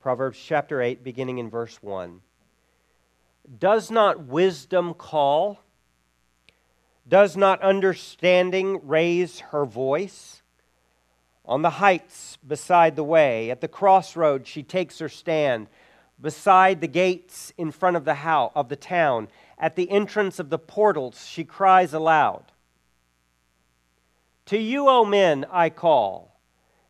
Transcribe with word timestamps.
Proverbs 0.00 0.38
chapter 0.42 0.80
8, 0.80 1.04
beginning 1.04 1.36
in 1.36 1.50
verse 1.50 1.82
1. 1.82 2.22
Does 3.58 3.90
not 3.90 4.24
wisdom 4.24 4.94
call? 4.94 5.60
Does 7.06 7.36
not 7.36 7.60
understanding 7.60 8.80
raise 8.82 9.40
her 9.40 9.66
voice? 9.66 10.40
On 11.44 11.60
the 11.60 11.68
heights 11.68 12.38
beside 12.38 12.96
the 12.96 13.04
way, 13.04 13.50
at 13.50 13.60
the 13.60 13.68
crossroads, 13.68 14.48
she 14.48 14.62
takes 14.62 15.00
her 15.00 15.08
stand. 15.10 15.66
Beside 16.18 16.80
the 16.80 16.88
gates 16.88 17.52
in 17.58 17.70
front 17.70 17.98
of 17.98 18.06
the 18.06 18.14
house 18.14 18.52
of 18.54 18.70
the 18.70 18.76
town, 18.76 19.28
at 19.58 19.76
the 19.76 19.90
entrance 19.90 20.38
of 20.38 20.48
the 20.48 20.58
portals, 20.58 21.26
she 21.26 21.44
cries 21.44 21.92
aloud. 21.92 22.44
To 24.46 24.56
you, 24.56 24.88
O 24.88 25.04
men, 25.04 25.44
I 25.50 25.68
call, 25.68 26.40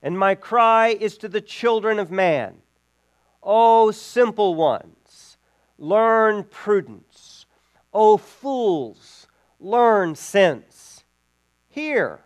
and 0.00 0.16
my 0.16 0.36
cry 0.36 0.90
is 0.90 1.18
to 1.18 1.28
the 1.28 1.40
children 1.40 1.98
of 1.98 2.12
man. 2.12 2.62
O 3.42 3.90
simple 3.90 4.54
ones, 4.54 5.38
learn 5.78 6.44
prudence. 6.44 7.46
O 7.92 8.16
fools, 8.16 9.26
learn 9.58 10.14
sense. 10.14 11.04
Hear, 11.68 12.20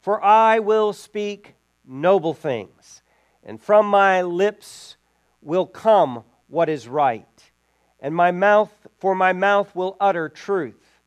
for 0.00 0.22
I 0.22 0.58
will 0.58 0.92
speak 0.92 1.54
noble 1.84 2.34
things, 2.34 3.02
and 3.42 3.60
from 3.60 3.86
my 3.86 4.22
lips 4.22 4.96
will 5.40 5.66
come 5.66 6.24
what 6.48 6.68
is 6.68 6.86
right, 6.86 7.50
and 8.00 8.14
my 8.14 8.30
mouth, 8.30 8.72
for 8.98 9.14
my 9.14 9.32
mouth 9.32 9.74
will 9.74 9.96
utter 10.00 10.28
truth. 10.28 11.00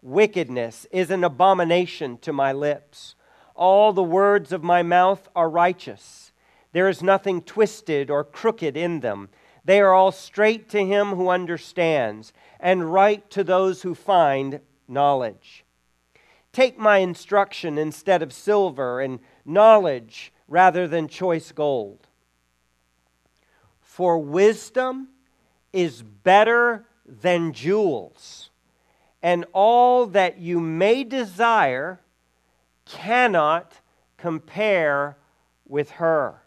Wickedness 0.00 0.86
is 0.92 1.10
an 1.10 1.24
abomination 1.24 2.18
to 2.18 2.32
my 2.32 2.52
lips. 2.52 3.14
All 3.54 3.92
the 3.92 4.02
words 4.02 4.52
of 4.52 4.62
my 4.62 4.82
mouth 4.82 5.28
are 5.34 5.50
righteous. 5.50 6.27
There 6.72 6.88
is 6.88 7.02
nothing 7.02 7.42
twisted 7.42 8.10
or 8.10 8.24
crooked 8.24 8.76
in 8.76 9.00
them. 9.00 9.28
They 9.64 9.80
are 9.80 9.92
all 9.92 10.12
straight 10.12 10.68
to 10.70 10.84
him 10.84 11.08
who 11.08 11.28
understands, 11.28 12.32
and 12.60 12.92
right 12.92 13.28
to 13.30 13.44
those 13.44 13.82
who 13.82 13.94
find 13.94 14.60
knowledge. 14.86 15.64
Take 16.52 16.78
my 16.78 16.98
instruction 16.98 17.78
instead 17.78 18.22
of 18.22 18.32
silver, 18.32 19.00
and 19.00 19.20
knowledge 19.44 20.32
rather 20.46 20.88
than 20.88 21.08
choice 21.08 21.52
gold. 21.52 22.06
For 23.80 24.18
wisdom 24.18 25.08
is 25.72 26.02
better 26.02 26.86
than 27.06 27.52
jewels 27.52 28.48
and 29.22 29.44
all 29.52 30.06
that 30.06 30.38
you 30.38 30.60
may 30.60 31.04
desire 31.04 32.00
cannot 32.84 33.80
compare 34.16 35.16
with 35.66 35.90
her. 35.92 36.42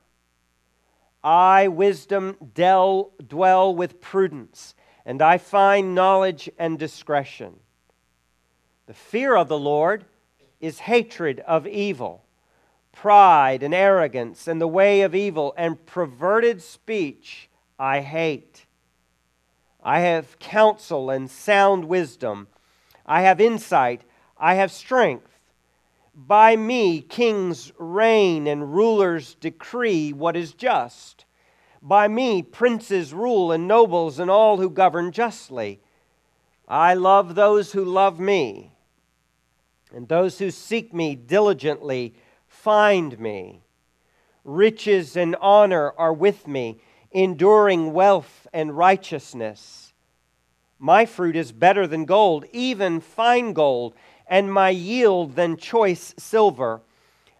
I, 1.24 1.68
wisdom, 1.68 2.38
del, 2.54 3.12
dwell 3.26 3.76
with 3.76 4.02
prudence, 4.02 4.76
and 5.06 5.22
I 5.22 5.38
find 5.38 5.94
knowledge 5.94 6.50
and 6.58 6.80
discretion. 6.80 7.60
The 8.88 8.94
fear 8.94 9.36
of 9.36 9.48
the 9.48 9.60
Lord 9.60 10.06
is 10.60 10.80
hatred 10.80 11.40
of 11.42 11.68
evil, 11.68 12.26
pride 12.92 13.64
and 13.64 13.74
arrogance, 13.74 14.48
and 14.48 14.60
the 14.60 14.68
way 14.68 15.02
of 15.02 15.16
evil, 15.16 15.54
and 15.58 15.86
perverted 15.86 16.62
speech 16.62 17.50
I 17.80 18.02
hate. 18.02 18.66
I 19.84 20.00
have 20.02 20.40
counsel 20.40 21.10
and 21.10 21.30
sound 21.30 21.86
wisdom 21.86 22.48
I 23.06 23.22
have 23.22 23.42
insight, 23.42 24.04
I 24.38 24.56
have 24.56 24.72
strength. 24.72 25.31
By 26.14 26.56
me, 26.56 27.02
kings 27.02 27.72
reign 27.78 28.46
and 28.48 28.74
rulers 28.74 29.36
decree 29.36 30.12
what 30.12 30.36
is 30.36 30.54
just. 30.54 31.26
By 31.82 32.08
me, 32.08 32.44
princes 32.44 33.14
rule 33.14 33.52
and 33.52 33.68
nobles 33.68 34.20
and 34.20 34.30
all 34.30 34.58
who 34.58 34.70
govern 34.70 35.12
justly. 35.12 35.80
I 36.68 36.94
love 36.94 37.36
those 37.36 37.72
who 37.72 37.84
love 37.84 38.20
me, 38.20 38.72
and 39.94 40.08
those 40.08 40.40
who 40.40 40.52
seek 40.52 40.94
me 40.94 41.16
diligently 41.16 42.14
find 42.48 43.20
me. 43.20 43.64
Riches 44.44 45.16
and 45.16 45.36
honor 45.42 45.94
are 45.98 46.14
with 46.14 46.48
me, 46.48 46.80
enduring 47.12 47.94
wealth 47.94 48.48
and 48.54 48.78
righteousness. 48.78 49.94
My 50.80 51.06
fruit 51.06 51.36
is 51.36 51.52
better 51.52 51.86
than 51.88 52.06
gold, 52.06 52.46
even 52.52 53.02
fine 53.02 53.54
gold, 53.54 53.94
and 54.32 54.52
my 54.52 54.70
yield 54.70 55.36
than 55.36 55.58
choice 55.58 56.16
silver. 56.18 56.82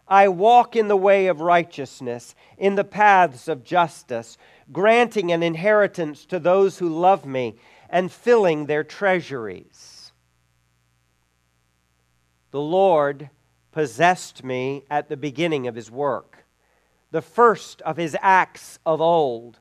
I 0.10 0.28
walk 0.28 0.76
in 0.76 0.90
the 0.90 0.98
way 0.98 1.28
of 1.28 1.40
righteousness, 1.40 2.36
in 2.58 2.76
the 2.76 2.84
paths 2.84 3.48
of 3.48 3.64
justice, 3.64 4.38
granting 4.74 5.32
an 5.32 5.42
inheritance 5.42 6.26
to 6.26 6.38
those 6.38 6.80
who 6.80 6.90
love 6.90 7.26
me 7.26 7.56
and 7.90 8.12
filling 8.12 8.66
their 8.66 8.84
treasuries. 8.84 10.12
The 12.52 12.60
Lord 12.60 13.30
possessed 13.72 14.44
me 14.44 14.84
at 14.92 15.08
the 15.08 15.16
beginning 15.16 15.68
of 15.68 15.76
his 15.76 15.90
work, 15.90 16.46
the 17.12 17.22
first 17.22 17.82
of 17.84 17.96
his 17.96 18.18
acts 18.22 18.80
of 18.86 19.00
old. 19.00 19.60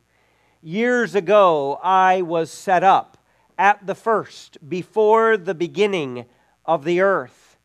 Years 0.61 1.15
ago, 1.15 1.79
I 1.81 2.23
was 2.23 2.51
set 2.51 2.83
up 2.83 3.19
at 3.57 3.87
the 3.87 3.95
first, 3.95 4.59
before 4.69 5.37
the 5.37 5.55
beginning 5.55 6.25
of 6.71 6.85
the 6.85 7.01
earth. 7.01 7.59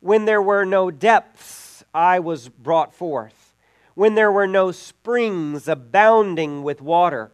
When 0.00 0.26
there 0.26 0.42
were 0.42 0.66
no 0.66 0.90
depths, 0.90 1.82
I 1.94 2.18
was 2.18 2.50
brought 2.50 2.94
forth. 2.94 3.54
When 3.94 4.16
there 4.16 4.30
were 4.30 4.46
no 4.46 4.70
springs 4.70 5.66
abounding 5.66 6.62
with 6.62 6.82
water. 6.82 7.32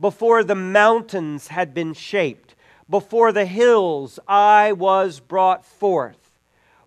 Before 0.00 0.42
the 0.42 0.54
mountains 0.54 1.48
had 1.48 1.74
been 1.74 1.92
shaped. 1.92 2.54
Before 2.88 3.32
the 3.32 3.44
hills, 3.44 4.18
I 4.26 4.72
was 4.72 5.20
brought 5.20 5.62
forth. 5.62 6.38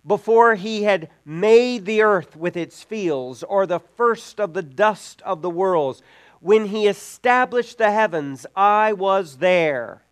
Before 0.04 0.56
he 0.56 0.82
had 0.82 1.08
made 1.24 1.84
the 1.84 2.02
earth 2.02 2.34
with 2.34 2.56
its 2.56 2.82
fields, 2.82 3.44
or 3.44 3.66
the 3.66 3.78
first 3.80 4.40
of 4.40 4.52
the 4.52 4.64
dust 4.64 5.22
of 5.22 5.42
the 5.42 5.50
worlds, 5.50 6.02
when 6.40 6.66
he 6.66 6.88
established 6.88 7.78
the 7.78 7.92
heavens, 7.92 8.46
I 8.56 8.94
was 8.94 9.36
there 9.36 10.02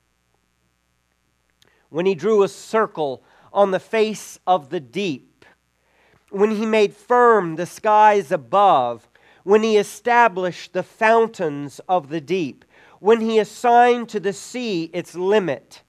when 1.94 2.06
he 2.06 2.14
drew 2.16 2.42
a 2.42 2.48
circle 2.48 3.22
on 3.54 3.70
the 3.70 3.80
face 3.80 4.38
of 4.46 4.68
the 4.68 4.80
deep, 4.80 5.46
when 6.30 6.50
he 6.50 6.66
made 6.66 6.92
firm 6.92 7.56
the 7.56 7.64
skies 7.64 8.30
above, 8.32 9.08
when 9.44 9.62
he 9.62 9.76
established 9.76 10.72
the 10.72 10.82
fountains 10.82 11.80
of 11.88 12.08
the 12.08 12.20
deep, 12.20 12.64
when 12.98 13.20
he 13.20 13.38
assigned 13.38 14.08
to 14.08 14.18
the 14.18 14.32
sea 14.32 14.90
its 14.92 15.14
limit, 15.14 15.82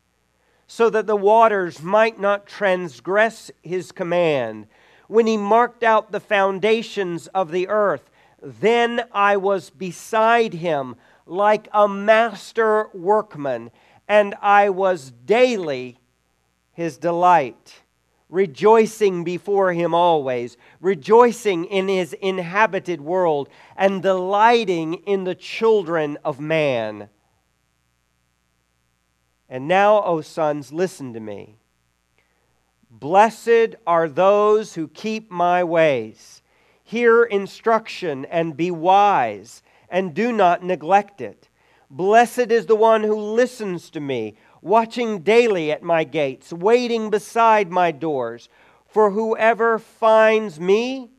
so 0.67 0.89
that 0.89 1.07
the 1.07 1.15
waters 1.15 1.81
might 1.81 2.19
not 2.19 2.45
transgress 2.45 3.49
his 3.63 3.91
command, 3.91 4.67
when 5.07 5.25
he 5.25 5.37
marked 5.37 5.83
out 5.83 6.11
the 6.11 6.19
foundations 6.19 7.27
of 7.27 7.51
the 7.51 7.67
earth, 7.67 8.09
then 8.41 9.03
I 9.11 9.37
was 9.37 9.69
beside 9.71 10.53
him 10.53 10.95
like 11.25 11.67
a 11.73 11.87
master 11.87 12.89
workman 12.93 13.71
and 14.07 14.35
I 14.41 14.69
was 14.69 15.11
daily 15.25 15.97
his 16.75 16.97
delight, 16.97 17.81
rejoicing 18.29 19.23
before 19.23 19.73
him 19.73 19.93
always, 19.93 20.57
rejoicing 20.79 21.65
in 21.65 21.87
his 21.87 22.13
inhabited 22.13 23.01
world, 23.01 23.49
and 23.75 24.03
delighting 24.03 24.93
in 25.05 25.23
the 25.23 25.35
children 25.35 26.17
of 26.23 26.39
man. 26.39 27.09
And 29.49 29.67
now, 29.67 30.03
O 30.03 30.21
sons, 30.21 30.73
listen 30.73 31.13
to 31.13 31.19
me. 31.19 31.55
Blessed 32.89 33.75
are 33.87 34.07
those 34.07 34.73
who 34.75 34.87
keep 34.87 35.31
my 35.31 35.63
ways. 35.63 36.41
Hear 36.83 37.23
instruction 37.23 38.25
and 38.25 38.55
be 38.55 38.69
wise, 38.69 39.63
and 39.89 40.13
do 40.13 40.31
not 40.31 40.63
neglect 40.63 41.21
it. 41.21 41.49
Blessed 41.89 42.51
is 42.51 42.65
the 42.65 42.75
one 42.75 43.03
who 43.03 43.15
listens 43.15 43.89
to 43.91 43.99
me, 43.99 44.35
watching 44.65 45.19
daily 45.19 45.71
at 45.71 45.83
my 45.83 46.03
gates, 46.03 46.51
waiting 46.51 47.11
beside 47.11 47.69
my 47.69 47.91
doors. 47.91 48.49
For 48.87 49.11
whoever 49.11 49.77
finds 49.77 50.59
me 50.59 51.11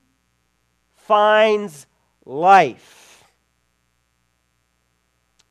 finds 0.92 1.86
life. 2.24 3.22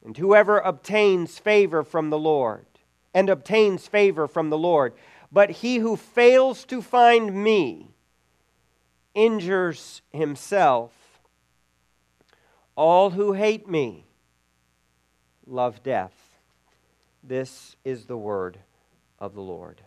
And 0.04 0.18
whoever 0.18 0.60
obtains 0.60 1.40
favor 1.40 1.84
from 1.84 2.10
the 2.10 2.20
Lord, 2.20 2.66
and 3.14 3.30
obtains 3.30 3.88
favor 3.88 4.28
from 4.28 4.50
the 4.50 4.58
Lord, 4.58 4.94
but 5.32 5.50
he 5.50 5.78
who 5.78 5.96
fails 5.96 6.66
to 6.66 6.82
find 6.82 7.34
me 7.34 7.92
injures 9.14 10.02
himself. 10.12 10.92
All 12.76 13.12
who 13.12 13.32
hate 13.32 13.70
me 13.70 14.06
love 15.48 15.82
death. 15.82 16.25
This 17.28 17.76
is 17.84 18.06
the 18.06 18.18
word 18.18 18.60
of 19.18 19.34
the 19.34 19.42
Lord. 19.42 19.82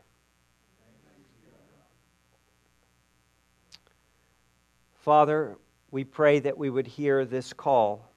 Father, 4.96 5.56
we 5.92 6.02
pray 6.02 6.40
that 6.40 6.58
we 6.58 6.68
would 6.68 6.88
hear 6.88 7.24
this 7.24 7.52
call. 7.52 8.10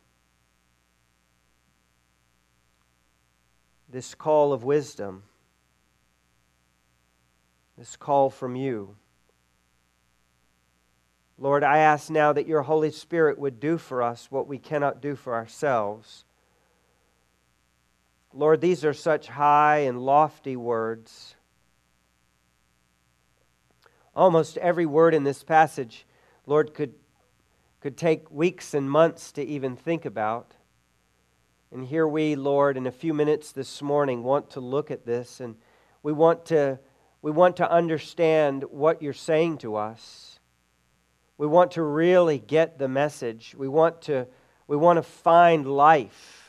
This 3.88 4.16
call 4.16 4.54
of 4.54 4.64
wisdom. 4.64 5.22
This 7.78 7.96
call 7.96 8.32
from 8.32 8.56
you. 8.56 8.96
Lord, 11.38 11.64
I 11.64 11.78
ask 11.78 12.10
now 12.10 12.34
that 12.34 12.48
your 12.48 12.64
Holy 12.64 12.92
Spirit 12.92 13.38
would 13.38 13.60
do 13.60 13.78
for 13.78 14.02
us 14.02 14.32
what 14.32 14.48
we 14.48 14.58
cannot 14.58 15.00
do 15.00 15.16
for 15.16 15.36
ourselves. 15.36 16.26
Lord, 18.34 18.62
these 18.62 18.86
are 18.86 18.94
such 18.94 19.28
high 19.28 19.80
and 19.80 20.00
lofty 20.00 20.56
words. 20.56 21.36
Almost 24.16 24.58
every 24.58 24.86
word 24.86 25.14
in 25.14 25.24
this 25.24 25.44
passage, 25.44 26.06
Lord, 26.46 26.74
could, 26.74 26.94
could 27.82 27.98
take 27.98 28.32
weeks 28.32 28.74
and 28.74 28.90
months 28.90 29.32
to 29.34 29.44
even 29.44 29.76
think 29.76 30.06
about. 30.06 30.54
And 31.72 31.86
here 31.86 32.08
we, 32.08 32.36
Lord, 32.36 32.78
in 32.78 32.88
a 32.88 32.92
few 32.92 33.14
minutes 33.14 33.52
this 33.52 33.82
morning, 33.82 34.24
want 34.24 34.52
to 34.52 34.60
look 34.60 34.92
at 34.92 35.06
this 35.06 35.40
and 35.40 35.56
we 36.04 36.12
want 36.12 36.46
to, 36.48 36.80
we 37.22 37.32
want 37.32 37.58
to 37.58 37.70
understand 37.70 38.64
what 38.64 39.02
you're 39.02 39.14
saying 39.14 39.60
to 39.60 39.76
us. 39.76 40.40
We 41.38 41.48
want 41.48 41.72
to 41.72 41.84
really 41.84 42.40
get 42.40 42.78
the 42.78 42.88
message. 42.88 43.56
We 43.58 43.68
want 43.68 44.04
to, 44.04 44.28
we 44.68 44.78
want 44.78 44.98
to 44.98 45.04
find 45.04 45.66
life. 45.66 46.41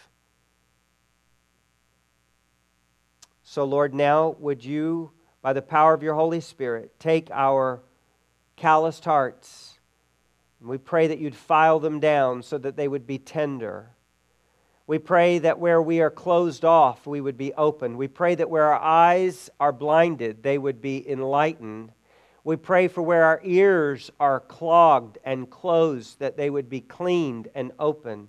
So, 3.52 3.64
Lord, 3.64 3.92
now 3.92 4.34
would 4.38 4.64
you 4.64 5.10
by 5.42 5.52
the 5.52 5.60
power 5.60 5.92
of 5.92 6.02
your 6.02 6.14
Holy 6.14 6.40
Spirit, 6.40 6.98
take 6.98 7.30
our 7.30 7.82
calloused 8.56 9.04
hearts. 9.04 9.78
And 10.58 10.70
we 10.70 10.78
pray 10.78 11.08
that 11.08 11.18
you'd 11.18 11.36
file 11.36 11.78
them 11.78 12.00
down 12.00 12.44
so 12.44 12.56
that 12.56 12.76
they 12.76 12.88
would 12.88 13.06
be 13.06 13.18
tender. 13.18 13.90
We 14.86 14.96
pray 14.96 15.38
that 15.40 15.58
where 15.58 15.82
we 15.82 16.00
are 16.00 16.10
closed 16.10 16.64
off, 16.64 17.06
we 17.06 17.20
would 17.20 17.36
be 17.36 17.52
open. 17.52 17.98
We 17.98 18.08
pray 18.08 18.36
that 18.36 18.48
where 18.48 18.72
our 18.72 18.80
eyes 18.80 19.50
are 19.60 19.70
blinded, 19.70 20.42
they 20.42 20.56
would 20.56 20.80
be 20.80 21.06
enlightened. 21.06 21.92
We 22.44 22.56
pray 22.56 22.88
for 22.88 23.02
where 23.02 23.24
our 23.24 23.42
ears 23.44 24.10
are 24.18 24.40
clogged 24.40 25.18
and 25.26 25.50
closed, 25.50 26.20
that 26.20 26.38
they 26.38 26.48
would 26.48 26.70
be 26.70 26.80
cleaned 26.80 27.48
and 27.54 27.72
open. 27.78 28.28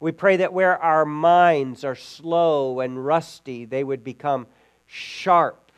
We 0.00 0.12
pray 0.12 0.36
that 0.38 0.54
where 0.54 0.78
our 0.78 1.04
minds 1.04 1.84
are 1.84 1.94
slow 1.94 2.80
and 2.80 3.04
rusty, 3.04 3.66
they 3.66 3.84
would 3.84 4.02
become 4.02 4.46
sharp 4.86 5.70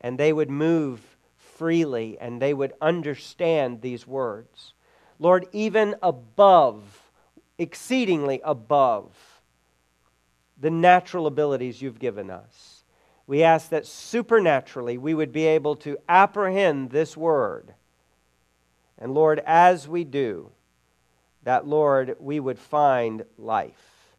and 0.00 0.18
they 0.18 0.32
would 0.32 0.50
move 0.50 1.00
freely 1.36 2.16
and 2.18 2.40
they 2.40 2.54
would 2.54 2.72
understand 2.80 3.82
these 3.82 4.06
words. 4.06 4.72
Lord, 5.18 5.46
even 5.52 5.96
above, 6.02 7.10
exceedingly 7.58 8.40
above 8.42 9.14
the 10.58 10.70
natural 10.70 11.26
abilities 11.26 11.82
you've 11.82 11.98
given 11.98 12.30
us, 12.30 12.84
we 13.26 13.42
ask 13.42 13.68
that 13.68 13.86
supernaturally 13.86 14.96
we 14.96 15.12
would 15.12 15.32
be 15.32 15.44
able 15.44 15.76
to 15.76 15.98
apprehend 16.08 16.90
this 16.90 17.16
word. 17.16 17.74
And 18.96 19.12
Lord, 19.12 19.42
as 19.44 19.86
we 19.86 20.04
do, 20.04 20.50
that 21.42 21.66
Lord, 21.66 22.16
we 22.20 22.40
would 22.40 22.58
find 22.58 23.24
life. 23.36 24.16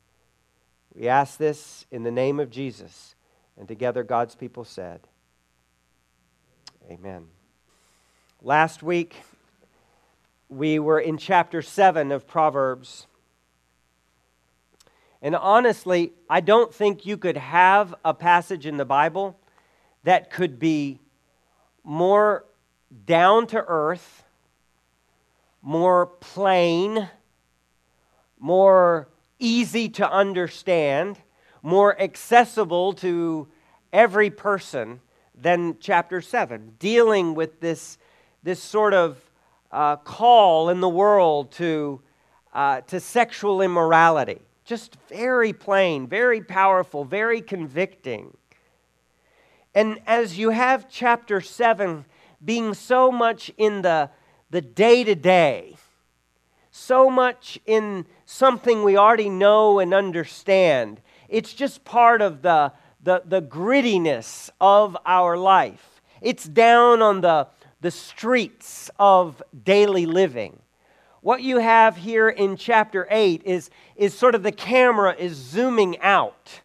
We 0.93 1.07
ask 1.07 1.37
this 1.37 1.85
in 1.91 2.03
the 2.03 2.11
name 2.11 2.39
of 2.39 2.49
Jesus. 2.49 3.15
And 3.57 3.67
together 3.67 4.03
God's 4.03 4.35
people 4.35 4.63
said, 4.63 5.01
Amen. 6.89 7.27
Last 8.41 8.81
week, 8.81 9.15
we 10.47 10.79
were 10.79 10.99
in 10.99 11.17
chapter 11.17 11.61
7 11.61 12.11
of 12.11 12.25
Proverbs. 12.25 13.05
And 15.21 15.35
honestly, 15.35 16.13
I 16.29 16.39
don't 16.39 16.73
think 16.73 17.05
you 17.05 17.17
could 17.17 17.37
have 17.37 17.93
a 18.03 18.13
passage 18.13 18.65
in 18.65 18.77
the 18.77 18.85
Bible 18.85 19.37
that 20.03 20.31
could 20.31 20.57
be 20.57 20.99
more 21.83 22.45
down 23.05 23.45
to 23.47 23.63
earth, 23.67 24.23
more 25.61 26.07
plain, 26.07 27.09
more 28.39 29.09
easy 29.39 29.89
to 29.89 30.09
understand, 30.09 31.17
more 31.61 31.99
accessible 31.99 32.93
to 32.93 33.47
every 33.91 34.29
person 34.29 34.99
than 35.35 35.77
chapter 35.79 36.21
7, 36.21 36.75
dealing 36.79 37.33
with 37.33 37.59
this, 37.59 37.97
this 38.43 38.61
sort 38.61 38.93
of 38.93 39.17
uh, 39.71 39.95
call 39.97 40.69
in 40.69 40.81
the 40.81 40.89
world 40.89 41.51
to, 41.51 42.01
uh, 42.53 42.81
to 42.81 42.99
sexual 42.99 43.61
immorality. 43.61 44.39
Just 44.65 44.97
very 45.07 45.53
plain, 45.53 46.07
very 46.07 46.41
powerful, 46.41 47.03
very 47.03 47.41
convicting. 47.41 48.35
And 49.73 49.99
as 50.05 50.37
you 50.37 50.49
have 50.49 50.89
chapter 50.89 51.41
7 51.41 52.05
being 52.43 52.73
so 52.73 53.11
much 53.11 53.51
in 53.57 53.81
the 53.81 54.09
day 54.61 55.03
to 55.03 55.15
day, 55.15 55.75
so 56.71 57.09
much 57.09 57.59
in 57.65 58.05
something 58.25 58.83
we 58.83 58.97
already 58.97 59.29
know 59.29 59.79
and 59.79 59.93
understand, 59.93 61.01
it's 61.27 61.53
just 61.53 61.83
part 61.83 62.21
of 62.21 62.41
the, 62.41 62.71
the, 63.03 63.21
the 63.25 63.41
grittiness 63.41 64.49
of 64.59 64.97
our 65.05 65.37
life. 65.37 66.01
It's 66.21 66.45
down 66.45 67.01
on 67.01 67.21
the, 67.21 67.47
the 67.81 67.91
streets 67.91 68.89
of 68.99 69.41
daily 69.63 70.05
living. 70.05 70.59
What 71.21 71.41
you 71.41 71.59
have 71.59 71.97
here 71.97 72.29
in 72.29 72.55
chapter 72.55 73.07
8 73.09 73.43
is, 73.45 73.69
is 73.95 74.13
sort 74.13 74.35
of 74.35 74.43
the 74.43 74.51
camera 74.51 75.15
is 75.17 75.33
zooming 75.33 75.99
out. 75.99 76.61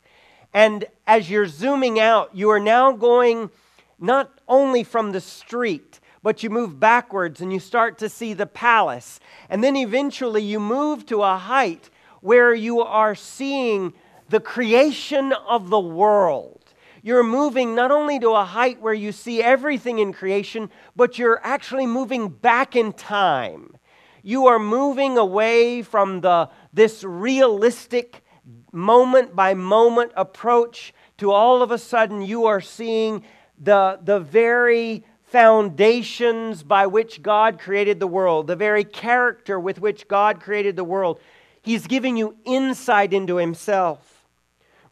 And 0.53 0.85
as 1.07 1.29
you're 1.29 1.49
zooming 1.49 1.99
out, 1.99 2.35
you 2.35 2.51
are 2.51 2.61
now 2.61 2.93
going 2.93 3.51
not 3.99 4.31
only 4.47 4.85
from 4.85 5.13
the 5.13 5.21
street, 5.21 5.99
but 6.25 6.43
you 6.43 6.49
move 6.49 6.81
backwards 6.81 7.43
and 7.43 7.53
you 7.53 7.61
start 7.61 7.99
to 7.99 8.09
see 8.09 8.33
the 8.33 8.47
palace. 8.47 9.21
And 9.51 9.63
then 9.63 9.77
eventually 9.77 10.43
you 10.43 10.59
move 10.59 11.05
to 11.07 11.23
a 11.23 11.37
height 11.37 11.91
where 12.23 12.55
you 12.55 12.81
are 12.81 13.15
seeing 13.15 13.93
the 14.31 14.41
creation 14.41 15.35
of 15.35 15.69
the 15.69 15.79
world. 15.79 16.63
You're 17.03 17.23
moving 17.23 17.75
not 17.75 17.91
only 17.91 18.19
to 18.21 18.31
a 18.31 18.45
height 18.45 18.81
where 18.81 18.95
you 18.95 19.13
see 19.13 19.43
everything 19.43 19.99
in 19.99 20.15
creation, 20.15 20.71
but 20.97 21.19
you're 21.19 21.45
actually 21.45 21.87
moving 21.87 22.31
back 22.31 22.75
in 22.75 22.95
time. 22.95 23.77
You 24.23 24.47
are 24.47 24.59
moving 24.59 25.19
away 25.19 25.83
from 25.83 26.23
the, 26.23 26.49
this 26.73 27.05
realistic 27.05 28.25
moment 28.73 29.37
by 29.37 29.53
moment 29.53 30.13
approach 30.17 30.95
to 31.19 31.33
all 31.33 31.63
of 31.63 31.71
a 31.71 31.77
sudden 31.77 32.23
you 32.23 32.47
are 32.47 32.63
seeing 32.63 33.25
the, 33.59 34.01
the 34.03 34.21
very 34.21 35.05
foundations 35.35 36.63
by 36.63 36.87
which 36.87 37.21
God 37.21 37.59
created 37.59 37.99
the 37.99 38.07
world, 38.07 38.47
the 38.47 38.55
very 38.55 38.85
character 38.85 39.59
with 39.59 39.81
which 39.81 40.07
God 40.07 40.41
created 40.41 40.77
the 40.77 40.85
world. 40.85 41.19
He's 41.61 41.89
giving 41.89 42.17
you 42.17 42.37
insight 42.45 43.13
into 43.13 43.37
Himself 43.37 44.15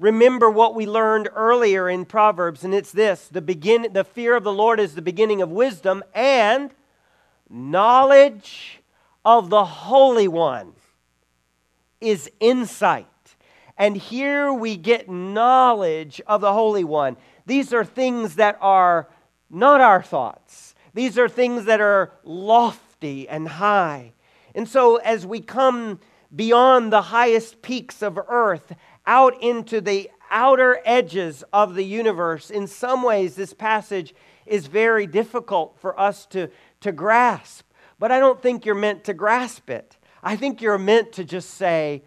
remember 0.02 0.50
what 0.50 0.74
we 0.74 0.84
learned 0.84 1.28
earlier 1.34 1.88
in 1.88 2.04
Proverbs, 2.04 2.64
and 2.64 2.74
it's 2.74 2.90
this 2.90 3.28
the, 3.28 3.40
begin, 3.40 3.86
the 3.92 4.04
fear 4.04 4.34
of 4.34 4.42
the 4.42 4.52
Lord 4.52 4.80
is 4.80 4.94
the 4.94 5.02
beginning 5.02 5.40
of 5.40 5.50
wisdom, 5.50 6.02
and 6.12 6.74
knowledge 7.48 8.80
of 9.24 9.48
the 9.48 9.64
Holy 9.64 10.26
One 10.26 10.72
is 12.00 12.28
insight. 12.40 13.06
And 13.78 13.96
here 13.96 14.52
we 14.52 14.76
get 14.76 15.08
knowledge 15.08 16.20
of 16.26 16.40
the 16.40 16.52
Holy 16.52 16.84
One. 16.84 17.16
These 17.46 17.72
are 17.72 17.84
things 17.84 18.34
that 18.34 18.58
are 18.60 19.08
not 19.52 19.80
our 19.80 20.02
thoughts, 20.02 20.74
these 20.94 21.16
are 21.18 21.28
things 21.28 21.66
that 21.66 21.80
are 21.80 22.12
lofty 22.24 23.28
and 23.28 23.46
high. 23.46 24.12
And 24.54 24.68
so, 24.68 24.96
as 24.96 25.24
we 25.24 25.40
come 25.40 26.00
beyond 26.34 26.92
the 26.92 27.02
highest 27.02 27.62
peaks 27.62 28.02
of 28.02 28.18
earth 28.28 28.72
out 29.06 29.40
into 29.42 29.80
the 29.80 30.10
outer 30.30 30.80
edges 30.84 31.44
of 31.52 31.74
the 31.74 31.84
universe. 31.84 32.50
In 32.50 32.66
some 32.66 33.02
ways, 33.02 33.34
this 33.34 33.52
passage 33.52 34.14
is 34.46 34.66
very 34.66 35.06
difficult 35.06 35.78
for 35.78 35.98
us 36.00 36.24
to, 36.26 36.48
to 36.80 36.90
grasp, 36.90 37.66
but 37.98 38.10
I 38.10 38.18
don't 38.18 38.40
think 38.40 38.64
you're 38.64 38.74
meant 38.74 39.04
to 39.04 39.14
grasp 39.14 39.68
it. 39.68 39.96
I 40.22 40.36
think 40.36 40.62
you're 40.62 40.78
meant 40.78 41.12
to 41.12 41.24
just 41.24 41.50
say, 41.50 42.02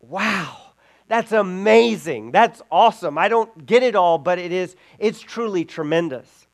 wow. 0.00 0.62
That's 1.08 1.30
amazing. 1.30 2.32
That's 2.32 2.60
awesome. 2.70 3.16
I 3.16 3.28
don't 3.28 3.64
get 3.64 3.84
it 3.84 3.94
all, 3.94 4.18
but 4.18 4.40
it 4.40 4.50
is, 4.50 4.74
it's 4.98 5.20
truly 5.20 5.64
tremendous. 5.64 6.45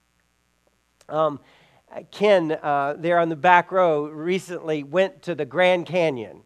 Um, 1.08 1.40
Ken, 2.10 2.52
uh, 2.52 2.94
there 2.98 3.18
on 3.18 3.28
the 3.28 3.36
back 3.36 3.70
row, 3.70 4.06
recently 4.06 4.82
went 4.82 5.22
to 5.22 5.34
the 5.34 5.44
Grand 5.44 5.86
Canyon. 5.86 6.42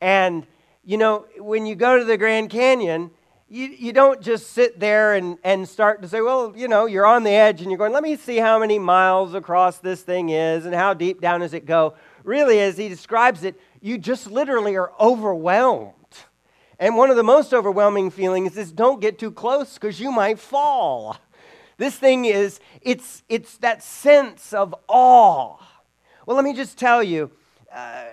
And 0.00 0.46
you 0.84 0.96
know, 0.96 1.26
when 1.36 1.66
you 1.66 1.74
go 1.74 1.98
to 1.98 2.04
the 2.04 2.16
Grand 2.16 2.48
Canyon, 2.48 3.10
you, 3.50 3.66
you 3.66 3.92
don't 3.92 4.22
just 4.22 4.50
sit 4.52 4.80
there 4.80 5.12
and, 5.12 5.36
and 5.44 5.68
start 5.68 6.00
to 6.00 6.08
say, 6.08 6.22
well, 6.22 6.54
you 6.56 6.66
know, 6.66 6.86
you're 6.86 7.04
on 7.04 7.24
the 7.24 7.30
edge 7.30 7.60
and 7.60 7.70
you're 7.70 7.76
going, 7.76 7.92
let 7.92 8.02
me 8.02 8.16
see 8.16 8.36
how 8.36 8.58
many 8.58 8.78
miles 8.78 9.34
across 9.34 9.78
this 9.78 10.00
thing 10.00 10.30
is 10.30 10.64
and 10.64 10.74
how 10.74 10.94
deep 10.94 11.20
down 11.20 11.40
does 11.40 11.52
it 11.52 11.66
go. 11.66 11.94
Really, 12.24 12.58
as 12.60 12.78
he 12.78 12.88
describes 12.88 13.44
it, 13.44 13.60
you 13.82 13.98
just 13.98 14.30
literally 14.30 14.76
are 14.76 14.92
overwhelmed. 14.98 15.92
And 16.78 16.96
one 16.96 17.10
of 17.10 17.16
the 17.16 17.22
most 17.22 17.52
overwhelming 17.52 18.10
feelings 18.10 18.56
is 18.56 18.72
don't 18.72 19.00
get 19.00 19.18
too 19.18 19.30
close 19.30 19.74
because 19.74 20.00
you 20.00 20.10
might 20.10 20.38
fall. 20.38 21.18
This 21.78 21.96
thing 21.96 22.24
is, 22.24 22.60
it's, 22.82 23.22
it's 23.28 23.56
that 23.58 23.82
sense 23.82 24.52
of 24.52 24.74
awe. 24.88 25.56
Well, 26.26 26.36
let 26.36 26.44
me 26.44 26.52
just 26.52 26.76
tell 26.76 27.02
you 27.02 27.30
uh, 27.72 28.04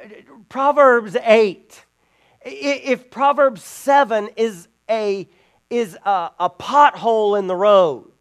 Proverbs 0.50 1.18
8, 1.22 1.84
if 2.46 3.10
Proverbs 3.10 3.64
7 3.64 4.30
is 4.38 4.68
a, 4.90 5.28
is 5.70 5.98
a, 6.06 6.30
a 6.40 6.50
pothole 6.50 7.38
in 7.38 7.48
the 7.48 7.56
road, 7.56 8.12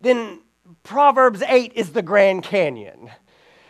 then 0.00 0.40
Proverbs 0.84 1.42
8 1.42 1.72
is 1.74 1.90
the 1.90 2.02
Grand 2.02 2.44
Canyon. 2.44 3.10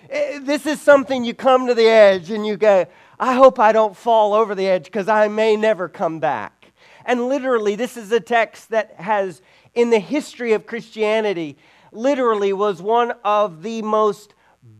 This 0.08 0.66
is 0.66 0.80
something 0.80 1.24
you 1.24 1.34
come 1.34 1.66
to 1.66 1.74
the 1.74 1.88
edge 1.88 2.30
and 2.30 2.46
you 2.46 2.56
go, 2.56 2.86
I 3.18 3.34
hope 3.34 3.58
I 3.58 3.72
don't 3.72 3.96
fall 3.96 4.34
over 4.34 4.54
the 4.54 4.68
edge 4.68 4.84
because 4.84 5.08
I 5.08 5.28
may 5.28 5.56
never 5.56 5.88
come 5.88 6.20
back. 6.20 6.72
And 7.06 7.28
literally, 7.28 7.76
this 7.76 7.96
is 7.96 8.12
a 8.12 8.20
text 8.20 8.70
that 8.70 8.92
has, 8.96 9.40
in 9.76 9.90
the 9.90 10.00
history 10.00 10.54
of 10.54 10.66
Christianity, 10.66 11.56
literally 11.92 12.52
was 12.52 12.82
one 12.82 13.12
of 13.22 13.62
the 13.62 13.82
most 13.82 14.34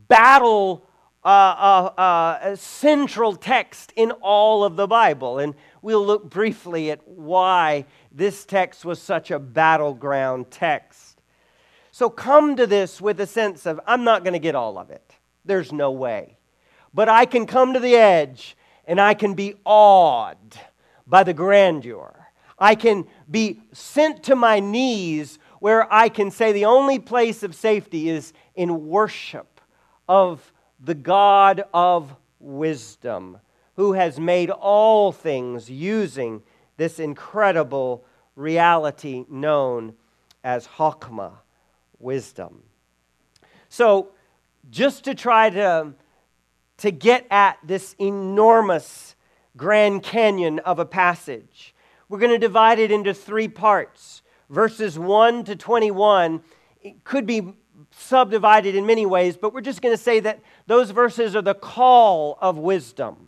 battle 0.09 0.85
uh, 1.25 1.29
uh, 1.29 2.01
uh, 2.01 2.57
central 2.57 3.37
text 3.37 3.93
in 3.97 4.11
all 4.23 4.65
of 4.65 4.77
the 4.77 4.87
Bible. 4.87 5.39
And 5.39 5.55
we'll 5.83 6.05
look 6.05 6.31
briefly 6.31 6.91
at 6.91 7.07
why 7.07 7.85
this 8.11 8.45
text 8.45 8.85
was 8.85 9.01
such 9.01 9.31
a 9.31 9.39
battleground 9.39 10.51
text. 10.51 11.21
So 11.91 12.09
come 12.09 12.57
to 12.57 12.67
this 12.67 13.01
with 13.01 13.21
a 13.21 13.27
sense 13.27 13.67
of, 13.67 13.81
I'm 13.87 14.05
not 14.05 14.23
going 14.23 14.35
to 14.35 14.39
get 14.39 14.55
all 14.55 14.79
of 14.79 14.91
it. 14.91 15.15
There's 15.45 15.73
no 15.73 15.91
way. 15.91 16.39
But 16.95 17.09
I 17.09 17.27
can 17.27 17.47
come 17.47 17.73
to 17.75 17.81
the 17.81 17.97
edge 17.97 18.57
and 18.87 19.01
I 19.01 19.15
can 19.15 19.35
be 19.35 19.57
awed 19.65 20.57
by 21.07 21.23
the 21.23 21.35
grandeur. 21.35 22.16
I 22.59 22.75
can 22.75 23.07
be 23.31 23.61
sent 23.73 24.23
to 24.25 24.37
my 24.37 24.61
knees 24.61 25.39
where 25.61 25.93
I 25.93 26.09
can 26.09 26.31
say 26.31 26.53
the 26.53 26.65
only 26.65 26.99
place 26.99 27.43
of 27.43 27.55
safety 27.55 28.09
is 28.09 28.33
in 28.55 28.87
worship 28.89 29.61
of 30.09 30.53
the 30.81 30.95
God 30.95 31.65
of 31.75 32.15
wisdom, 32.39 33.39
who 33.77 33.93
has 33.93 34.19
made 34.19 34.51
all 34.51 35.13
things 35.13 35.71
using 35.71 36.43
this 36.77 36.99
incredible 36.99 38.05
reality 38.37 39.25
known 39.29 39.95
as 40.45 40.67
Chokmah, 40.67 41.33
wisdom. 41.99 42.63
So, 43.69 44.11
just 44.71 45.05
to 45.05 45.15
try 45.15 45.51
to, 45.51 45.93
to 46.79 46.91
get 46.91 47.27
at 47.31 47.59
this 47.65 47.95
enormous 47.99 49.15
Grand 49.57 50.03
Canyon 50.03 50.59
of 50.61 50.79
a 50.79 50.85
passage. 50.85 51.75
We're 52.09 52.19
going 52.19 52.33
to 52.33 52.39
divide 52.39 52.79
it 52.79 52.91
into 52.91 53.13
three 53.13 53.49
parts. 53.49 54.23
Verses 54.49 54.99
1 54.99 55.45
to 55.45 55.57
21 55.57 56.43
it 56.87 57.03
could 57.03 57.27
be 57.27 57.53
subdivided 57.91 58.77
in 58.77 58.87
many 58.87 59.05
ways, 59.05 59.37
but 59.37 59.53
we're 59.53 59.61
just 59.61 59.83
going 59.83 59.97
to 59.97 60.01
say 60.01 60.21
that 60.21 60.39
those 60.69 60.93
verses 60.93 61.35
are 61.35 61.43
the 61.43 61.55
call 61.55 62.39
of 62.41 62.59
wisdom. 62.59 63.27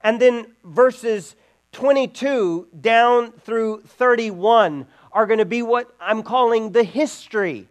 And 0.00 0.18
then 0.18 0.54
verses 0.64 1.36
22 1.72 2.68
down 2.80 3.32
through 3.32 3.82
31 3.82 4.86
are 5.12 5.26
going 5.26 5.38
to 5.38 5.44
be 5.44 5.60
what 5.60 5.94
I'm 6.00 6.22
calling 6.22 6.72
the 6.72 6.82
history 6.82 7.68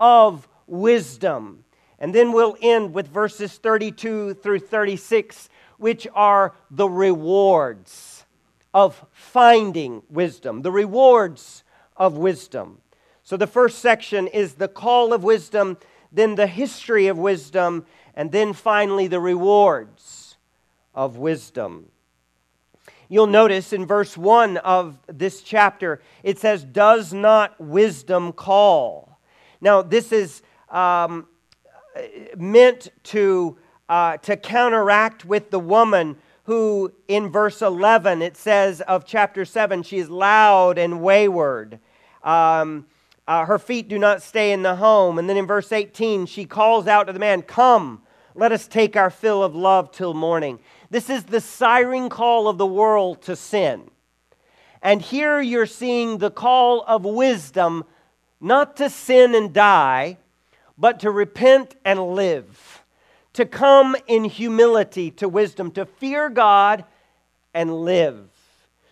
of 0.00 0.48
wisdom. 0.66 1.64
And 2.00 2.12
then 2.12 2.32
we'll 2.32 2.56
end 2.60 2.92
with 2.92 3.06
verses 3.06 3.56
32 3.56 4.34
through 4.34 4.58
36, 4.58 5.48
which 5.78 6.08
are 6.12 6.56
the 6.72 6.88
rewards 6.88 8.15
of 8.76 9.06
finding 9.10 10.02
wisdom, 10.10 10.60
the 10.60 10.70
rewards 10.70 11.64
of 11.96 12.18
wisdom. 12.18 12.76
So 13.22 13.38
the 13.38 13.46
first 13.46 13.78
section 13.78 14.26
is 14.26 14.56
the 14.56 14.68
call 14.68 15.14
of 15.14 15.24
wisdom, 15.24 15.78
then 16.12 16.34
the 16.34 16.46
history 16.46 17.06
of 17.06 17.16
wisdom, 17.16 17.86
and 18.14 18.32
then 18.32 18.52
finally 18.52 19.06
the 19.06 19.18
rewards 19.18 20.36
of 20.94 21.16
wisdom. 21.16 21.86
You'll 23.08 23.28
notice 23.28 23.72
in 23.72 23.86
verse 23.86 24.14
1 24.14 24.58
of 24.58 24.98
this 25.06 25.40
chapter, 25.40 26.02
it 26.22 26.38
says, 26.38 26.62
Does 26.62 27.14
not 27.14 27.58
wisdom 27.58 28.30
call? 28.34 29.18
Now, 29.58 29.80
this 29.80 30.12
is 30.12 30.42
um, 30.68 31.28
meant 32.36 32.88
to, 33.04 33.56
uh, 33.88 34.18
to 34.18 34.36
counteract 34.36 35.24
with 35.24 35.50
the 35.50 35.60
woman 35.60 36.18
who, 36.46 36.92
in 37.08 37.28
verse 37.28 37.60
11, 37.60 38.22
it 38.22 38.36
says 38.36 38.80
of 38.80 39.04
chapter 39.04 39.44
7, 39.44 39.82
she 39.82 39.98
is 39.98 40.08
loud 40.08 40.78
and 40.78 41.02
wayward. 41.02 41.80
Um, 42.22 42.86
uh, 43.28 43.44
her 43.44 43.58
feet 43.58 43.88
do 43.88 43.98
not 43.98 44.22
stay 44.22 44.52
in 44.52 44.62
the 44.62 44.76
home. 44.76 45.18
And 45.18 45.28
then 45.28 45.36
in 45.36 45.46
verse 45.46 45.72
18, 45.72 46.26
she 46.26 46.44
calls 46.44 46.86
out 46.86 47.08
to 47.08 47.12
the 47.12 47.18
man, 47.18 47.42
Come, 47.42 48.02
let 48.36 48.52
us 48.52 48.68
take 48.68 48.96
our 48.96 49.10
fill 49.10 49.42
of 49.42 49.56
love 49.56 49.90
till 49.90 50.14
morning. 50.14 50.60
This 50.88 51.10
is 51.10 51.24
the 51.24 51.40
siren 51.40 52.08
call 52.08 52.46
of 52.46 52.58
the 52.58 52.66
world 52.66 53.22
to 53.22 53.34
sin. 53.34 53.90
And 54.82 55.02
here 55.02 55.40
you're 55.40 55.66
seeing 55.66 56.18
the 56.18 56.30
call 56.30 56.84
of 56.86 57.04
wisdom 57.04 57.84
not 58.40 58.76
to 58.76 58.88
sin 58.88 59.34
and 59.34 59.52
die, 59.52 60.18
but 60.78 61.00
to 61.00 61.10
repent 61.10 61.74
and 61.84 62.14
live, 62.14 62.75
to 63.36 63.44
come 63.44 63.94
in 64.06 64.24
humility 64.24 65.10
to 65.10 65.28
wisdom, 65.28 65.70
to 65.70 65.84
fear 65.84 66.30
God 66.30 66.86
and 67.52 67.82
live. 67.82 68.30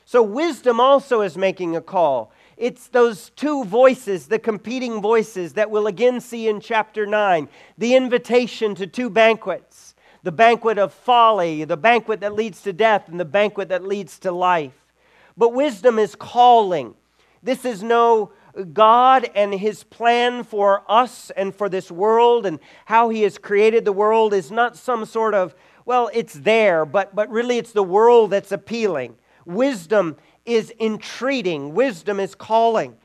So, 0.05 0.23
wisdom 0.23 0.81
also 0.81 1.23
is 1.23 1.39
making 1.39 1.75
a 1.75 1.81
call. 1.81 2.31
It's 2.59 2.89
those 2.89 3.31
two 3.31 3.65
voices, 3.65 4.27
the 4.27 4.39
competing 4.39 5.01
voices 5.01 5.55
that 5.55 5.71
we'll 5.71 5.87
again 5.87 6.21
see 6.21 6.47
in 6.47 6.61
chapter 6.61 7.07
9 7.07 7.49
the 7.79 7.95
invitation 7.95 8.75
to 8.75 8.87
two 8.87 9.09
banquets 9.09 9.95
the 10.23 10.33
banquet 10.33 10.79
of 10.79 10.93
folly, 10.93 11.65
the 11.65 11.77
banquet 11.77 12.21
that 12.21 12.35
leads 12.35 12.63
to 12.63 12.73
death, 12.73 13.09
and 13.09 13.21
the 13.21 13.27
banquet 13.27 13.69
that 13.69 13.85
leads 13.85 14.19
to 14.19 14.33
life. 14.33 14.73
But 15.37 15.53
wisdom 15.53 15.99
is 15.99 16.15
calling. 16.15 16.95
This 17.43 17.67
is 17.67 17.83
no 17.83 18.33
God 18.73 19.31
and 19.35 19.55
His 19.55 19.85
plan 19.85 20.45
for 20.45 20.83
us 20.89 21.31
and 21.31 21.55
for 21.55 21.69
this 21.69 21.91
world 21.91 22.47
and 22.47 22.59
how 22.85 23.09
He 23.09 23.23
has 23.23 23.39
created 23.39 23.85
the 23.85 23.93
world 23.93 24.33
is 24.33 24.51
not 24.51 24.77
some 24.77 25.05
sort 25.05 25.35
of, 25.35 25.55
well, 25.85 26.11
it's 26.13 26.35
there, 26.35 26.85
but, 26.85 27.15
but 27.15 27.31
really 27.31 27.59
it's 27.59 27.73
the 27.73 27.83
world 27.83 28.31
that's 28.31 28.53
appealing. 28.53 29.17
Wisdom 29.45 30.17
is 30.45 30.73
entreating, 30.79 31.75
wisdom 31.75 32.21
is 32.21 32.35
calling. 32.35 32.97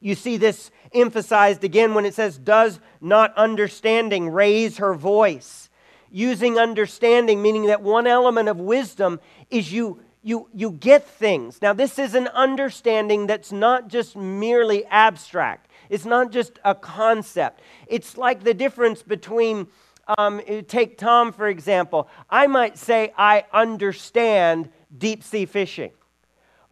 You 0.00 0.14
see 0.14 0.36
this 0.36 0.70
emphasized 0.92 1.64
again 1.64 1.94
when 1.94 2.04
it 2.04 2.14
says, 2.14 2.38
Does 2.38 2.78
not 3.00 3.34
understanding 3.36 4.28
raise 4.28 4.78
her 4.78 4.94
voice? 4.94 5.70
Using 6.10 6.58
understanding, 6.58 7.42
meaning 7.42 7.66
that 7.66 7.82
one 7.82 8.06
element 8.06 8.48
of 8.48 8.60
wisdom 8.60 9.18
is 9.50 9.72
you 9.72 10.00
you, 10.24 10.48
you 10.54 10.72
get 10.72 11.06
things. 11.06 11.60
Now, 11.60 11.74
this 11.74 11.98
is 11.98 12.14
an 12.14 12.28
understanding 12.28 13.26
that's 13.26 13.52
not 13.52 13.88
just 13.88 14.16
merely 14.16 14.84
abstract, 14.86 15.70
it's 15.90 16.06
not 16.06 16.32
just 16.32 16.58
a 16.64 16.74
concept. 16.74 17.60
It's 17.86 18.16
like 18.16 18.42
the 18.42 18.54
difference 18.54 19.02
between, 19.02 19.68
um, 20.16 20.40
take 20.66 20.96
Tom, 20.96 21.30
for 21.30 21.46
example. 21.46 22.08
I 22.30 22.46
might 22.46 22.78
say, 22.78 23.12
I 23.18 23.44
understand 23.52 24.70
deep 24.96 25.22
sea 25.22 25.44
fishing, 25.44 25.92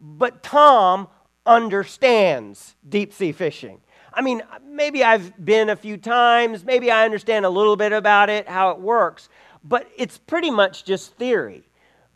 but 0.01 0.43
Tom 0.43 1.09
understands 1.45 2.75
deep 2.89 3.13
sea 3.13 3.33
fishing. 3.33 3.81
I 4.15 4.23
mean, 4.23 4.43
maybe 4.67 5.05
I've 5.05 5.45
been 5.45 5.69
a 5.69 5.77
few 5.77 5.99
times, 5.99 6.65
maybe 6.65 6.91
I 6.91 7.05
understand 7.05 7.45
a 7.45 7.51
little 7.51 7.77
bit 7.77 7.93
about 7.93 8.31
it, 8.31 8.49
how 8.49 8.71
it 8.71 8.79
works, 8.79 9.29
but 9.63 9.87
it's 9.97 10.17
pretty 10.17 10.51
much 10.51 10.85
just 10.85 11.15
theory. 11.17 11.65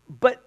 But 0.09 0.46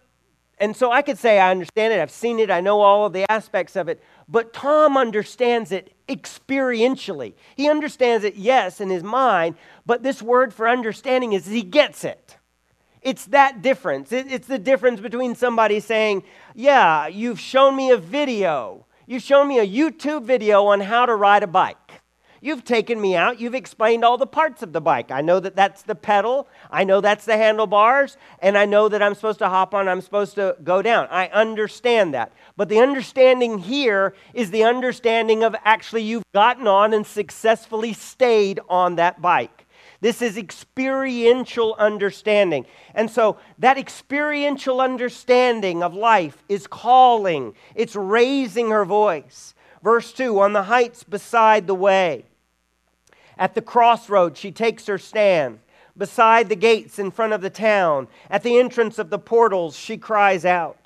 and 0.60 0.76
so 0.76 0.92
I 0.92 1.02
could 1.02 1.18
say, 1.18 1.40
I 1.40 1.52
understand 1.52 1.94
it, 1.94 2.00
I've 2.00 2.12
seen 2.12 2.40
it, 2.40 2.52
I 2.52 2.62
know 2.62 2.82
all 2.82 3.06
of 3.06 3.14
the 3.14 3.30
aspects 3.32 3.76
of 3.76 3.88
it, 3.88 4.04
but 4.28 4.54
Tom 4.54 4.98
understands 4.98 5.72
it 5.72 5.94
experientially. 6.08 7.34
He 7.56 7.70
understands 7.70 8.26
it, 8.26 8.36
yes, 8.36 8.82
in 8.82 8.90
his 8.90 9.04
mind, 9.04 9.56
but 9.86 10.04
this 10.04 10.22
word 10.22 10.54
for 10.54 10.68
understanding 10.68 11.34
is 11.34 11.46
he 11.46 11.62
gets 11.62 12.04
it. 12.04 12.38
It's 13.02 13.26
that 13.28 13.62
difference. 13.62 14.12
It's 14.12 14.48
the 14.48 14.60
difference 14.60 15.00
between 15.00 15.34
somebody 15.34 15.80
saying, 15.80 16.24
Yeah, 16.54 17.08
you've 17.08 17.40
shown 17.40 17.76
me 17.76 17.92
a 17.92 17.98
video, 17.98 18.86
you've 19.08 19.24
shown 19.24 19.48
me 19.48 19.60
a 19.60 19.68
YouTube 19.68 20.26
video 20.26 20.66
on 20.66 20.82
how 20.82 21.06
to 21.06 21.16
ride 21.16 21.44
a 21.44 21.48
bike. 21.48 21.89
You've 22.42 22.64
taken 22.64 23.02
me 23.02 23.16
out. 23.16 23.40
You've 23.40 23.56
explained 23.56 24.06
all 24.06 24.18
the 24.18 24.28
parts 24.28 24.64
of 24.64 24.72
the 24.72 24.82
bike. 24.82 25.12
I 25.12 25.22
know 25.22 25.40
that 25.40 25.56
that's 25.56 25.82
the 25.84 25.96
pedal. 25.96 26.48
I 26.72 26.84
know 26.84 27.02
that's 27.02 27.26
the 27.26 27.38
handlebars. 27.38 28.18
And 28.42 28.58
I 28.58 28.66
know 28.66 28.88
that 28.90 29.02
I'm 29.02 29.16
supposed 29.16 29.40
to 29.40 29.50
hop 29.50 29.74
on, 29.74 29.88
I'm 29.88 30.02
supposed 30.02 30.36
to 30.36 30.56
go 30.64 30.82
down. 30.82 31.08
I 31.10 31.28
understand 31.28 32.14
that. 32.14 32.32
But 32.56 32.70
the 32.70 32.80
understanding 32.80 33.58
here 33.58 34.14
is 34.34 34.52
the 34.52 34.64
understanding 34.64 35.44
of 35.44 35.56
actually 35.66 36.04
you've 36.04 36.24
gotten 36.34 36.68
on 36.68 36.94
and 36.94 37.06
successfully 37.06 37.94
stayed 37.94 38.60
on 38.70 38.96
that 38.96 39.22
bike. 39.22 39.66
This 40.02 40.22
is 40.22 40.38
experiential 40.38 41.76
understanding. 41.78 42.66
And 42.96 43.12
so 43.12 43.38
that 43.58 43.78
experiential 43.78 44.80
understanding 44.80 45.84
of 45.84 45.94
life 45.94 46.42
is 46.48 46.68
calling, 46.68 47.54
it's 47.76 47.96
raising 47.96 48.70
her 48.70 48.86
voice. 48.86 49.56
Verse 49.84 50.12
2 50.14 50.40
On 50.40 50.54
the 50.54 50.64
heights 50.64 51.04
beside 51.04 51.68
the 51.68 51.76
way, 51.76 52.26
at 53.40 53.56
the 53.56 53.62
crossroads, 53.62 54.40
she 54.40 54.52
takes 54.52 54.86
her 54.86 55.00
stand. 55.00 55.60
Beside 55.98 56.50
the 56.50 56.56
gates 56.56 57.00
in 57.00 57.10
front 57.10 57.34
of 57.34 57.42
the 57.42 57.50
town, 57.50 58.08
at 58.30 58.44
the 58.44 58.60
entrance 58.60 59.00
of 59.00 59.10
the 59.10 59.18
portals, 59.18 59.76
she 59.76 59.98
cries 59.98 60.46
out. 60.46 60.78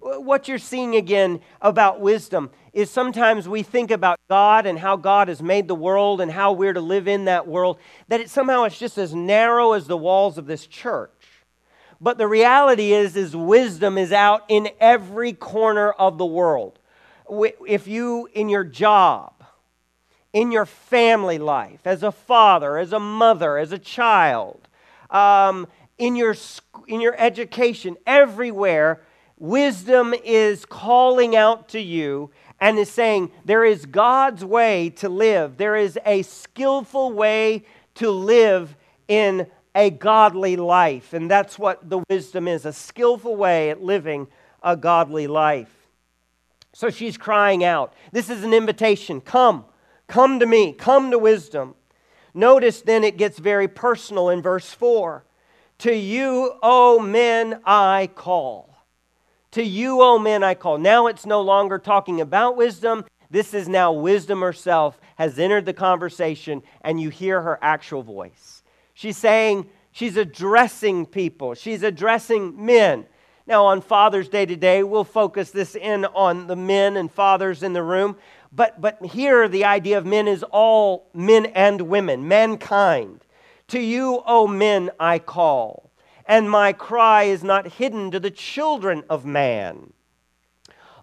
What 0.00 0.48
you're 0.48 0.58
seeing 0.58 0.96
again 0.96 1.40
about 1.60 2.00
wisdom 2.00 2.50
is 2.72 2.90
sometimes 2.90 3.48
we 3.48 3.62
think 3.62 3.90
about 3.90 4.18
God 4.28 4.66
and 4.66 4.78
how 4.78 4.96
God 4.96 5.28
has 5.28 5.42
made 5.42 5.68
the 5.68 5.74
world 5.74 6.20
and 6.20 6.30
how 6.30 6.52
we're 6.52 6.72
to 6.72 6.80
live 6.80 7.06
in 7.06 7.26
that 7.26 7.46
world, 7.46 7.78
that 8.08 8.20
it 8.20 8.30
somehow 8.30 8.64
it's 8.64 8.78
just 8.78 8.98
as 8.98 9.14
narrow 9.14 9.72
as 9.72 9.86
the 9.86 9.96
walls 9.96 10.38
of 10.38 10.46
this 10.46 10.66
church. 10.66 11.10
But 12.00 12.18
the 12.18 12.26
reality 12.26 12.92
is, 12.92 13.16
is 13.16 13.36
wisdom 13.36 13.96
is 13.96 14.12
out 14.12 14.44
in 14.48 14.70
every 14.80 15.32
corner 15.32 15.90
of 15.92 16.18
the 16.18 16.26
world. 16.26 16.78
If 17.28 17.86
you, 17.86 18.28
in 18.32 18.48
your 18.48 18.64
job, 18.64 19.31
in 20.32 20.50
your 20.50 20.66
family 20.66 21.38
life, 21.38 21.80
as 21.84 22.02
a 22.02 22.12
father, 22.12 22.78
as 22.78 22.92
a 22.92 22.98
mother, 22.98 23.58
as 23.58 23.72
a 23.72 23.78
child, 23.78 24.66
um, 25.10 25.66
in, 25.98 26.16
your, 26.16 26.34
in 26.88 27.00
your 27.00 27.14
education, 27.18 27.96
everywhere, 28.06 29.02
wisdom 29.38 30.14
is 30.24 30.64
calling 30.64 31.36
out 31.36 31.68
to 31.68 31.80
you 31.80 32.30
and 32.60 32.78
is 32.78 32.90
saying 32.90 33.30
there 33.44 33.64
is 33.64 33.86
God's 33.86 34.44
way 34.44 34.90
to 34.90 35.08
live. 35.08 35.56
There 35.56 35.76
is 35.76 35.98
a 36.06 36.22
skillful 36.22 37.12
way 37.12 37.64
to 37.96 38.10
live 38.10 38.74
in 39.08 39.46
a 39.74 39.90
godly 39.90 40.56
life. 40.56 41.12
And 41.12 41.30
that's 41.30 41.58
what 41.58 41.88
the 41.88 42.02
wisdom 42.08 42.46
is 42.46 42.64
a 42.64 42.72
skillful 42.72 43.36
way 43.36 43.70
at 43.70 43.82
living 43.82 44.28
a 44.62 44.76
godly 44.76 45.26
life. 45.26 45.74
So 46.72 46.88
she's 46.88 47.18
crying 47.18 47.64
out. 47.64 47.92
This 48.12 48.30
is 48.30 48.44
an 48.44 48.54
invitation. 48.54 49.20
Come, 49.20 49.64
come 50.12 50.38
to 50.40 50.44
me, 50.44 50.74
come 50.74 51.10
to 51.10 51.18
wisdom. 51.18 51.74
Notice 52.34 52.82
then 52.82 53.02
it 53.02 53.16
gets 53.16 53.38
very 53.38 53.66
personal 53.66 54.28
in 54.28 54.42
verse 54.42 54.70
4. 54.70 55.24
To 55.78 55.96
you, 55.96 56.52
O 56.62 57.00
men, 57.00 57.62
I 57.64 58.10
call. 58.14 58.76
To 59.52 59.62
you, 59.64 60.02
O 60.02 60.18
men, 60.18 60.44
I 60.44 60.52
call. 60.52 60.76
Now 60.76 61.06
it's 61.06 61.24
no 61.24 61.40
longer 61.40 61.78
talking 61.78 62.20
about 62.20 62.58
wisdom. 62.58 63.06
This 63.30 63.54
is 63.54 63.70
now 63.70 63.90
wisdom 63.92 64.42
herself 64.42 65.00
has 65.16 65.38
entered 65.38 65.64
the 65.64 65.72
conversation, 65.72 66.62
and 66.82 67.00
you 67.00 67.08
hear 67.08 67.40
her 67.40 67.58
actual 67.62 68.02
voice. 68.02 68.62
She's 68.92 69.16
saying, 69.16 69.66
she's 69.92 70.18
addressing 70.18 71.06
people, 71.06 71.54
she's 71.54 71.82
addressing 71.82 72.66
men. 72.66 73.06
Now, 73.52 73.66
on 73.66 73.82
Father's 73.82 74.30
Day 74.30 74.46
today, 74.46 74.82
we'll 74.82 75.04
focus 75.04 75.50
this 75.50 75.76
in 75.76 76.06
on 76.06 76.46
the 76.46 76.56
men 76.56 76.96
and 76.96 77.12
fathers 77.12 77.62
in 77.62 77.74
the 77.74 77.82
room. 77.82 78.16
But, 78.50 78.80
but 78.80 79.04
here, 79.04 79.46
the 79.46 79.66
idea 79.66 79.98
of 79.98 80.06
men 80.06 80.26
is 80.26 80.42
all 80.42 81.10
men 81.12 81.44
and 81.44 81.82
women, 81.82 82.26
mankind. 82.26 83.26
To 83.68 83.78
you, 83.78 84.22
O 84.24 84.46
men, 84.46 84.90
I 84.98 85.18
call 85.18 85.90
and 86.24 86.50
my 86.50 86.72
cry 86.72 87.24
is 87.24 87.44
not 87.44 87.74
hidden 87.74 88.10
to 88.12 88.20
the 88.20 88.30
children 88.30 89.04
of 89.10 89.26
man. 89.26 89.92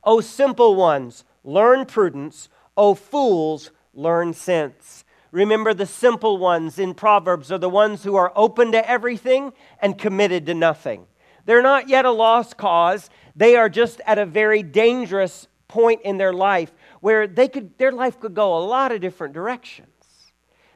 O 0.03 0.19
simple 0.19 0.73
ones, 0.73 1.25
learn 1.43 1.85
prudence. 1.85 2.49
O 2.75 2.95
fools, 2.95 3.69
learn 3.93 4.33
sense. 4.33 5.05
Remember, 5.31 5.71
the 5.75 5.85
simple 5.85 6.39
ones 6.39 6.79
in 6.79 6.95
Proverbs 6.95 7.51
are 7.51 7.59
the 7.59 7.69
ones 7.69 8.03
who 8.05 8.15
are 8.15 8.33
open 8.35 8.71
to 8.71 8.89
everything 8.89 9.53
and 9.79 9.99
committed 9.99 10.47
to 10.47 10.55
nothing. 10.55 11.05
They're 11.45 11.61
not 11.61 11.89
yet 11.89 12.05
a 12.05 12.11
lost 12.11 12.57
cause. 12.57 13.09
They 13.35 13.55
are 13.55 13.69
just 13.69 14.01
at 14.05 14.17
a 14.17 14.25
very 14.25 14.63
dangerous 14.63 15.47
point 15.67 16.01
in 16.03 16.17
their 16.17 16.33
life 16.33 16.71
where 16.99 17.27
they 17.27 17.47
could, 17.47 17.77
their 17.77 17.91
life 17.91 18.19
could 18.19 18.33
go 18.33 18.57
a 18.57 18.63
lot 18.63 18.91
of 18.91 19.01
different 19.01 19.33
directions. 19.33 19.87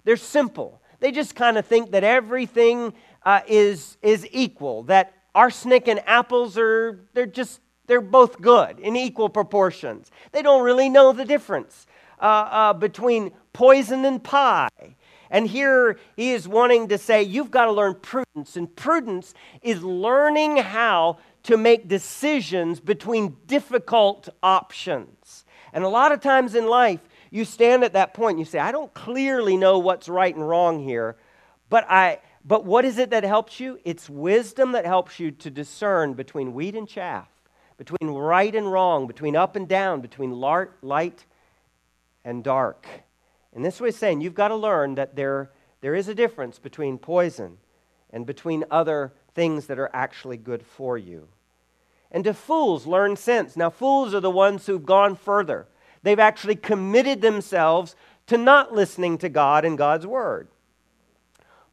They're 0.03 0.17
simple. 0.17 0.81
They 0.99 1.11
just 1.11 1.35
kind 1.35 1.57
of 1.57 1.65
think 1.65 1.91
that 1.91 2.03
everything 2.03 2.93
uh, 3.25 3.41
is, 3.47 3.97
is 4.01 4.27
equal, 4.31 4.83
that 4.83 5.13
arsenic 5.35 5.87
and 5.87 6.01
apples 6.07 6.57
are, 6.57 7.01
they're 7.13 7.25
just, 7.25 7.59
they're 7.87 8.01
both 8.01 8.39
good 8.41 8.79
in 8.79 8.95
equal 8.95 9.29
proportions. 9.29 10.11
They 10.31 10.41
don't 10.41 10.63
really 10.63 10.89
know 10.89 11.11
the 11.11 11.25
difference 11.25 11.87
uh, 12.19 12.25
uh, 12.25 12.73
between 12.73 13.31
poison 13.51 14.05
and 14.05 14.23
pie. 14.23 14.95
And 15.33 15.47
here 15.47 15.97
he 16.15 16.31
is 16.31 16.47
wanting 16.47 16.89
to 16.89 16.97
say, 16.99 17.23
you've 17.23 17.49
got 17.49 17.65
to 17.65 17.71
learn 17.71 17.95
prudence. 17.95 18.55
And 18.55 18.73
prudence 18.73 19.33
is 19.63 19.83
learning 19.83 20.57
how 20.57 21.17
to 21.43 21.57
make 21.57 21.87
decisions 21.87 22.79
between 22.79 23.35
difficult 23.47 24.29
options. 24.43 25.43
And 25.73 25.83
a 25.83 25.89
lot 25.89 26.11
of 26.11 26.21
times 26.21 26.53
in 26.53 26.67
life, 26.67 26.99
you 27.31 27.45
stand 27.45 27.83
at 27.83 27.93
that 27.93 28.13
point 28.13 28.33
and 28.37 28.39
you 28.39 28.45
say, 28.45 28.59
I 28.59 28.71
don't 28.71 28.93
clearly 28.93 29.57
know 29.57 29.79
what's 29.79 30.07
right 30.07 30.33
and 30.33 30.47
wrong 30.47 30.79
here, 30.79 31.15
but 31.67 31.89
I, 31.89 32.19
but 32.45 32.63
what 32.63 32.85
is 32.85 32.99
it 32.99 33.09
that 33.09 33.23
helps 33.23 33.59
you? 33.59 33.79
It's 33.83 34.07
wisdom 34.07 34.73
that 34.73 34.85
helps 34.85 35.19
you 35.19 35.31
to 35.31 35.49
discern 35.49 36.13
between 36.13 36.53
wheat 36.53 36.75
and 36.75 36.87
chaff, 36.87 37.27
between 37.77 38.11
right 38.11 38.53
and 38.53 38.71
wrong, 38.71 39.07
between 39.07 39.35
up 39.35 39.55
and 39.55 39.67
down, 39.67 39.99
between 39.99 40.31
light 40.31 41.25
and 42.23 42.43
dark. 42.43 42.85
And 43.55 43.63
this 43.63 43.79
way 43.79 43.91
saying 43.91 44.21
you've 44.21 44.33
got 44.33 44.47
to 44.49 44.55
learn 44.55 44.95
that 44.95 45.15
there, 45.15 45.51
there 45.81 45.95
is 45.95 46.07
a 46.07 46.15
difference 46.15 46.59
between 46.59 46.97
poison 46.97 47.57
and 48.09 48.25
between 48.25 48.65
other 48.71 49.13
things 49.33 49.67
that 49.67 49.79
are 49.79 49.89
actually 49.93 50.37
good 50.37 50.65
for 50.65 50.97
you. 50.97 51.27
And 52.11 52.23
to 52.25 52.33
fools, 52.33 52.85
learn 52.85 53.15
sense. 53.15 53.57
Now, 53.57 53.69
fools 53.71 54.13
are 54.13 54.19
the 54.19 54.29
ones 54.29 54.65
who've 54.65 54.85
gone 54.85 55.15
further. 55.15 55.67
They've 56.03 56.19
actually 56.19 56.55
committed 56.55 57.21
themselves 57.21 57.95
to 58.27 58.37
not 58.37 58.73
listening 58.73 59.17
to 59.19 59.29
God 59.29 59.65
and 59.65 59.77
God's 59.77 60.05
word. 60.05 60.47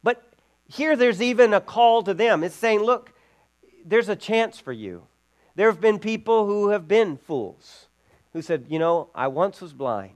But 0.01 0.23
here, 0.67 0.95
there's 0.95 1.21
even 1.21 1.53
a 1.53 1.61
call 1.61 2.01
to 2.03 2.13
them. 2.13 2.43
It's 2.43 2.55
saying, 2.55 2.81
look, 2.81 3.13
there's 3.85 4.09
a 4.09 4.15
chance 4.15 4.59
for 4.59 4.73
you. 4.73 5.03
There 5.55 5.69
have 5.69 5.81
been 5.81 5.99
people 5.99 6.47
who 6.47 6.69
have 6.69 6.87
been 6.87 7.17
fools 7.17 7.87
who 8.33 8.41
said, 8.41 8.65
you 8.69 8.79
know, 8.79 9.09
I 9.13 9.27
once 9.27 9.61
was 9.61 9.73
blind, 9.73 10.15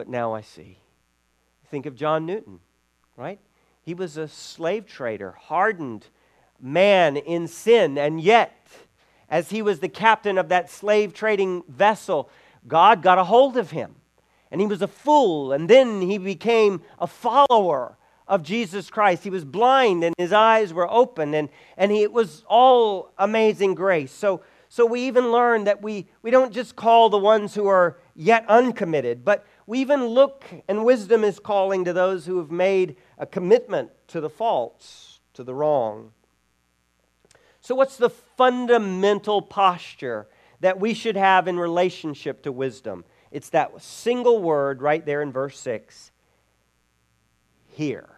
but 0.00 0.08
now 0.08 0.32
I 0.32 0.40
see. 0.40 0.78
Think 1.70 1.84
of 1.84 1.94
John 1.94 2.24
Newton, 2.24 2.60
right? 3.18 3.38
He 3.82 3.92
was 3.92 4.16
a 4.16 4.28
slave 4.28 4.86
trader, 4.86 5.32
hardened 5.32 6.06
man 6.58 7.18
in 7.18 7.46
sin, 7.46 7.98
and 7.98 8.18
yet, 8.18 8.66
as 9.28 9.50
he 9.50 9.60
was 9.60 9.80
the 9.80 9.90
captain 9.90 10.38
of 10.38 10.48
that 10.48 10.70
slave 10.70 11.12
trading 11.12 11.64
vessel, 11.68 12.30
God 12.66 13.02
got 13.02 13.18
a 13.18 13.24
hold 13.24 13.58
of 13.58 13.72
him. 13.72 13.96
And 14.50 14.58
he 14.58 14.66
was 14.66 14.80
a 14.80 14.88
fool, 14.88 15.52
and 15.52 15.68
then 15.68 16.00
he 16.00 16.16
became 16.16 16.80
a 16.98 17.06
follower 17.06 17.98
of 18.26 18.42
Jesus 18.42 18.88
Christ. 18.88 19.22
He 19.22 19.28
was 19.28 19.44
blind 19.44 20.02
and 20.02 20.14
his 20.16 20.32
eyes 20.32 20.72
were 20.72 20.90
open, 20.90 21.34
and, 21.34 21.50
and 21.76 21.92
he, 21.92 22.04
it 22.04 22.12
was 22.12 22.42
all 22.48 23.12
amazing 23.18 23.74
grace. 23.74 24.12
So, 24.12 24.40
so 24.70 24.86
we 24.86 25.02
even 25.02 25.30
learn 25.30 25.64
that 25.64 25.82
we, 25.82 26.08
we 26.22 26.30
don't 26.30 26.54
just 26.54 26.74
call 26.74 27.10
the 27.10 27.18
ones 27.18 27.54
who 27.54 27.66
are 27.66 27.98
yet 28.14 28.46
uncommitted, 28.48 29.26
but 29.26 29.44
we 29.66 29.78
even 29.80 30.06
look, 30.06 30.44
and 30.68 30.84
wisdom 30.84 31.24
is 31.24 31.38
calling 31.38 31.84
to 31.84 31.92
those 31.92 32.26
who 32.26 32.38
have 32.38 32.50
made 32.50 32.96
a 33.18 33.26
commitment 33.26 33.90
to 34.08 34.20
the 34.20 34.30
false, 34.30 35.20
to 35.34 35.44
the 35.44 35.54
wrong. 35.54 36.12
So, 37.60 37.74
what's 37.74 37.96
the 37.96 38.10
fundamental 38.10 39.42
posture 39.42 40.26
that 40.60 40.80
we 40.80 40.94
should 40.94 41.16
have 41.16 41.46
in 41.46 41.58
relationship 41.58 42.42
to 42.42 42.52
wisdom? 42.52 43.04
It's 43.30 43.50
that 43.50 43.80
single 43.82 44.40
word 44.40 44.82
right 44.82 45.04
there 45.04 45.22
in 45.22 45.30
verse 45.30 45.58
6 45.60 46.10
hear. 47.80 48.08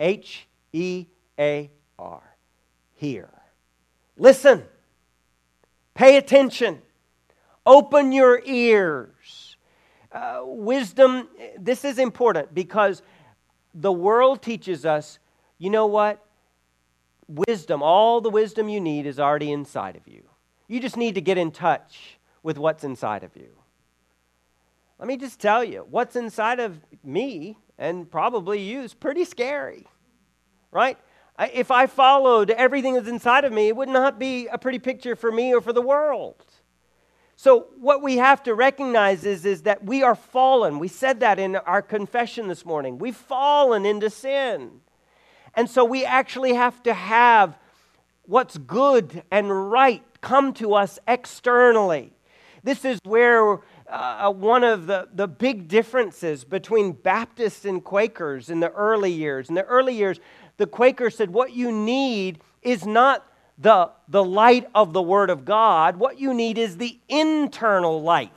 H 0.00 0.46
E 0.72 1.06
A 1.38 1.70
R. 1.98 2.22
Hear. 2.94 3.28
Listen. 4.16 4.64
Pay 5.94 6.16
attention. 6.16 6.80
Open 7.66 8.12
your 8.12 8.40
ears. 8.44 9.47
Uh, 10.10 10.40
wisdom, 10.44 11.28
this 11.58 11.84
is 11.84 11.98
important 11.98 12.54
because 12.54 13.02
the 13.74 13.92
world 13.92 14.42
teaches 14.42 14.86
us 14.86 15.18
you 15.58 15.70
know 15.70 15.86
what? 15.86 16.24
Wisdom, 17.26 17.82
all 17.82 18.20
the 18.20 18.30
wisdom 18.30 18.68
you 18.68 18.80
need 18.80 19.06
is 19.06 19.18
already 19.18 19.52
inside 19.52 19.96
of 19.96 20.06
you. 20.06 20.22
You 20.68 20.80
just 20.80 20.96
need 20.96 21.16
to 21.16 21.20
get 21.20 21.36
in 21.36 21.50
touch 21.50 22.18
with 22.42 22.58
what's 22.58 22.84
inside 22.84 23.24
of 23.24 23.36
you. 23.36 23.48
Let 24.98 25.08
me 25.08 25.16
just 25.16 25.40
tell 25.40 25.62
you, 25.62 25.86
what's 25.90 26.16
inside 26.16 26.60
of 26.60 26.80
me 27.04 27.58
and 27.76 28.10
probably 28.10 28.60
you 28.60 28.80
is 28.80 28.94
pretty 28.94 29.24
scary, 29.24 29.86
right? 30.70 30.98
If 31.38 31.70
I 31.70 31.86
followed 31.86 32.50
everything 32.50 32.94
that's 32.94 33.08
inside 33.08 33.44
of 33.44 33.52
me, 33.52 33.68
it 33.68 33.76
would 33.76 33.88
not 33.88 34.18
be 34.18 34.48
a 34.48 34.58
pretty 34.58 34.78
picture 34.78 35.14
for 35.14 35.30
me 35.30 35.54
or 35.54 35.60
for 35.60 35.72
the 35.72 35.82
world. 35.82 36.44
So, 37.40 37.68
what 37.78 38.02
we 38.02 38.16
have 38.16 38.42
to 38.42 38.54
recognize 38.56 39.24
is, 39.24 39.44
is 39.44 39.62
that 39.62 39.84
we 39.84 40.02
are 40.02 40.16
fallen. 40.16 40.80
We 40.80 40.88
said 40.88 41.20
that 41.20 41.38
in 41.38 41.54
our 41.54 41.82
confession 41.82 42.48
this 42.48 42.64
morning. 42.64 42.98
We've 42.98 43.14
fallen 43.14 43.86
into 43.86 44.10
sin. 44.10 44.80
And 45.54 45.70
so, 45.70 45.84
we 45.84 46.04
actually 46.04 46.54
have 46.54 46.82
to 46.82 46.92
have 46.92 47.56
what's 48.24 48.58
good 48.58 49.22
and 49.30 49.70
right 49.70 50.02
come 50.20 50.52
to 50.54 50.74
us 50.74 50.98
externally. 51.06 52.12
This 52.64 52.84
is 52.84 52.98
where 53.04 53.60
uh, 53.88 54.32
one 54.32 54.64
of 54.64 54.88
the, 54.88 55.08
the 55.14 55.28
big 55.28 55.68
differences 55.68 56.42
between 56.42 56.90
Baptists 56.90 57.64
and 57.64 57.84
Quakers 57.84 58.50
in 58.50 58.58
the 58.58 58.72
early 58.72 59.12
years. 59.12 59.48
In 59.48 59.54
the 59.54 59.62
early 59.62 59.94
years, 59.94 60.18
the 60.56 60.66
Quakers 60.66 61.16
said, 61.16 61.30
What 61.30 61.52
you 61.52 61.70
need 61.70 62.40
is 62.62 62.84
not 62.84 63.24
the, 63.58 63.90
the 64.08 64.24
light 64.24 64.68
of 64.74 64.92
the 64.92 65.02
Word 65.02 65.30
of 65.30 65.44
God. 65.44 65.96
What 65.96 66.18
you 66.18 66.32
need 66.32 66.58
is 66.58 66.76
the 66.76 66.98
internal 67.08 68.00
light. 68.00 68.30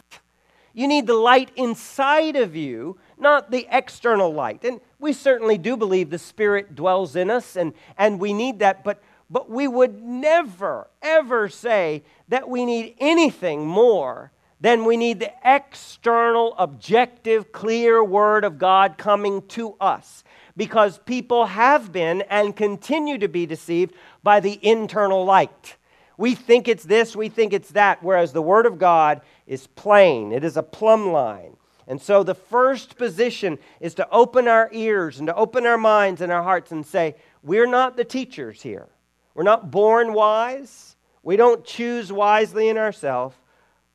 You 0.73 0.88
need 0.88 1.05
the 1.05 1.13
light 1.13 1.51
inside 1.55 2.36
of 2.36 2.55
you, 2.55 2.97
not 3.17 3.51
the 3.51 3.67
external 3.69 4.34
light. 4.34 4.63
And 4.63 4.79
we 4.99 5.13
certainly 5.13 5.57
do 5.57 5.77
believe 5.77 6.10
the 6.10 6.17
Spirit 6.17 6.75
dwells 6.75 7.15
in 7.15 7.29
us, 7.29 7.55
and, 7.55 7.73
and 7.97 8.19
we 8.19 8.34
need 8.34 8.60
that, 8.60 8.84
but, 8.84 9.01
but 9.29 9.49
we 9.49 9.67
would 9.67 10.01
never, 10.01 10.89
ever 11.01 11.49
say 11.49 12.03
that 12.29 12.49
we 12.49 12.65
need 12.65 12.95
anything 12.99 13.65
more 13.65 14.31
than 14.62 14.86
we 14.86 14.95
need 14.95 15.19
the 15.19 15.34
external, 15.43 16.55
objective, 16.57 17.51
clear 17.51 18.03
Word 18.03 18.45
of 18.45 18.57
God 18.57 18.97
coming 18.97 19.41
to 19.49 19.75
us 19.81 20.23
because 20.62 21.00
people 21.00 21.47
have 21.47 21.91
been 21.91 22.21
and 22.30 22.56
continue 22.56 23.17
to 23.17 23.28
be 23.28 23.47
deceived 23.47 23.95
by 24.21 24.39
the 24.39 24.60
internal 24.62 25.26
light. 25.26 25.76
We 26.17 26.36
think 26.36 26.67
it's 26.67 26.84
this, 26.84 27.15
we 27.15 27.30
think 27.30 27.52
it's 27.52 27.71
that, 27.71 28.04
whereas 28.04 28.32
the 28.32 28.43
Word 28.43 28.67
of 28.67 28.78
God 28.78 29.21
is 29.47 29.65
plain, 29.65 30.32
it 30.32 30.43
is 30.43 30.58
a 30.58 30.62
plumb 30.62 31.08
line. 31.12 31.58
And 31.88 32.00
so 32.00 32.21
the 32.21 32.36
first 32.36 32.95
position 32.95 33.58
is 33.80 33.95
to 33.95 34.08
open 34.12 34.47
our 34.47 34.69
ears 34.71 35.17
and 35.17 35.26
to 35.30 35.36
open 35.36 35.65
our 35.65 35.80
minds 35.80 36.21
and 36.21 36.32
our 36.32 36.43
hearts 36.43 36.71
and 36.71 36.86
say, 36.86 37.15
We're 37.41 37.65
not 37.65 37.97
the 37.97 38.06
teachers 38.06 38.62
here. 38.62 38.88
We're 39.34 39.41
not 39.41 39.71
born 39.71 40.13
wise. 40.13 40.95
We 41.24 41.38
don't 41.38 41.65
choose 41.65 42.13
wisely 42.13 42.69
in 42.69 42.78
ourselves. 42.78 43.36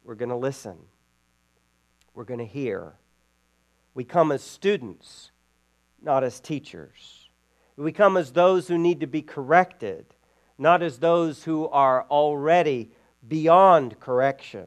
We're 0.03 0.17
going 0.17 0.31
to 0.31 0.37
listen. 0.37 0.79
We're 2.13 2.25
going 2.25 2.41
to 2.41 2.45
hear. 2.45 2.95
We 3.95 4.03
come 4.03 4.33
as 4.33 4.43
students 4.43 5.31
not 6.07 6.25
as 6.25 6.41
teachers. 6.41 7.29
We 7.77 7.93
come 7.93 8.17
as 8.17 8.33
those 8.33 8.69
who 8.69 8.79
need 8.79 9.01
to 9.01 9.07
be 9.07 9.21
corrected, 9.21 10.07
not 10.57 10.83
as 10.83 10.99
those 10.99 11.45
who 11.45 11.69
are 11.69 12.07
already 12.11 12.91
beyond 13.27 14.01
correction. 14.01 14.67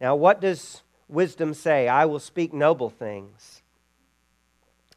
Now, 0.00 0.16
what 0.16 0.40
does 0.40 0.82
wisdom 1.08 1.52
say? 1.52 1.88
I 1.88 2.06
will 2.06 2.20
speak 2.20 2.54
noble 2.54 2.88
things. 2.88 3.62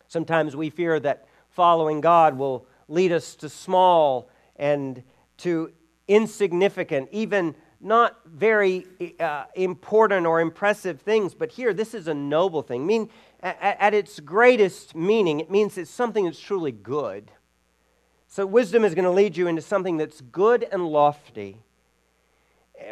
Sometimes 0.08 0.56
we 0.56 0.70
fear 0.70 1.00
that 1.02 1.28
following 1.50 2.00
God 2.00 2.38
will 2.38 2.66
lead 2.88 3.12
us 3.12 3.36
to 3.36 3.50
small 3.50 4.30
and 4.56 5.04
to 5.40 5.72
insignificant, 6.08 7.10
even 7.12 7.56
not 7.82 8.18
very 8.26 8.86
uh, 9.20 9.46
important 9.56 10.26
or 10.26 10.42
impressive 10.42 11.02
things. 11.02 11.34
But 11.34 11.52
here, 11.52 11.74
this 11.74 11.94
is 11.94 12.08
a 12.08 12.14
noble 12.14 12.62
thing. 12.62 12.82
I 12.82 12.86
mean, 12.86 13.10
at 13.42 13.94
its 13.94 14.20
greatest 14.20 14.96
meaning, 14.96 15.40
it 15.40 15.50
means 15.50 15.78
it's 15.78 15.90
something 15.90 16.26
that's 16.26 16.40
truly 16.40 16.72
good. 16.72 17.32
So, 18.28 18.46
wisdom 18.46 18.84
is 18.84 18.94
going 18.94 19.06
to 19.06 19.12
lead 19.12 19.38
you 19.38 19.48
into 19.48 19.62
something 19.62 19.98
that's 19.98 20.22
good 20.22 20.68
and 20.72 20.88
lofty. 20.88 21.62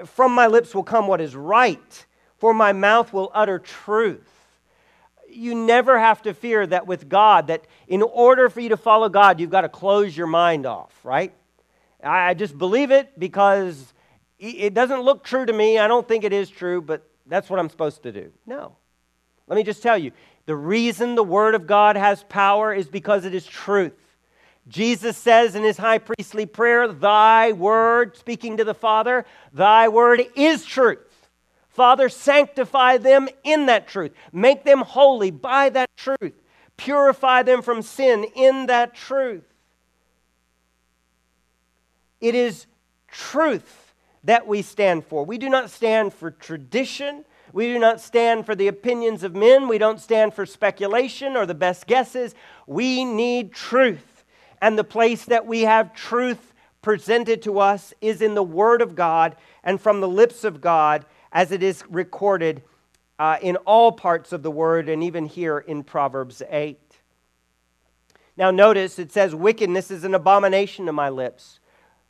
From 0.06 0.34
my 0.34 0.48
lips 0.48 0.74
will 0.74 0.84
come 0.84 1.08
what 1.08 1.22
is 1.22 1.36
right, 1.36 2.06
for 2.38 2.54
my 2.54 2.74
mouth 2.74 3.14
will 3.14 3.32
utter 3.34 3.60
truth. 3.60 4.28
You 5.30 5.54
never 5.54 6.00
have 6.00 6.22
to 6.24 6.34
fear 6.34 6.66
that 6.68 6.88
with 6.88 7.10
God, 7.10 7.48
that 7.48 7.66
in 7.88 8.02
order 8.02 8.50
for 8.50 8.62
you 8.62 8.70
to 8.70 8.78
follow 8.78 9.10
God, 9.10 9.40
you've 9.40 9.52
got 9.52 9.62
to 9.62 9.70
close 9.70 10.16
your 10.16 10.28
mind 10.28 10.66
off, 10.66 10.94
right? 11.04 11.34
I 12.04 12.34
just 12.34 12.58
believe 12.58 12.92
it 12.92 13.20
because 13.20 13.94
it 14.40 14.74
doesn't 14.74 15.02
look 15.02 15.24
true 15.24 15.46
to 15.46 15.54
me. 15.54 15.78
I 15.78 15.88
don't 15.88 16.08
think 16.08 16.24
it 16.24 16.34
is 16.34 16.50
true, 16.50 16.82
but 16.82 17.08
that's 17.26 17.50
what 17.50 17.60
I'm 17.60 17.70
supposed 17.70 18.04
to 18.04 18.12
do. 18.12 18.32
No. 18.46 18.76
Let 19.48 19.56
me 19.56 19.64
just 19.64 19.82
tell 19.82 19.98
you 19.98 20.12
the 20.46 20.56
reason 20.56 21.16
the 21.16 21.24
Word 21.24 21.56
of 21.56 21.68
God 21.68 21.96
has 21.96 22.24
power 22.24 22.74
is 22.74 22.88
because 22.88 23.26
it 23.26 23.34
is 23.34 23.46
truth. 23.46 23.94
Jesus 24.68 25.16
says 25.18 25.56
in 25.56 25.64
his 25.64 25.78
high 25.78 25.98
priestly 25.98 26.46
prayer, 26.46 26.88
Thy 26.88 27.54
word, 27.54 28.18
speaking 28.18 28.58
to 28.58 28.64
the 28.64 28.74
Father, 28.74 29.26
Thy 29.54 29.88
word 29.88 30.26
is 30.36 30.66
truth. 30.66 31.00
Father, 31.70 32.10
sanctify 32.10 32.98
them 32.98 33.30
in 33.44 33.68
that 33.68 33.88
truth. 33.88 34.12
Make 34.34 34.64
them 34.64 34.80
holy 34.80 35.32
by 35.32 35.70
that 35.70 35.90
truth. 35.96 36.34
Purify 36.76 37.44
them 37.44 37.62
from 37.62 37.82
sin 37.82 38.26
in 38.36 38.66
that 38.66 38.96
truth. 38.96 39.44
It 42.20 42.36
is 42.36 42.66
truth 43.08 43.94
that 44.24 44.48
we 44.48 44.64
stand 44.64 45.06
for. 45.06 45.24
We 45.24 45.38
do 45.38 45.50
not 45.50 45.70
stand 45.70 46.14
for 46.14 46.32
tradition. 46.32 47.26
We 47.54 47.68
do 47.68 47.80
not 47.80 48.02
stand 48.02 48.46
for 48.46 48.56
the 48.56 48.68
opinions 48.68 49.24
of 49.24 49.36
men. 49.36 49.68
We 49.68 49.78
don't 49.78 50.00
stand 50.00 50.34
for 50.34 50.46
speculation 50.46 51.36
or 51.36 51.46
the 51.46 51.54
best 51.54 51.88
guesses. 51.88 52.36
We 52.66 53.06
need 53.06 53.54
truth. 53.54 54.26
And 54.62 54.78
the 54.78 54.84
place 54.84 55.26
that 55.26 55.46
we 55.46 55.62
have 55.62 55.94
truth 55.94 56.54
presented 56.82 57.42
to 57.44 57.60
us 57.60 57.94
is 58.02 58.22
in 58.22 58.36
the 58.36 58.44
Word 58.44 58.82
of 58.82 58.96
God 58.96 59.36
and 59.64 59.80
from 59.80 60.02
the 60.02 60.08
lips 60.08 60.44
of 60.44 60.62
God 60.62 61.06
as 61.32 61.52
it 61.52 61.64
is 61.64 61.84
recorded 61.90 62.64
uh, 63.20 63.38
in 63.42 63.56
all 63.58 63.92
parts 63.92 64.32
of 64.32 64.44
the 64.44 64.52
Word 64.52 64.90
and 64.90 65.04
even 65.04 65.26
here 65.26 65.60
in 65.60 65.84
Proverbs 65.84 66.42
8. 66.50 66.80
Now, 68.36 68.52
notice 68.52 69.00
it 69.00 69.12
says, 69.12 69.34
Wickedness 69.34 69.90
is 69.90 70.04
an 70.04 70.14
abomination 70.14 70.86
to 70.86 70.94
my 70.94 71.10
lips. 71.10 71.60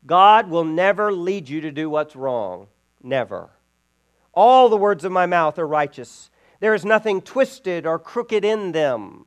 God 0.06 0.50
will 0.50 0.66
never 0.66 1.12
lead 1.12 1.50
you 1.50 1.62
to 1.62 1.72
do 1.72 1.90
what's 1.90 2.16
wrong. 2.16 2.68
Never. 3.02 3.50
All 4.38 4.70
the 4.70 4.78
words 4.78 5.04
of 5.04 5.12
my 5.12 5.26
mouth 5.26 5.58
are 5.58 5.66
righteous. 5.66 6.30
There 6.60 6.76
is 6.76 6.86
nothing 6.86 7.22
twisted 7.22 7.88
or 7.88 7.98
crooked 7.98 8.46
in 8.46 8.72
them. 8.72 9.26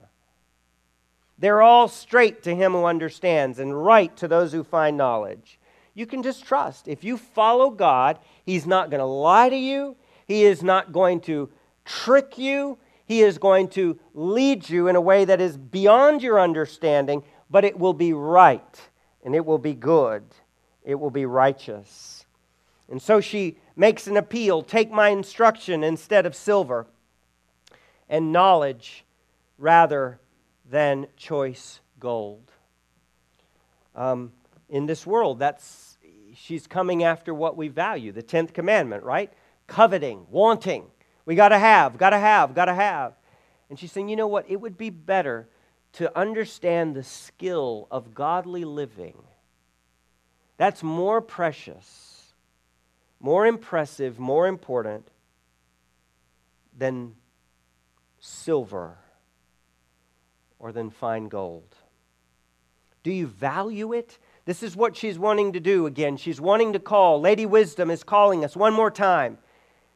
They're 1.37 1.63
all 1.63 1.89
straight 1.89 2.45
to 2.45 2.55
him 2.55 2.71
who 2.71 2.85
understands 2.85 3.59
and 3.59 3.85
right 3.85 4.17
to 4.19 4.29
those 4.29 4.53
who 4.53 4.63
find 4.63 4.97
knowledge. 4.97 5.59
You 5.95 6.07
can 6.07 6.23
just 6.23 6.45
trust. 6.45 6.87
If 6.87 7.03
you 7.03 7.17
follow 7.17 7.71
God, 7.71 8.21
He's 8.47 8.69
not 8.69 8.89
going 8.89 9.01
to 9.01 9.05
lie 9.05 9.49
to 9.49 9.57
you, 9.57 9.97
He 10.29 10.45
is 10.45 10.63
not 10.63 10.93
going 10.93 11.23
to 11.23 11.51
trick 11.85 12.39
you, 12.39 12.79
He 13.05 13.23
is 13.23 13.37
going 13.37 13.67
to 13.71 13.99
lead 14.15 14.71
you 14.71 14.87
in 14.87 14.95
a 14.95 15.01
way 15.01 15.25
that 15.25 15.41
is 15.41 15.57
beyond 15.57 16.23
your 16.23 16.39
understanding, 16.39 17.25
but 17.51 17.65
it 17.65 17.77
will 17.77 17.95
be 17.95 18.13
right 18.13 18.81
and 19.25 19.35
it 19.35 19.45
will 19.45 19.59
be 19.59 19.75
good, 19.75 20.23
it 20.85 20.95
will 20.95 21.11
be 21.11 21.27
righteous. 21.27 22.20
And 22.91 23.01
so 23.01 23.21
she 23.21 23.57
makes 23.77 24.09
an 24.09 24.17
appeal 24.17 24.63
take 24.63 24.91
my 24.91 25.11
instruction 25.11 25.85
instead 25.85 26.27
of 26.27 26.35
silver, 26.35 26.87
and 28.09 28.33
knowledge 28.33 29.05
rather 29.57 30.19
than 30.69 31.07
choice 31.17 31.81
gold. 32.01 32.51
Um, 33.95 34.33
in 34.69 34.87
this 34.87 35.07
world, 35.07 35.39
that's 35.39 35.99
she's 36.35 36.67
coming 36.67 37.05
after 37.05 37.33
what 37.33 37.57
we 37.57 37.69
value, 37.69 38.13
the 38.13 38.23
10th 38.23 38.53
commandment, 38.53 39.05
right? 39.05 39.33
Coveting, 39.67 40.27
wanting. 40.31 40.85
We 41.25 41.37
got 41.37 41.51
to 41.51 41.59
have, 41.59 41.97
got 41.97 42.11
to 42.11 42.19
have, 42.19 42.55
got 42.55 42.65
to 42.65 42.75
have. 42.75 43.15
And 43.69 43.79
she's 43.79 43.93
saying, 43.93 44.09
you 44.09 44.17
know 44.17 44.27
what? 44.27 44.47
It 44.49 44.61
would 44.61 44.77
be 44.77 44.91
better 44.91 45.49
to 45.93 46.17
understand 46.19 46.95
the 46.95 47.05
skill 47.05 47.87
of 47.91 48.15
godly 48.15 48.65
living. 48.65 49.23
That's 50.57 50.83
more 50.83 51.21
precious 51.21 52.10
more 53.21 53.47
impressive, 53.47 54.19
more 54.19 54.47
important 54.47 55.07
than 56.77 57.15
silver 58.19 58.97
or 60.59 60.73
than 60.73 60.91
fine 60.91 61.29
gold? 61.29 61.77
Do 63.03 63.13
you 63.13 63.27
value 63.27 63.93
it? 63.93 64.19
This 64.47 64.63
is 64.63 64.75
what 64.75 64.97
she's 64.97 65.19
wanting 65.19 65.53
to 65.53 65.61
do 65.61 65.87
again. 65.87 66.17
She's 66.17 66.41
wanting 66.41 66.73
to 66.73 66.79
call. 66.79 67.21
Lady 67.21 67.47
Wisdom 67.47 67.91
is 67.91 68.03
calling 68.03 68.45
us 68.45 68.57
one 68.57 68.73
more 68.73 68.91
time. 68.91 69.39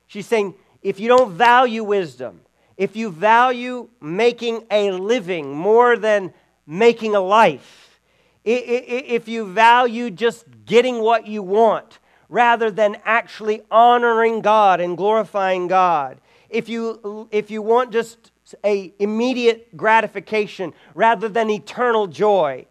She's 0.07 0.27
saying, 0.27 0.55
if 0.83 1.01
you 1.01 1.09
don't 1.09 1.33
value 1.33 1.83
wisdom, 1.83 2.43
if 2.77 2.95
you 2.95 3.11
value 3.11 3.89
making 4.01 4.67
a 4.71 4.91
living 4.91 5.55
more 5.55 5.97
than 5.97 6.33
making 6.67 7.15
a 7.15 7.21
life, 7.21 8.01
if 8.45 9.29
you 9.29 9.47
value 9.47 10.11
just 10.11 10.45
getting 10.67 10.99
what 11.01 11.27
you 11.27 11.43
want 11.43 11.99
rather 12.29 12.71
than 12.71 12.97
actually 13.05 13.63
honoring 13.71 14.41
God 14.41 14.81
and 14.81 14.97
glorifying 14.97 15.69
God. 15.69 16.21
If 16.49 16.69
you, 16.69 17.29
if 17.31 17.51
you 17.51 17.63
want 17.63 17.93
just 17.93 18.33
a 18.65 18.93
immediate 18.99 19.77
gratification 19.77 20.73
rather 20.95 21.29
than 21.29 21.51
eternal 21.51 22.07
joy, 22.07 22.67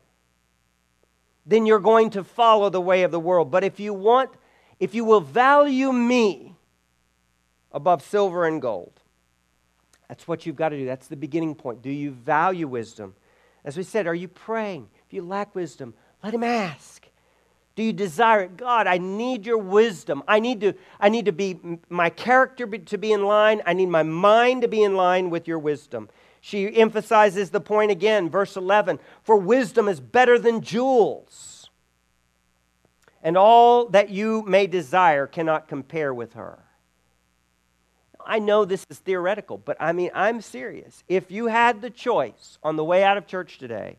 then 1.46 1.66
you're 1.66 1.80
going 1.80 2.10
to 2.12 2.24
follow 2.24 2.70
the 2.70 2.82
way 2.82 3.04
of 3.04 3.12
the 3.12 3.20
world. 3.20 3.52
But 3.52 3.63
if 3.63 3.80
you 3.80 3.94
want, 3.94 4.30
if 4.80 4.96
you 4.96 5.04
will 5.04 5.22
value 5.22 5.92
me 5.92 6.56
above 7.74 8.04
silver 8.04 8.46
and 8.46 8.62
gold. 8.62 8.94
That's 10.08 10.28
what 10.28 10.46
you've 10.46 10.56
got 10.56 10.70
to 10.70 10.78
do. 10.78 10.86
That's 10.86 11.08
the 11.08 11.16
beginning 11.16 11.56
point. 11.56 11.82
Do 11.82 11.89
you 11.89 12.12
value 12.12 12.68
wisdom? 12.68 13.16
As 13.66 13.76
we 13.76 13.84
said, 13.84 14.06
are 14.06 14.16
you 14.16 14.28
praying? 14.28 14.89
If 15.08 15.13
you 15.13 15.24
lack 15.24 15.56
wisdom, 15.56 15.94
let 16.24 16.34
him 16.34 16.44
ask. 16.44 17.03
Do 17.76 17.82
you 17.84 17.94
desire 17.94 18.42
it? 18.42 18.58
God, 18.58 18.86
I 18.86 19.00
need 19.00 19.46
your 19.46 19.58
wisdom. 19.58 20.24
I 20.28 20.40
need 20.40 20.62
to, 20.62 20.74
I 21.00 21.10
need 21.10 21.26
to 21.26 21.32
be 21.32 21.60
my 21.90 22.10
character 22.10 22.68
to 22.68 22.98
be 22.98 23.12
in 23.12 23.24
line. 23.24 23.62
I 23.66 23.74
need 23.74 23.88
my 23.88 24.04
mind 24.04 24.62
to 24.62 24.68
be 24.68 24.84
in 24.84 24.96
line 24.96 25.32
with 25.32 25.48
your 25.48 25.58
wisdom. 25.58 26.10
She 26.40 26.76
emphasizes 26.76 27.50
the 27.50 27.62
point 27.62 27.90
again, 27.90 28.30
verse 28.30 28.56
11 28.58 29.00
For 29.24 29.38
wisdom 29.38 29.88
is 29.88 30.00
better 30.00 30.38
than 30.38 30.62
jewels, 30.62 31.70
and 33.24 33.38
all 33.38 33.88
that 33.90 34.10
you 34.10 34.44
may 34.44 34.68
desire 34.68 35.26
cannot 35.26 35.68
compare 35.68 36.14
with 36.14 36.34
her. 36.34 36.60
I 38.26 38.40
know 38.40 38.66
this 38.66 38.86
is 38.90 39.00
theoretical, 39.00 39.58
but 39.58 39.78
I 39.80 39.94
mean, 39.94 40.12
I'm 40.14 40.42
serious. 40.42 41.04
If 41.08 41.32
you 41.32 41.48
had 41.48 41.82
the 41.82 41.90
choice 41.90 42.58
on 42.62 42.76
the 42.76 42.84
way 42.84 43.04
out 43.04 43.18
of 43.18 43.26
church 43.26 43.58
today, 43.58 43.98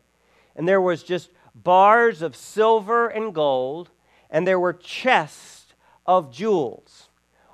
and 0.55 0.67
there 0.67 0.81
was 0.81 1.03
just 1.03 1.29
bars 1.55 2.21
of 2.21 2.35
silver 2.35 3.07
and 3.07 3.33
gold, 3.33 3.89
and 4.29 4.45
there 4.45 4.59
were 4.59 4.73
chests 4.73 5.73
of 6.05 6.31
jewels. 6.31 7.09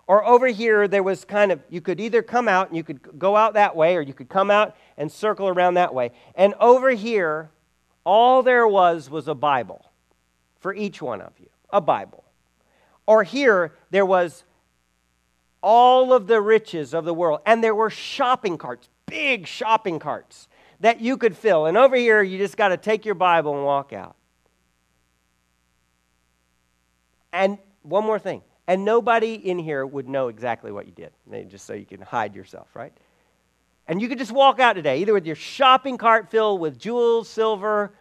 Or 0.08 0.26
over 0.26 0.48
here, 0.48 0.88
there 0.88 1.04
was 1.04 1.24
kind 1.24 1.52
of, 1.52 1.62
you 1.70 1.80
could 1.80 2.02
either 2.02 2.22
come 2.22 2.50
out 2.50 2.68
and 2.68 2.76
you 2.76 2.84
could 2.84 3.18
go 3.18 3.38
out 3.38 3.54
that 3.54 3.76
way, 3.76 3.96
or 3.96 4.02
you 4.02 4.14
could 4.14 4.28
come 4.28 4.52
out 4.52 4.76
and 4.98 5.10
circle 5.10 5.48
around 5.48 5.76
that 5.76 5.94
way. 5.94 6.12
And 6.36 6.54
over 6.60 6.90
here, 6.90 7.52
all 8.04 8.44
there 8.44 8.68
was 8.68 9.10
was 9.10 9.28
a 9.28 9.36
Bible 9.36 9.86
for 10.60 10.74
each 10.74 11.02
one 11.02 11.22
of 11.22 11.32
you, 11.40 11.50
a 11.70 11.80
Bible. 11.80 12.26
Or 13.06 13.24
here, 13.24 13.74
there 13.92 14.06
was 14.06 14.44
all 15.62 16.12
of 16.12 16.28
the 16.28 16.42
riches 16.42 16.94
of 16.94 17.06
the 17.06 17.14
world, 17.14 17.40
and 17.46 17.64
there 17.64 17.76
were 17.76 17.90
shopping 17.90 18.58
carts, 18.58 18.90
big 19.06 19.48
shopping 19.48 20.00
carts 20.00 20.48
that 20.82 21.00
you 21.00 21.18
could 21.18 21.36
fill. 21.36 21.66
And 21.66 21.78
over 21.78 21.96
here, 21.96 22.22
you 22.22 22.38
just 22.38 22.58
got 22.58 22.70
to 22.70 22.78
take 22.78 23.06
your 23.06 23.16
Bible 23.16 23.56
and 23.56 23.64
walk 23.66 23.94
out. 23.94 24.16
And 27.32 27.58
one 27.84 28.04
more 28.04 28.20
thing. 28.20 28.42
And 28.68 28.86
nobody 28.86 29.36
in 29.36 29.58
here 29.58 29.86
would 29.86 30.08
know 30.08 30.28
exactly 30.28 30.72
what 30.72 30.86
you 30.86 30.92
did, 30.92 31.50
just 31.50 31.66
so 31.66 31.74
you 31.74 31.86
can 31.86 32.02
hide 32.02 32.36
yourself, 32.36 32.68
right? 32.74 32.94
And 33.88 34.02
you 34.02 34.08
could 34.08 34.18
just 34.18 34.32
walk 34.32 34.60
out 34.60 34.74
today, 34.74 35.00
either 35.00 35.14
with 35.14 35.26
your 35.26 35.36
shopping 35.36 35.98
cart 35.98 36.30
filled 36.30 36.62
with 36.62 36.78
jewels, 36.78 37.28
silver, 37.28 37.94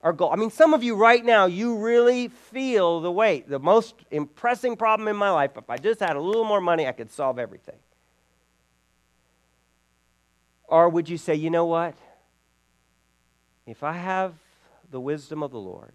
or 0.00 0.12
gold. 0.12 0.32
I 0.32 0.36
mean, 0.36 0.50
some 0.50 0.74
of 0.74 0.82
you 0.82 0.96
right 0.96 1.24
now, 1.24 1.46
you 1.46 1.76
really 1.76 2.28
feel 2.28 3.00
the 3.00 3.10
weight. 3.10 3.48
The 3.48 3.58
most 3.58 3.94
impressing 4.10 4.76
problem 4.76 5.08
in 5.08 5.16
my 5.16 5.30
life, 5.30 5.52
if 5.56 5.68
I 5.68 5.76
just 5.76 6.00
had 6.00 6.16
a 6.16 6.20
little 6.20 6.44
more 6.44 6.60
money, 6.60 6.86
I 6.86 6.92
could 6.92 7.10
solve 7.10 7.38
everything. 7.38 7.76
Or 10.64 10.88
would 10.88 11.08
you 11.08 11.18
say, 11.18 11.34
you 11.34 11.50
know 11.50 11.66
what? 11.66 11.94
If 13.68 13.82
I 13.82 13.92
have 13.92 14.34
the 14.90 15.00
wisdom 15.00 15.42
of 15.42 15.50
the 15.50 15.58
Lord, 15.58 15.92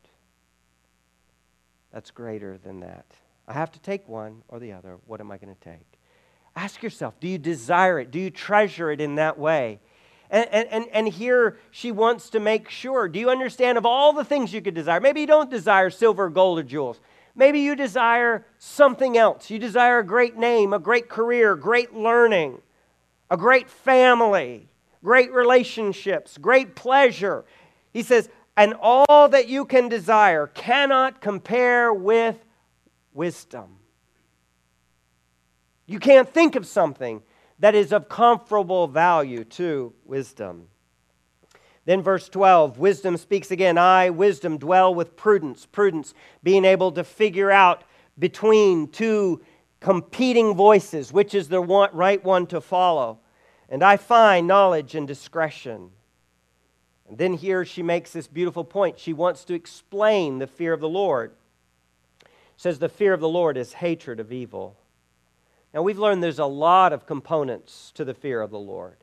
that's 1.92 2.12
greater 2.12 2.58
than 2.58 2.82
that. 2.82 3.06
I 3.48 3.54
have 3.54 3.72
to 3.72 3.80
take 3.80 4.08
one 4.08 4.44
or 4.48 4.60
the 4.60 4.74
other. 4.74 4.98
What 5.08 5.20
am 5.20 5.32
I 5.32 5.38
going 5.38 5.54
to 5.54 5.62
take? 5.62 6.00
Ask 6.56 6.84
yourself 6.84 7.20
do 7.20 7.28
you 7.28 7.38
desire 7.38 8.00
it? 8.00 8.12
Do 8.12 8.20
you 8.20 8.30
treasure 8.30 8.92
it 8.92 9.02
in 9.02 9.16
that 9.16 9.38
way? 9.40 9.80
And, 10.30 10.50
and, 10.52 10.88
and 10.92 11.08
here 11.08 11.58
she 11.72 11.92
wants 11.92 12.30
to 12.32 12.40
make 12.40 12.70
sure 12.70 13.08
do 13.08 13.20
you 13.20 13.30
understand 13.30 13.78
of 13.78 13.86
all 13.86 14.14
the 14.14 14.24
things 14.24 14.54
you 14.54 14.62
could 14.62 14.76
desire? 14.76 15.00
Maybe 15.00 15.22
you 15.22 15.28
don't 15.28 15.50
desire 15.50 15.90
silver, 15.90 16.30
gold, 16.30 16.60
or 16.60 16.64
jewels. 16.64 17.00
Maybe 17.36 17.60
you 17.62 17.76
desire 17.76 18.46
something 18.60 19.18
else. 19.18 19.50
You 19.50 19.58
desire 19.58 20.00
a 20.00 20.06
great 20.06 20.38
name, 20.38 20.74
a 20.74 20.80
great 20.80 21.10
career, 21.10 21.56
great 21.56 21.94
learning, 21.94 22.62
a 23.32 23.38
great 23.38 23.70
family, 23.70 24.70
great 25.04 25.32
relationships, 25.34 26.38
great 26.38 26.76
pleasure. 26.76 27.46
He 27.94 28.02
says, 28.02 28.30
and 28.58 28.76
all 28.80 29.30
that 29.30 29.48
you 29.48 29.66
can 29.66 29.88
desire 29.88 30.48
cannot 30.48 31.22
compare 31.22 31.94
with 31.94 32.38
wisdom. 33.14 33.78
You 35.86 36.00
can't 36.00 36.32
think 36.32 36.56
of 36.56 36.66
something 36.66 37.22
that 37.60 37.76
is 37.76 37.92
of 37.94 38.10
comparable 38.10 38.88
value 38.88 39.44
to 39.46 39.94
wisdom. 40.06 40.68
Then, 41.86 42.02
verse 42.02 42.30
12, 42.30 42.78
wisdom 42.78 43.18
speaks 43.18 43.52
again. 43.52 43.78
I, 43.78 44.10
wisdom, 44.10 44.58
dwell 44.58 44.96
with 44.96 45.18
prudence. 45.18 45.66
Prudence, 45.66 46.14
being 46.42 46.64
able 46.64 46.92
to 46.94 47.04
figure 47.04 47.52
out 47.52 47.84
between 48.18 48.88
two 48.88 49.42
competing 49.82 50.56
voices 50.56 51.12
which 51.12 51.34
is 51.34 51.50
the 51.50 51.60
right 51.60 52.24
one 52.24 52.48
to 52.48 52.62
follow. 52.62 53.20
And 53.68 53.84
I 53.84 53.98
find 53.98 54.48
knowledge 54.48 54.96
and 54.96 55.08
discretion. 55.08 55.92
And 57.08 57.18
then 57.18 57.34
here 57.34 57.66
she 57.66 57.84
makes 57.84 58.12
this 58.12 58.28
beautiful 58.28 58.64
point. 58.64 59.00
She 59.00 59.14
wants 59.14 59.44
to 59.46 59.54
explain 59.54 60.40
the 60.40 60.48
fear 60.48 60.74
of 60.74 60.80
the 60.80 60.90
Lord. 60.90 61.34
Says 62.56 62.80
the 62.80 62.90
fear 62.90 63.14
of 63.14 63.20
the 63.20 63.30
Lord 63.30 63.58
is 63.58 63.74
hatred 63.74 64.20
of 64.20 64.32
evil. 64.32 64.78
Now 65.74 65.82
we've 65.82 66.00
learned 66.00 66.24
there's 66.24 66.40
a 66.40 66.46
lot 66.46 66.94
of 66.94 67.06
components 67.06 67.92
to 67.96 68.06
the 68.06 68.14
fear 68.14 68.42
of 68.42 68.52
the 68.52 68.60
Lord. 68.60 68.98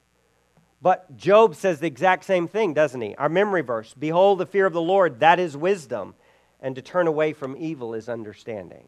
But 0.83 1.17
Job 1.17 1.55
says 1.55 1.81
the 1.81 1.87
exact 1.87 2.25
same 2.25 2.49
thing, 2.49 2.73
doesn't 2.73 3.01
he? 3.01 3.15
Our 3.17 3.29
memory 3.29 3.61
verse 3.63 3.95
Behold, 3.99 4.39
the 4.39 4.47
fear 4.47 4.67
of 4.67 4.73
the 4.73 4.81
Lord, 4.81 5.21
that 5.21 5.39
is 5.39 5.57
wisdom, 5.57 6.15
and 6.61 6.75
to 6.75 6.83
turn 6.83 7.07
away 7.07 7.33
from 7.33 7.57
evil 7.57 7.95
is 7.95 8.09
understanding. 8.09 8.85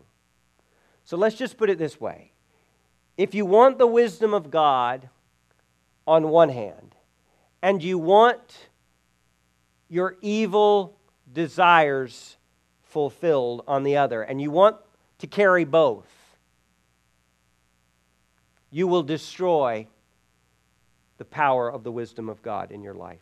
So 1.05 1.17
let's 1.17 1.37
just 1.37 1.59
put 1.59 1.69
it 1.69 1.79
this 1.79 2.01
way 2.01 2.33
if 3.17 3.35
you 3.35 3.45
want 3.45 3.79
the 3.79 3.87
wisdom 3.87 4.33
of 4.33 4.51
God 4.51 5.09
on 6.07 6.29
one 6.29 6.49
hand, 6.49 6.95
and 7.61 7.83
you 7.83 7.99
want 7.99 8.69
your 9.93 10.17
evil 10.23 10.97
desires 11.35 12.39
fulfilled 12.85 13.63
on 13.69 13.83
the 13.83 13.99
other, 13.99 14.23
and 14.23 14.41
you 14.41 14.51
want 14.51 14.77
to 15.19 15.27
carry 15.27 15.65
both, 15.65 16.09
you 18.71 18.87
will 18.87 19.03
destroy 19.03 19.87
the 21.19 21.27
power 21.27 21.71
of 21.71 21.85
the 21.85 21.93
wisdom 21.93 22.31
of 22.31 22.41
God 22.41 22.73
in 22.73 22.83
your 22.83 22.95
life. 22.95 23.19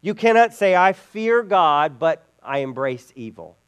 You 0.00 0.14
cannot 0.14 0.54
say, 0.54 0.74
I 0.74 0.94
fear 0.94 1.42
God, 1.42 1.98
but 1.98 2.24
I 2.42 2.60
embrace 2.60 3.12
evil. 3.14 3.58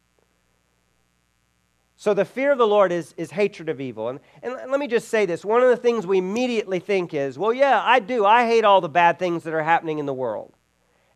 So 1.98 2.14
the 2.14 2.24
fear 2.24 2.52
of 2.52 2.56
the 2.56 2.66
Lord 2.66 2.90
is, 2.90 3.12
is 3.18 3.30
hatred 3.30 3.68
of 3.68 3.82
evil. 3.82 4.08
And, 4.08 4.18
and 4.42 4.70
let 4.70 4.80
me 4.80 4.88
just 4.88 5.08
say 5.08 5.26
this 5.26 5.44
one 5.44 5.62
of 5.62 5.68
the 5.68 5.76
things 5.76 6.06
we 6.06 6.16
immediately 6.16 6.78
think 6.78 7.12
is, 7.12 7.36
well, 7.38 7.52
yeah, 7.52 7.82
I 7.84 7.98
do. 7.98 8.24
I 8.24 8.46
hate 8.46 8.64
all 8.64 8.80
the 8.80 8.88
bad 8.88 9.18
things 9.18 9.42
that 9.42 9.52
are 9.52 9.62
happening 9.62 9.98
in 9.98 10.06
the 10.06 10.14
world. 10.14 10.54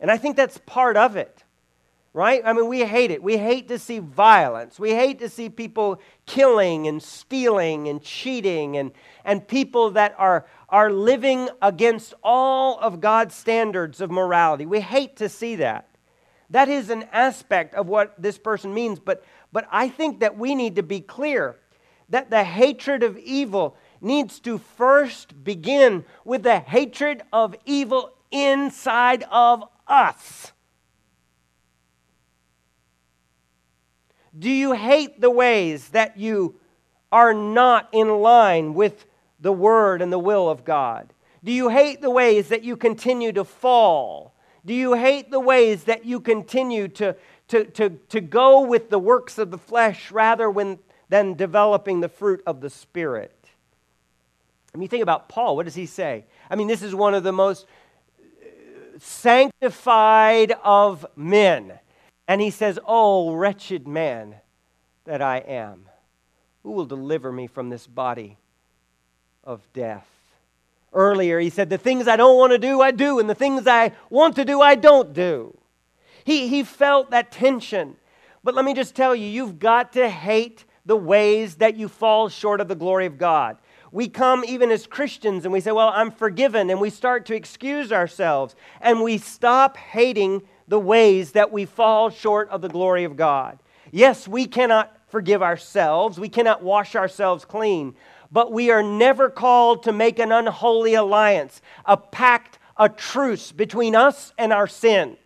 And 0.04 0.10
I 0.10 0.18
think 0.18 0.36
that's 0.36 0.58
part 0.66 0.98
of 0.98 1.16
it, 1.16 1.44
right? 2.12 2.42
I 2.44 2.52
mean, 2.52 2.68
we 2.68 2.84
hate 2.84 3.10
it. 3.10 3.22
We 3.22 3.38
hate 3.38 3.68
to 3.68 3.78
see 3.78 4.00
violence. 4.00 4.78
We 4.78 4.90
hate 4.90 5.18
to 5.20 5.30
see 5.30 5.48
people 5.48 5.98
killing 6.26 6.86
and 6.86 7.02
stealing 7.02 7.88
and 7.88 8.02
cheating 8.02 8.76
and, 8.76 8.92
and 9.24 9.48
people 9.48 9.92
that 9.92 10.14
are, 10.18 10.44
are 10.68 10.92
living 10.92 11.48
against 11.62 12.12
all 12.22 12.78
of 12.80 13.00
God's 13.00 13.34
standards 13.34 14.02
of 14.02 14.10
morality. 14.10 14.66
We 14.66 14.80
hate 14.80 15.16
to 15.16 15.28
see 15.30 15.56
that. 15.56 15.88
That 16.50 16.68
is 16.68 16.90
an 16.90 17.04
aspect 17.10 17.74
of 17.74 17.86
what 17.86 18.20
this 18.20 18.36
person 18.36 18.74
means, 18.74 18.98
but, 18.98 19.24
but 19.54 19.66
I 19.72 19.88
think 19.88 20.20
that 20.20 20.36
we 20.36 20.54
need 20.54 20.76
to 20.76 20.82
be 20.82 21.00
clear 21.00 21.56
that 22.10 22.28
the 22.28 22.44
hatred 22.44 23.02
of 23.02 23.16
evil 23.16 23.78
needs 24.02 24.38
to 24.40 24.58
first 24.58 25.42
begin 25.42 26.04
with 26.26 26.42
the 26.42 26.58
hatred 26.58 27.22
of 27.32 27.56
evil 27.64 28.10
inside 28.30 29.24
of 29.30 29.64
us. 29.86 30.52
Do 34.36 34.50
you 34.50 34.72
hate 34.72 35.20
the 35.20 35.30
ways 35.30 35.90
that 35.90 36.16
you 36.16 36.56
are 37.12 37.32
not 37.32 37.88
in 37.92 38.08
line 38.08 38.74
with 38.74 39.06
the 39.38 39.52
word 39.52 40.02
and 40.02 40.12
the 40.12 40.18
will 40.18 40.48
of 40.48 40.64
God? 40.64 41.12
Do 41.44 41.52
you 41.52 41.68
hate 41.68 42.00
the 42.00 42.10
ways 42.10 42.48
that 42.48 42.64
you 42.64 42.76
continue 42.76 43.32
to 43.32 43.44
fall? 43.44 44.34
Do 44.66 44.74
you 44.74 44.94
hate 44.94 45.30
the 45.30 45.40
ways 45.40 45.84
that 45.84 46.04
you 46.04 46.18
continue 46.18 46.88
to, 46.88 47.14
to, 47.48 47.64
to, 47.64 47.90
to 47.90 48.20
go 48.20 48.62
with 48.62 48.90
the 48.90 48.98
works 48.98 49.38
of 49.38 49.50
the 49.50 49.58
flesh 49.58 50.10
rather 50.10 50.50
when, 50.50 50.78
than 51.10 51.34
developing 51.34 52.00
the 52.00 52.08
fruit 52.08 52.42
of 52.46 52.60
the 52.60 52.70
Spirit? 52.70 53.38
I 54.74 54.78
mean, 54.78 54.88
think 54.88 55.02
about 55.02 55.28
Paul. 55.28 55.54
What 55.54 55.66
does 55.66 55.74
he 55.74 55.86
say? 55.86 56.24
I 56.50 56.56
mean, 56.56 56.66
this 56.66 56.82
is 56.82 56.94
one 56.94 57.14
of 57.14 57.22
the 57.22 57.32
most 57.32 57.66
sanctified 58.98 60.52
of 60.62 61.06
men. 61.16 61.78
And 62.26 62.40
he 62.40 62.50
says, 62.50 62.78
Oh, 62.86 63.32
wretched 63.32 63.86
man 63.86 64.36
that 65.04 65.20
I 65.20 65.38
am, 65.38 65.86
who 66.62 66.72
will 66.72 66.86
deliver 66.86 67.30
me 67.30 67.46
from 67.46 67.68
this 67.68 67.86
body 67.86 68.38
of 69.42 69.60
death? 69.72 70.08
Earlier, 70.92 71.40
he 71.40 71.50
said, 71.50 71.70
The 71.70 71.78
things 71.78 72.08
I 72.08 72.16
don't 72.16 72.38
want 72.38 72.52
to 72.52 72.58
do, 72.58 72.80
I 72.80 72.90
do, 72.90 73.18
and 73.18 73.28
the 73.28 73.34
things 73.34 73.66
I 73.66 73.92
want 74.10 74.36
to 74.36 74.44
do, 74.44 74.60
I 74.60 74.74
don't 74.74 75.12
do. 75.12 75.56
He, 76.24 76.48
he 76.48 76.62
felt 76.62 77.10
that 77.10 77.32
tension. 77.32 77.96
But 78.42 78.54
let 78.54 78.64
me 78.64 78.74
just 78.74 78.94
tell 78.94 79.14
you, 79.14 79.26
you've 79.26 79.58
got 79.58 79.92
to 79.94 80.08
hate 80.08 80.64
the 80.86 80.96
ways 80.96 81.56
that 81.56 81.76
you 81.76 81.88
fall 81.88 82.28
short 82.28 82.60
of 82.60 82.68
the 82.68 82.74
glory 82.74 83.06
of 83.06 83.18
God. 83.18 83.56
We 83.94 84.08
come 84.08 84.44
even 84.44 84.72
as 84.72 84.88
Christians 84.88 85.44
and 85.44 85.52
we 85.52 85.60
say, 85.60 85.70
Well, 85.70 85.92
I'm 85.94 86.10
forgiven, 86.10 86.68
and 86.68 86.80
we 86.80 86.90
start 86.90 87.26
to 87.26 87.34
excuse 87.34 87.92
ourselves, 87.92 88.56
and 88.80 89.00
we 89.00 89.18
stop 89.18 89.76
hating 89.76 90.42
the 90.66 90.80
ways 90.80 91.30
that 91.32 91.52
we 91.52 91.64
fall 91.64 92.10
short 92.10 92.48
of 92.50 92.60
the 92.60 92.68
glory 92.68 93.04
of 93.04 93.16
God. 93.16 93.60
Yes, 93.92 94.26
we 94.26 94.46
cannot 94.46 94.92
forgive 95.06 95.44
ourselves, 95.44 96.18
we 96.18 96.28
cannot 96.28 96.60
wash 96.60 96.96
ourselves 96.96 97.44
clean, 97.44 97.94
but 98.32 98.50
we 98.50 98.72
are 98.72 98.82
never 98.82 99.30
called 99.30 99.84
to 99.84 99.92
make 99.92 100.18
an 100.18 100.32
unholy 100.32 100.94
alliance, 100.94 101.62
a 101.84 101.96
pact, 101.96 102.58
a 102.76 102.88
truce 102.88 103.52
between 103.52 103.94
us 103.94 104.32
and 104.36 104.52
our 104.52 104.66
sin. 104.66 105.16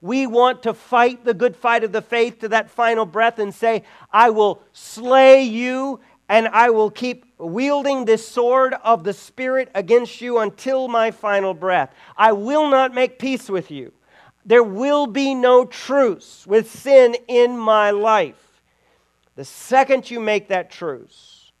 We 0.00 0.28
want 0.28 0.62
to 0.62 0.74
fight 0.74 1.24
the 1.24 1.34
good 1.34 1.56
fight 1.56 1.82
of 1.82 1.90
the 1.90 2.02
faith 2.02 2.38
to 2.40 2.48
that 2.50 2.70
final 2.70 3.04
breath 3.04 3.40
and 3.40 3.52
say, 3.52 3.82
I 4.12 4.30
will 4.30 4.62
slay 4.72 5.42
you 5.42 5.98
and 6.28 6.48
I 6.48 6.70
will 6.70 6.90
keep 6.90 7.24
wielding 7.38 8.04
this 8.04 8.26
sword 8.26 8.74
of 8.82 9.04
the 9.04 9.12
Spirit 9.12 9.70
against 9.74 10.20
you 10.20 10.38
until 10.38 10.88
my 10.88 11.10
final 11.10 11.54
breath. 11.54 11.94
I 12.16 12.32
will 12.32 12.68
not 12.68 12.94
make 12.94 13.18
peace 13.18 13.48
with 13.48 13.70
you. 13.70 13.92
There 14.44 14.62
will 14.62 15.06
be 15.06 15.34
no 15.34 15.64
truce 15.64 16.46
with 16.46 16.70
sin 16.70 17.16
in 17.28 17.58
my 17.58 17.90
life. 17.90 18.62
The 19.34 19.44
second 19.44 20.10
you 20.10 20.20
make 20.20 20.48
that 20.48 20.70
truce, 20.70 21.52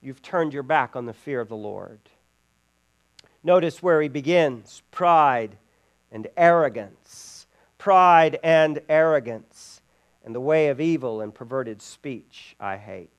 you've 0.00 0.22
turned 0.22 0.54
your 0.54 0.62
back 0.62 0.96
on 0.96 1.06
the 1.06 1.12
fear 1.12 1.40
of 1.40 1.48
the 1.48 1.56
Lord. 1.56 2.00
Notice 3.42 3.82
where 3.82 4.00
he 4.00 4.08
begins 4.08 4.82
pride 4.90 5.58
and 6.10 6.28
arrogance. 6.36 7.46
Pride 7.76 8.38
and 8.42 8.80
arrogance. 8.88 9.73
And 10.24 10.34
the 10.34 10.40
way 10.40 10.68
of 10.68 10.80
evil 10.80 11.20
and 11.20 11.34
perverted 11.34 11.82
speech 11.82 12.56
I 12.58 12.76
hate. 12.76 13.10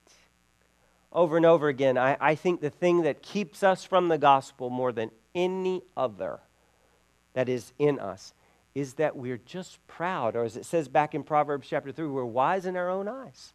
Over 1.11 1.37
and 1.37 1.45
over 1.45 1.69
again, 1.69 1.97
I, 1.97 2.17
I 2.19 2.35
think 2.35 2.59
the 2.59 2.69
thing 2.69 3.03
that 3.03 3.21
keeps 3.21 3.63
us 3.63 3.85
from 3.85 4.09
the 4.09 4.17
gospel 4.17 4.69
more 4.69 4.91
than 4.91 5.11
any 5.33 5.83
other 5.95 6.39
that 7.33 7.47
is 7.47 7.71
in 7.77 7.99
us 7.99 8.33
is 8.73 8.95
that 8.95 9.15
we're 9.15 9.37
just 9.37 9.85
proud, 9.87 10.35
or 10.35 10.43
as 10.43 10.57
it 10.57 10.65
says 10.65 10.89
back 10.89 11.15
in 11.15 11.23
Proverbs 11.23 11.67
chapter 11.69 11.91
3, 11.91 12.07
we're 12.07 12.25
wise 12.25 12.65
in 12.65 12.75
our 12.75 12.89
own 12.89 13.07
eyes. 13.07 13.53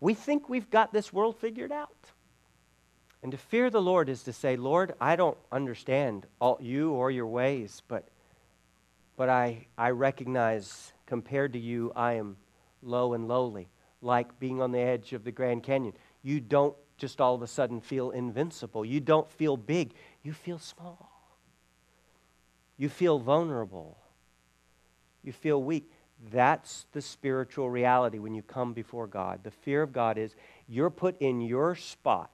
We 0.00 0.14
think 0.14 0.48
we've 0.48 0.70
got 0.70 0.92
this 0.92 1.12
world 1.12 1.36
figured 1.38 1.72
out. 1.72 1.90
And 3.22 3.32
to 3.32 3.38
fear 3.38 3.70
the 3.70 3.82
Lord 3.82 4.08
is 4.08 4.22
to 4.24 4.32
say, 4.32 4.56
Lord, 4.56 4.94
I 5.00 5.16
don't 5.16 5.36
understand 5.50 6.26
all 6.40 6.58
you 6.60 6.92
or 6.92 7.10
your 7.10 7.26
ways, 7.26 7.82
but, 7.88 8.08
but 9.16 9.28
I, 9.28 9.66
I 9.76 9.90
recognize 9.90 10.92
compared 11.06 11.52
to 11.54 11.58
you, 11.58 11.92
I 11.94 12.14
am 12.14 12.36
low 12.84 13.14
and 13.14 13.26
lowly, 13.26 13.68
like 14.02 14.38
being 14.38 14.60
on 14.60 14.72
the 14.72 14.78
edge 14.78 15.12
of 15.12 15.24
the 15.24 15.32
Grand 15.32 15.62
Canyon. 15.62 15.94
You 16.22 16.40
don't 16.40 16.76
just 16.96 17.20
all 17.20 17.34
of 17.34 17.42
a 17.42 17.46
sudden 17.46 17.80
feel 17.80 18.10
invincible. 18.10 18.84
You 18.84 19.00
don't 19.00 19.30
feel 19.30 19.56
big. 19.56 19.94
You 20.22 20.32
feel 20.32 20.58
small. 20.58 21.10
You 22.76 22.88
feel 22.88 23.18
vulnerable 23.18 23.98
you 25.24 25.32
feel 25.32 25.62
weak. 25.62 25.90
That's 26.30 26.86
the 26.92 27.02
spiritual 27.02 27.68
reality 27.68 28.18
when 28.18 28.34
you 28.34 28.42
come 28.42 28.72
before 28.72 29.06
God. 29.06 29.40
The 29.42 29.50
fear 29.50 29.82
of 29.82 29.92
God 29.92 30.18
is 30.18 30.36
you're 30.68 30.90
put 30.90 31.20
in 31.20 31.40
your 31.40 31.74
spot 31.74 32.30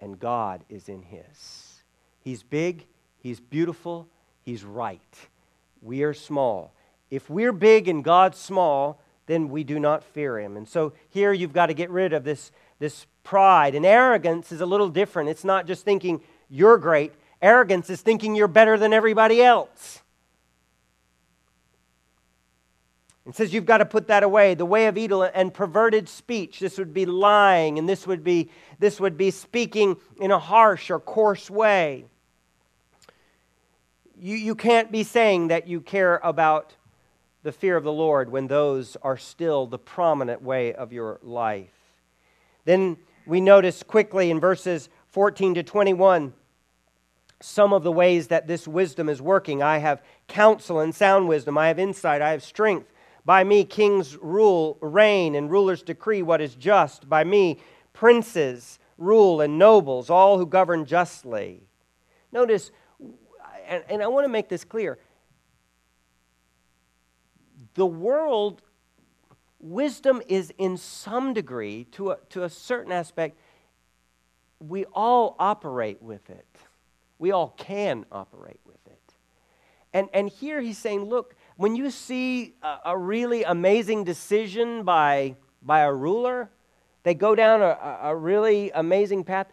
and 0.00 0.18
God 0.18 0.64
is 0.68 0.88
in 0.88 1.02
His. 1.02 1.82
He's 2.20 2.42
big, 2.42 2.86
He's 3.18 3.40
beautiful, 3.40 4.08
He's 4.42 4.64
right. 4.64 5.00
We 5.80 6.02
are 6.02 6.14
small. 6.14 6.72
If 7.10 7.30
we're 7.30 7.52
big 7.52 7.88
and 7.88 8.02
God's 8.02 8.38
small, 8.38 9.00
then 9.26 9.48
we 9.48 9.64
do 9.64 9.78
not 9.78 10.04
fear 10.04 10.38
Him. 10.38 10.56
And 10.56 10.68
so 10.68 10.92
here 11.08 11.32
you've 11.32 11.52
got 11.52 11.66
to 11.66 11.74
get 11.74 11.90
rid 11.90 12.12
of 12.12 12.24
this, 12.24 12.52
this 12.78 13.06
pride. 13.22 13.74
And 13.74 13.86
arrogance 13.86 14.52
is 14.52 14.60
a 14.60 14.66
little 14.66 14.88
different. 14.88 15.30
It's 15.30 15.44
not 15.44 15.66
just 15.66 15.84
thinking 15.84 16.20
you're 16.48 16.78
great, 16.78 17.12
arrogance 17.40 17.90
is 17.90 18.00
thinking 18.00 18.34
you're 18.34 18.48
better 18.48 18.78
than 18.78 18.92
everybody 18.92 19.42
else. 19.42 20.02
It 23.26 23.34
says 23.34 23.54
you've 23.54 23.64
got 23.64 23.78
to 23.78 23.86
put 23.86 24.08
that 24.08 24.22
away. 24.22 24.54
The 24.54 24.66
way 24.66 24.86
of 24.86 24.98
evil 24.98 25.22
and 25.22 25.52
perverted 25.52 26.08
speech. 26.08 26.60
This 26.60 26.76
would 26.76 26.92
be 26.92 27.06
lying, 27.06 27.78
and 27.78 27.88
this 27.88 28.06
would 28.06 28.22
be, 28.22 28.50
this 28.78 29.00
would 29.00 29.16
be 29.16 29.30
speaking 29.30 29.96
in 30.20 30.30
a 30.30 30.38
harsh 30.38 30.90
or 30.90 31.00
coarse 31.00 31.50
way. 31.50 32.04
You, 34.20 34.36
you 34.36 34.54
can't 34.54 34.92
be 34.92 35.02
saying 35.02 35.48
that 35.48 35.66
you 35.66 35.80
care 35.80 36.20
about 36.22 36.74
the 37.44 37.52
fear 37.52 37.76
of 37.76 37.84
the 37.84 37.92
Lord 37.92 38.32
when 38.32 38.48
those 38.48 38.96
are 39.02 39.18
still 39.18 39.66
the 39.66 39.78
prominent 39.78 40.42
way 40.42 40.72
of 40.72 40.92
your 40.92 41.20
life. 41.22 41.70
Then 42.64 42.96
we 43.26 43.40
notice 43.40 43.82
quickly 43.82 44.30
in 44.30 44.40
verses 44.40 44.88
14 45.10 45.54
to 45.54 45.62
21 45.62 46.32
some 47.40 47.74
of 47.74 47.82
the 47.82 47.92
ways 47.92 48.28
that 48.28 48.46
this 48.46 48.66
wisdom 48.66 49.10
is 49.10 49.20
working. 49.20 49.62
I 49.62 49.76
have 49.76 50.02
counsel 50.26 50.80
and 50.80 50.94
sound 50.94 51.28
wisdom, 51.28 51.58
I 51.58 51.68
have 51.68 51.78
insight, 51.78 52.22
I 52.22 52.30
have 52.30 52.42
strength. 52.42 52.90
By 53.26 53.44
me, 53.44 53.64
kings 53.64 54.16
rule, 54.16 54.78
reign, 54.80 55.34
and 55.34 55.50
rulers 55.50 55.82
decree 55.82 56.22
what 56.22 56.40
is 56.40 56.54
just. 56.54 57.06
By 57.06 57.24
me, 57.24 57.60
princes 57.92 58.78
rule 58.96 59.42
and 59.42 59.58
nobles, 59.58 60.08
all 60.08 60.38
who 60.38 60.46
govern 60.46 60.86
justly. 60.86 61.60
Notice, 62.32 62.70
and, 63.68 64.02
I 64.02 64.06
want 64.06 64.24
to 64.24 64.28
make 64.30 64.48
this 64.48 64.64
clear 64.64 64.98
the 67.74 67.86
world, 67.86 68.62
wisdom 69.60 70.22
is 70.28 70.52
in 70.58 70.76
some 70.76 71.34
degree, 71.34 71.84
to 71.92 72.10
a, 72.12 72.18
to 72.30 72.44
a 72.44 72.50
certain 72.50 72.92
aspect, 72.92 73.38
we 74.60 74.84
all 74.86 75.36
operate 75.38 76.02
with 76.02 76.30
it. 76.30 76.46
We 77.18 77.30
all 77.30 77.54
can 77.56 78.06
operate 78.10 78.60
with 78.64 78.78
it. 78.86 79.14
And, 79.92 80.08
and 80.12 80.28
here 80.28 80.60
he's 80.60 80.78
saying, 80.78 81.04
look, 81.04 81.36
when 81.56 81.76
you 81.76 81.90
see 81.90 82.54
a, 82.62 82.78
a 82.86 82.98
really 82.98 83.44
amazing 83.44 84.04
decision 84.04 84.82
by, 84.82 85.36
by 85.62 85.80
a 85.80 85.92
ruler, 85.92 86.50
they 87.04 87.14
go 87.14 87.34
down 87.34 87.62
a, 87.62 87.98
a 88.02 88.16
really 88.16 88.70
amazing 88.72 89.24
path, 89.24 89.46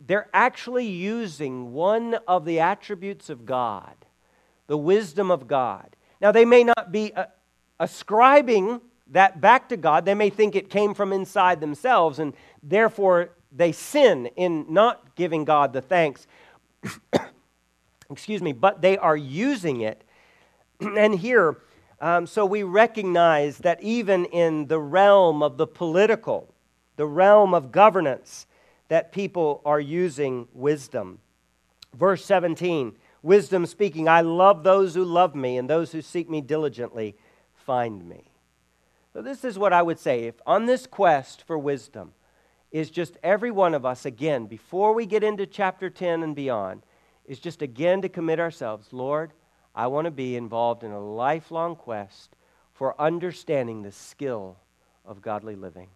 they're 0.00 0.28
actually 0.34 0.86
using 0.86 1.72
one 1.72 2.16
of 2.26 2.44
the 2.44 2.60
attributes 2.60 3.30
of 3.30 3.46
God, 3.46 3.94
the 4.66 4.76
wisdom 4.76 5.30
of 5.30 5.46
God. 5.46 5.96
Now, 6.20 6.32
they 6.32 6.44
may 6.44 6.64
not 6.64 6.90
be 6.90 7.12
uh, 7.14 7.26
ascribing 7.80 8.80
that 9.08 9.40
back 9.40 9.68
to 9.68 9.76
God. 9.76 10.04
They 10.04 10.14
may 10.14 10.30
think 10.30 10.56
it 10.56 10.70
came 10.70 10.94
from 10.94 11.12
inside 11.12 11.60
themselves, 11.60 12.18
and 12.18 12.34
therefore 12.62 13.30
they 13.52 13.72
sin 13.72 14.26
in 14.36 14.66
not 14.68 15.14
giving 15.14 15.44
God 15.44 15.72
the 15.72 15.82
thanks. 15.82 16.26
Excuse 18.10 18.42
me, 18.42 18.52
but 18.52 18.82
they 18.82 18.98
are 18.98 19.16
using 19.16 19.80
it 19.80 20.04
and 20.96 21.14
here, 21.14 21.58
um, 22.00 22.26
so 22.26 22.44
we 22.44 22.62
recognize 22.62 23.58
that 23.58 23.82
even 23.82 24.24
in 24.26 24.66
the 24.66 24.80
realm 24.80 25.42
of 25.42 25.56
the 25.56 25.66
political, 25.66 26.52
the 26.96 27.06
realm 27.06 27.54
of 27.54 27.72
governance, 27.72 28.46
that 28.88 29.12
people 29.12 29.62
are 29.64 29.80
using 29.80 30.48
wisdom. 30.52 31.18
Verse 31.94 32.24
17 32.24 32.96
Wisdom 33.22 33.64
speaking, 33.64 34.06
I 34.06 34.20
love 34.20 34.64
those 34.64 34.94
who 34.94 35.02
love 35.02 35.34
me, 35.34 35.56
and 35.56 35.70
those 35.70 35.92
who 35.92 36.02
seek 36.02 36.28
me 36.28 36.42
diligently 36.42 37.16
find 37.64 38.08
me. 38.08 38.30
So, 39.12 39.22
this 39.22 39.44
is 39.44 39.58
what 39.58 39.72
I 39.72 39.82
would 39.82 39.98
say. 39.98 40.24
If 40.24 40.34
on 40.46 40.66
this 40.66 40.86
quest 40.86 41.42
for 41.46 41.56
wisdom 41.56 42.12
is 42.72 42.90
just 42.90 43.16
every 43.22 43.50
one 43.50 43.74
of 43.74 43.86
us, 43.86 44.04
again, 44.04 44.46
before 44.46 44.92
we 44.92 45.06
get 45.06 45.22
into 45.22 45.46
chapter 45.46 45.88
10 45.88 46.22
and 46.22 46.34
beyond, 46.34 46.82
is 47.24 47.38
just 47.38 47.62
again 47.62 48.02
to 48.02 48.08
commit 48.08 48.40
ourselves, 48.40 48.92
Lord, 48.92 49.32
I 49.74 49.86
want 49.86 50.06
to 50.06 50.10
be 50.10 50.36
involved 50.36 50.82
in 50.82 50.90
a 50.90 51.00
lifelong 51.00 51.76
quest 51.76 52.36
for 52.72 53.00
understanding 53.00 53.82
the 53.82 53.92
skill 53.92 54.56
of 55.04 55.22
godly 55.22 55.56
living. 55.56 55.88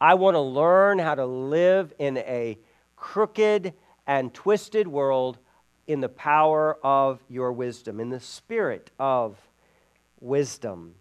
I 0.00 0.14
want 0.14 0.34
to 0.34 0.40
learn 0.40 0.98
how 0.98 1.14
to 1.14 1.26
live 1.26 1.92
in 1.98 2.16
a 2.18 2.58
crooked 2.96 3.74
and 4.06 4.32
twisted 4.34 4.88
world 4.88 5.38
in 5.86 6.00
the 6.00 6.08
power 6.08 6.78
of 6.82 7.20
your 7.28 7.52
wisdom, 7.52 8.00
in 8.00 8.10
the 8.10 8.20
spirit 8.20 8.90
of 8.98 9.36
wisdom. 10.20 10.94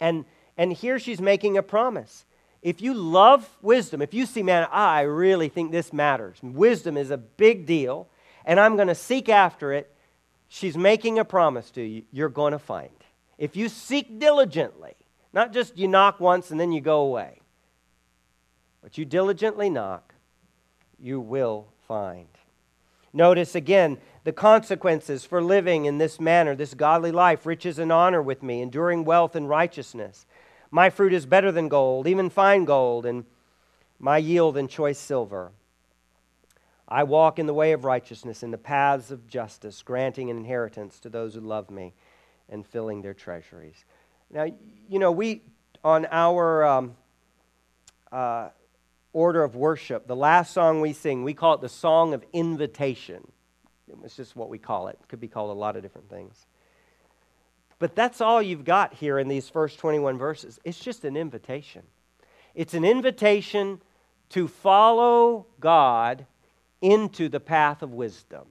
And, 0.00 0.24
and 0.56 0.72
here 0.72 0.98
she's 0.98 1.20
making 1.20 1.56
a 1.56 1.62
promise. 1.62 2.24
If 2.62 2.80
you 2.82 2.94
love 2.94 3.48
wisdom, 3.62 4.02
if 4.02 4.12
you 4.12 4.26
see, 4.26 4.42
man, 4.42 4.66
I 4.72 5.02
really 5.02 5.48
think 5.48 5.70
this 5.70 5.92
matters, 5.92 6.38
wisdom 6.42 6.96
is 6.96 7.10
a 7.10 7.16
big 7.16 7.66
deal, 7.66 8.08
and 8.44 8.58
I'm 8.58 8.76
going 8.76 8.88
to 8.88 8.94
seek 8.94 9.28
after 9.28 9.72
it, 9.72 9.94
she's 10.48 10.76
making 10.76 11.18
a 11.18 11.24
promise 11.24 11.70
to 11.72 11.82
you 11.82 12.02
you're 12.10 12.28
going 12.28 12.52
to 12.52 12.58
find. 12.58 12.90
If 13.36 13.54
you 13.54 13.68
seek 13.68 14.18
diligently, 14.18 14.96
not 15.32 15.52
just 15.52 15.78
you 15.78 15.86
knock 15.86 16.18
once 16.18 16.50
and 16.50 16.58
then 16.58 16.72
you 16.72 16.80
go 16.80 17.00
away, 17.02 17.40
but 18.82 18.98
you 18.98 19.04
diligently 19.04 19.70
knock, 19.70 20.14
you 20.98 21.20
will 21.20 21.68
find. 21.86 22.28
Notice 23.12 23.54
again 23.54 23.98
the 24.24 24.32
consequences 24.32 25.24
for 25.24 25.42
living 25.42 25.86
in 25.86 25.98
this 25.98 26.20
manner, 26.20 26.54
this 26.54 26.74
godly 26.74 27.12
life, 27.12 27.46
riches 27.46 27.78
and 27.78 27.90
honor 27.90 28.20
with 28.20 28.42
me, 28.42 28.60
enduring 28.60 29.04
wealth 29.04 29.34
and 29.34 29.48
righteousness. 29.48 30.26
My 30.70 30.90
fruit 30.90 31.12
is 31.12 31.24
better 31.24 31.50
than 31.50 31.68
gold, 31.68 32.06
even 32.06 32.28
fine 32.28 32.64
gold, 32.64 33.06
and 33.06 33.24
my 33.98 34.18
yield 34.18 34.56
than 34.56 34.68
choice 34.68 34.98
silver. 34.98 35.52
I 36.86 37.04
walk 37.04 37.38
in 37.38 37.46
the 37.46 37.54
way 37.54 37.72
of 37.72 37.84
righteousness, 37.84 38.42
in 38.42 38.50
the 38.50 38.58
paths 38.58 39.10
of 39.10 39.28
justice, 39.28 39.82
granting 39.82 40.30
an 40.30 40.36
inheritance 40.36 41.00
to 41.00 41.08
those 41.08 41.34
who 41.34 41.40
love 41.40 41.70
me 41.70 41.94
and 42.48 42.66
filling 42.66 43.02
their 43.02 43.14
treasuries. 43.14 43.84
Now, 44.30 44.46
you 44.88 44.98
know, 44.98 45.12
we, 45.12 45.42
on 45.84 46.06
our 46.10 46.64
um, 46.64 46.96
uh, 48.10 48.48
order 49.12 49.42
of 49.42 49.56
worship, 49.56 50.06
the 50.06 50.16
last 50.16 50.52
song 50.52 50.80
we 50.80 50.92
sing, 50.92 51.24
we 51.24 51.34
call 51.34 51.54
it 51.54 51.60
the 51.60 51.68
Song 51.68 52.14
of 52.14 52.24
Invitation. 52.32 53.26
It's 54.04 54.16
just 54.16 54.36
what 54.36 54.48
we 54.48 54.58
call 54.58 54.88
it. 54.88 54.98
It 55.00 55.08
could 55.08 55.20
be 55.20 55.28
called 55.28 55.50
a 55.50 55.58
lot 55.58 55.76
of 55.76 55.82
different 55.82 56.10
things. 56.10 56.46
But 57.78 57.94
that's 57.94 58.20
all 58.20 58.42
you've 58.42 58.64
got 58.64 58.94
here 58.94 59.18
in 59.18 59.28
these 59.28 59.48
first 59.48 59.78
21 59.78 60.18
verses. 60.18 60.58
It's 60.64 60.78
just 60.78 61.04
an 61.04 61.16
invitation. 61.16 61.82
It's 62.54 62.74
an 62.74 62.84
invitation 62.84 63.80
to 64.30 64.48
follow 64.48 65.46
God 65.60 66.26
into 66.80 67.28
the 67.28 67.40
path 67.40 67.82
of 67.82 67.92
wisdom, 67.94 68.46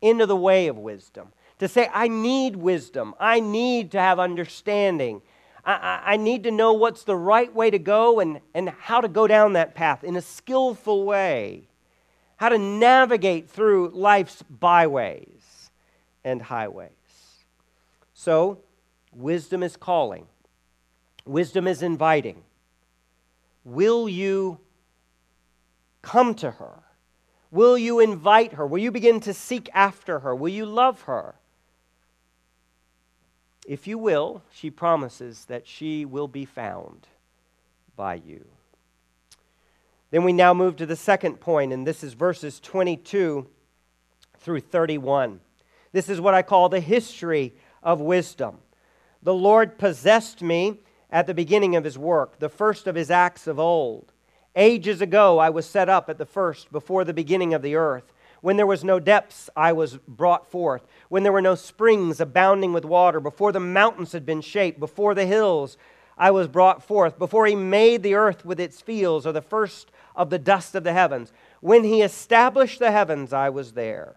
into 0.00 0.26
the 0.26 0.36
way 0.36 0.68
of 0.68 0.78
wisdom. 0.78 1.32
To 1.58 1.66
say, 1.66 1.88
I 1.92 2.08
need 2.08 2.56
wisdom. 2.56 3.14
I 3.18 3.40
need 3.40 3.90
to 3.92 4.00
have 4.00 4.20
understanding. 4.20 5.22
I, 5.68 6.02
I, 6.12 6.16
need 6.16 6.44
to 6.44 6.50
know 6.50 6.72
what's 6.72 7.04
the 7.04 7.14
right 7.14 7.54
way 7.54 7.70
to 7.70 7.78
go 7.78 8.20
and, 8.20 8.40
and 8.54 8.70
how 8.70 9.02
to 9.02 9.08
go 9.08 9.26
down 9.26 9.52
that 9.52 9.74
path 9.74 10.02
in 10.02 10.16
a 10.16 10.22
skillful 10.22 11.04
way. 11.04 11.68
How 12.36 12.48
to 12.48 12.56
navigate 12.56 13.50
through 13.50 13.90
life's 13.90 14.42
byways 14.44 15.70
and 16.24 16.40
highways. 16.40 16.90
So, 18.14 18.60
wisdom 19.12 19.62
is 19.62 19.76
calling, 19.76 20.26
wisdom 21.26 21.68
is 21.68 21.82
inviting. 21.82 22.42
Will 23.62 24.08
you 24.08 24.60
come 26.00 26.34
to 26.36 26.52
her? 26.52 26.82
Will 27.50 27.76
you 27.76 28.00
invite 28.00 28.54
her? 28.54 28.66
Will 28.66 28.78
you 28.78 28.90
begin 28.90 29.20
to 29.20 29.34
seek 29.34 29.68
after 29.74 30.20
her? 30.20 30.34
Will 30.34 30.48
you 30.48 30.64
love 30.64 31.02
her? 31.02 31.34
If 33.68 33.86
you 33.86 33.98
will, 33.98 34.42
she 34.50 34.70
promises 34.70 35.44
that 35.44 35.66
she 35.66 36.06
will 36.06 36.26
be 36.26 36.46
found 36.46 37.06
by 37.96 38.14
you. 38.14 38.46
Then 40.10 40.24
we 40.24 40.32
now 40.32 40.54
move 40.54 40.76
to 40.76 40.86
the 40.86 40.96
second 40.96 41.38
point, 41.38 41.74
and 41.74 41.86
this 41.86 42.02
is 42.02 42.14
verses 42.14 42.60
22 42.60 43.46
through 44.38 44.60
31. 44.60 45.40
This 45.92 46.08
is 46.08 46.18
what 46.18 46.32
I 46.32 46.40
call 46.40 46.70
the 46.70 46.80
history 46.80 47.52
of 47.82 48.00
wisdom. 48.00 48.56
The 49.22 49.34
Lord 49.34 49.76
possessed 49.76 50.40
me 50.40 50.80
at 51.10 51.26
the 51.26 51.34
beginning 51.34 51.76
of 51.76 51.84
his 51.84 51.98
work, 51.98 52.38
the 52.38 52.48
first 52.48 52.86
of 52.86 52.94
his 52.94 53.10
acts 53.10 53.46
of 53.46 53.58
old. 53.58 54.14
Ages 54.56 55.02
ago 55.02 55.38
I 55.38 55.50
was 55.50 55.66
set 55.66 55.90
up 55.90 56.08
at 56.08 56.16
the 56.16 56.24
first, 56.24 56.72
before 56.72 57.04
the 57.04 57.12
beginning 57.12 57.52
of 57.52 57.60
the 57.60 57.74
earth. 57.74 58.14
When 58.40 58.56
there 58.56 58.66
was 58.66 58.84
no 58.84 59.00
depths, 59.00 59.50
I 59.56 59.72
was 59.72 59.98
brought 60.06 60.50
forth. 60.50 60.86
When 61.08 61.22
there 61.22 61.32
were 61.32 61.42
no 61.42 61.54
springs 61.54 62.20
abounding 62.20 62.72
with 62.72 62.84
water, 62.84 63.20
before 63.20 63.52
the 63.52 63.60
mountains 63.60 64.12
had 64.12 64.24
been 64.24 64.40
shaped, 64.40 64.78
before 64.78 65.14
the 65.14 65.26
hills, 65.26 65.76
I 66.16 66.30
was 66.30 66.48
brought 66.48 66.82
forth. 66.82 67.18
Before 67.18 67.46
he 67.46 67.56
made 67.56 68.02
the 68.02 68.14
earth 68.14 68.44
with 68.44 68.60
its 68.60 68.80
fields, 68.80 69.26
or 69.26 69.32
the 69.32 69.42
first 69.42 69.90
of 70.14 70.30
the 70.30 70.38
dust 70.38 70.74
of 70.74 70.84
the 70.84 70.92
heavens. 70.92 71.32
When 71.60 71.84
he 71.84 72.02
established 72.02 72.78
the 72.78 72.92
heavens, 72.92 73.32
I 73.32 73.48
was 73.50 73.72
there 73.72 74.16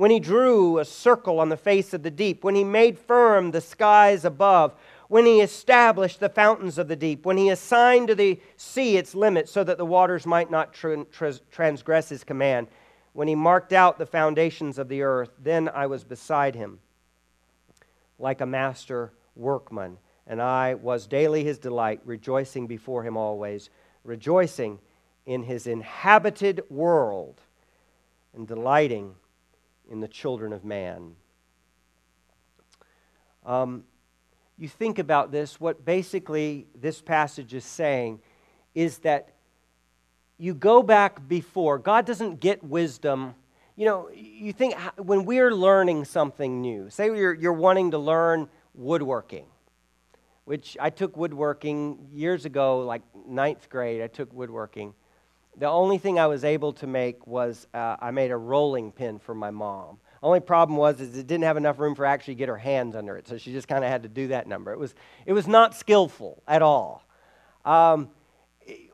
when 0.00 0.10
he 0.10 0.18
drew 0.18 0.78
a 0.78 0.84
circle 0.86 1.38
on 1.40 1.50
the 1.50 1.58
face 1.58 1.92
of 1.92 2.02
the 2.02 2.10
deep, 2.10 2.42
when 2.42 2.54
he 2.54 2.64
made 2.64 2.98
firm 2.98 3.50
the 3.50 3.60
skies 3.60 4.24
above, 4.24 4.74
when 5.08 5.26
he 5.26 5.42
established 5.42 6.20
the 6.20 6.28
fountains 6.30 6.78
of 6.78 6.88
the 6.88 6.96
deep, 6.96 7.26
when 7.26 7.36
he 7.36 7.50
assigned 7.50 8.08
to 8.08 8.14
the 8.14 8.40
sea 8.56 8.96
its 8.96 9.14
limits 9.14 9.52
so 9.52 9.62
that 9.62 9.76
the 9.76 9.84
waters 9.84 10.24
might 10.24 10.50
not 10.50 10.72
transgress 10.72 12.08
his 12.08 12.24
command, 12.24 12.66
when 13.12 13.28
he 13.28 13.34
marked 13.34 13.72
out 13.72 13.98
the 13.98 14.06
foundations 14.06 14.78
of 14.78 14.88
the 14.88 15.02
earth, 15.02 15.30
then 15.38 15.68
I 15.68 15.86
was 15.86 16.04
beside 16.04 16.54
him 16.54 16.78
like 18.18 18.40
a 18.40 18.46
master 18.46 19.12
workman, 19.34 19.98
and 20.26 20.40
I 20.40 20.74
was 20.74 21.06
daily 21.06 21.42
his 21.42 21.58
delight, 21.58 22.00
rejoicing 22.04 22.66
before 22.66 23.02
him 23.02 23.16
always, 23.16 23.70
rejoicing 24.04 24.78
in 25.26 25.42
his 25.42 25.66
inhabited 25.66 26.62
world, 26.68 27.40
and 28.34 28.46
delighting 28.46 29.14
in 29.90 30.00
the 30.00 30.08
children 30.08 30.52
of 30.52 30.64
man. 30.64 31.16
Um, 33.44 33.84
you 34.56 34.68
think 34.68 34.98
about 34.98 35.32
this, 35.32 35.58
what 35.58 35.84
basically 35.84 36.66
this 36.78 37.00
passage 37.00 37.54
is 37.54 37.64
saying 37.64 38.20
is 38.74 38.98
that 38.98 39.30
you 40.40 40.54
go 40.54 40.82
back 40.82 41.28
before. 41.28 41.78
God 41.78 42.06
doesn't 42.06 42.40
get 42.40 42.64
wisdom. 42.64 43.34
You 43.76 43.84
know, 43.84 44.10
you 44.12 44.54
think 44.54 44.74
when 44.96 45.26
we're 45.26 45.54
learning 45.54 46.06
something 46.06 46.62
new, 46.62 46.88
say 46.88 47.06
you're, 47.06 47.34
you're 47.34 47.52
wanting 47.52 47.90
to 47.90 47.98
learn 47.98 48.48
woodworking, 48.74 49.44
which 50.46 50.78
I 50.80 50.88
took 50.88 51.14
woodworking 51.14 52.08
years 52.10 52.46
ago, 52.46 52.80
like 52.80 53.02
ninth 53.28 53.68
grade, 53.68 54.00
I 54.00 54.06
took 54.06 54.32
woodworking. 54.32 54.94
The 55.58 55.68
only 55.68 55.98
thing 55.98 56.18
I 56.18 56.26
was 56.26 56.42
able 56.42 56.72
to 56.74 56.86
make 56.86 57.26
was 57.26 57.66
uh, 57.74 57.96
I 58.00 58.10
made 58.10 58.30
a 58.30 58.36
rolling 58.36 58.92
pin 58.92 59.18
for 59.18 59.34
my 59.34 59.50
mom. 59.50 59.98
Only 60.22 60.40
problem 60.40 60.78
was 60.78 61.02
is 61.02 61.18
it 61.18 61.26
didn't 61.26 61.44
have 61.44 61.58
enough 61.58 61.78
room 61.78 61.94
for 61.94 62.06
actually 62.06 62.36
get 62.36 62.48
her 62.48 62.56
hands 62.56 62.96
under 62.96 63.16
it, 63.16 63.28
so 63.28 63.36
she 63.36 63.52
just 63.52 63.68
kind 63.68 63.84
of 63.84 63.90
had 63.90 64.04
to 64.04 64.08
do 64.08 64.28
that 64.28 64.46
number. 64.46 64.72
It 64.72 64.78
was 64.78 64.94
it 65.26 65.34
was 65.34 65.46
not 65.46 65.74
skillful 65.74 66.42
at 66.48 66.62
all. 66.62 67.04
Um, 67.64 68.10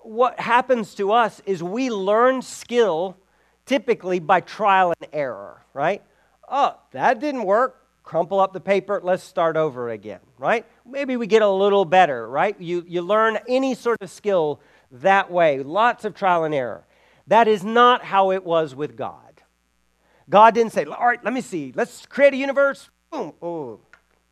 what 0.07 0.39
happens 0.39 0.95
to 0.95 1.13
us 1.13 1.43
is 1.47 1.63
we 1.63 1.91
learn 1.91 2.41
skill 2.43 3.17
typically 3.65 4.21
by 4.21 4.41
trial 4.41 4.95
and 5.01 5.11
error, 5.13 5.65
right? 5.75 6.03
Oh, 6.49 6.79
that 6.93 7.19
didn't 7.19 7.45
work. 7.45 7.83
Crumple 8.05 8.39
up 8.39 8.53
the 8.53 8.61
paper. 8.61 9.01
Let's 9.03 9.25
start 9.25 9.57
over 9.57 9.91
again, 9.91 10.21
right? 10.39 10.65
Maybe 10.89 11.17
we 11.17 11.27
get 11.27 11.43
a 11.43 11.49
little 11.51 11.85
better, 11.85 12.29
right? 12.29 12.59
You 12.61 12.85
you 12.87 13.03
learn 13.03 13.39
any 13.49 13.75
sort 13.75 14.01
of 14.01 14.09
skill 14.09 14.61
that 14.93 15.31
way. 15.31 15.61
Lots 15.61 16.05
of 16.05 16.15
trial 16.15 16.45
and 16.45 16.55
error. 16.55 16.87
That 17.27 17.49
is 17.49 17.65
not 17.65 18.05
how 18.05 18.31
it 18.31 18.45
was 18.45 18.77
with 18.77 18.97
God. 18.97 19.43
God 20.31 20.55
didn't 20.55 20.73
say, 20.73 20.85
All 20.85 21.07
right, 21.07 21.23
let 21.25 21.35
me 21.35 21.41
see. 21.41 21.73
Let's 21.75 22.07
create 22.07 22.33
a 22.33 22.37
universe. 22.37 22.91
Boom. 23.11 23.33
Oh, 23.43 23.81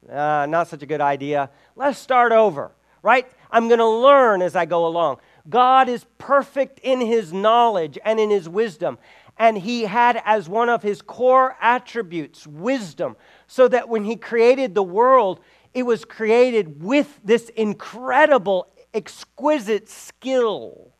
uh, 0.08 0.46
not 0.48 0.68
such 0.68 0.82
a 0.82 0.86
good 0.86 1.00
idea. 1.00 1.50
Let's 1.74 1.98
start 1.98 2.30
over, 2.30 2.70
right? 3.02 3.26
I'm 3.50 3.68
going 3.68 3.78
to 3.78 3.88
learn 3.88 4.42
as 4.42 4.54
I 4.54 4.66
go 4.66 4.86
along. 4.86 5.18
God 5.48 5.88
is 5.88 6.06
perfect 6.18 6.78
in 6.80 7.00
his 7.00 7.32
knowledge 7.32 7.98
and 8.04 8.18
in 8.18 8.30
his 8.30 8.48
wisdom. 8.48 8.98
And 9.36 9.58
he 9.58 9.82
had 9.82 10.22
as 10.24 10.48
one 10.48 10.68
of 10.68 10.82
his 10.82 11.02
core 11.02 11.56
attributes 11.60 12.46
wisdom, 12.46 13.16
so 13.46 13.66
that 13.68 13.88
when 13.88 14.04
he 14.04 14.16
created 14.16 14.74
the 14.74 14.82
world, 14.82 15.40
it 15.74 15.82
was 15.82 16.04
created 16.04 16.82
with 16.82 17.18
this 17.24 17.48
incredible 17.50 18.68
exquisite 18.94 19.88
skill. 19.88 20.92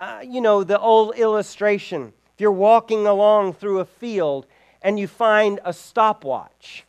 Uh, 0.00 0.20
you 0.26 0.40
know, 0.40 0.64
the 0.64 0.78
old 0.78 1.14
illustration. 1.16 2.12
If 2.34 2.40
you're 2.40 2.50
walking 2.50 3.06
along 3.06 3.54
through 3.54 3.80
a 3.80 3.84
field 3.84 4.46
and 4.82 4.98
you 4.98 5.06
find 5.06 5.60
a 5.64 5.72
stopwatch, 5.72 6.84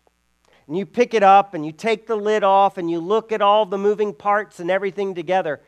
and 0.67 0.77
you 0.77 0.85
pick 0.85 1.13
it 1.13 1.21
up 1.21 1.53
and 1.53 1.65
you 1.65 1.71
take 1.71 2.07
the 2.07 2.15
lid 2.15 2.43
off 2.43 2.77
and 2.77 2.89
you 2.89 2.99
look 2.99 3.31
at 3.31 3.41
all 3.41 3.65
the 3.65 3.77
moving 3.77 4.13
parts 4.13 4.59
and 4.59 4.71
everything 4.71 5.13
together, 5.13 5.61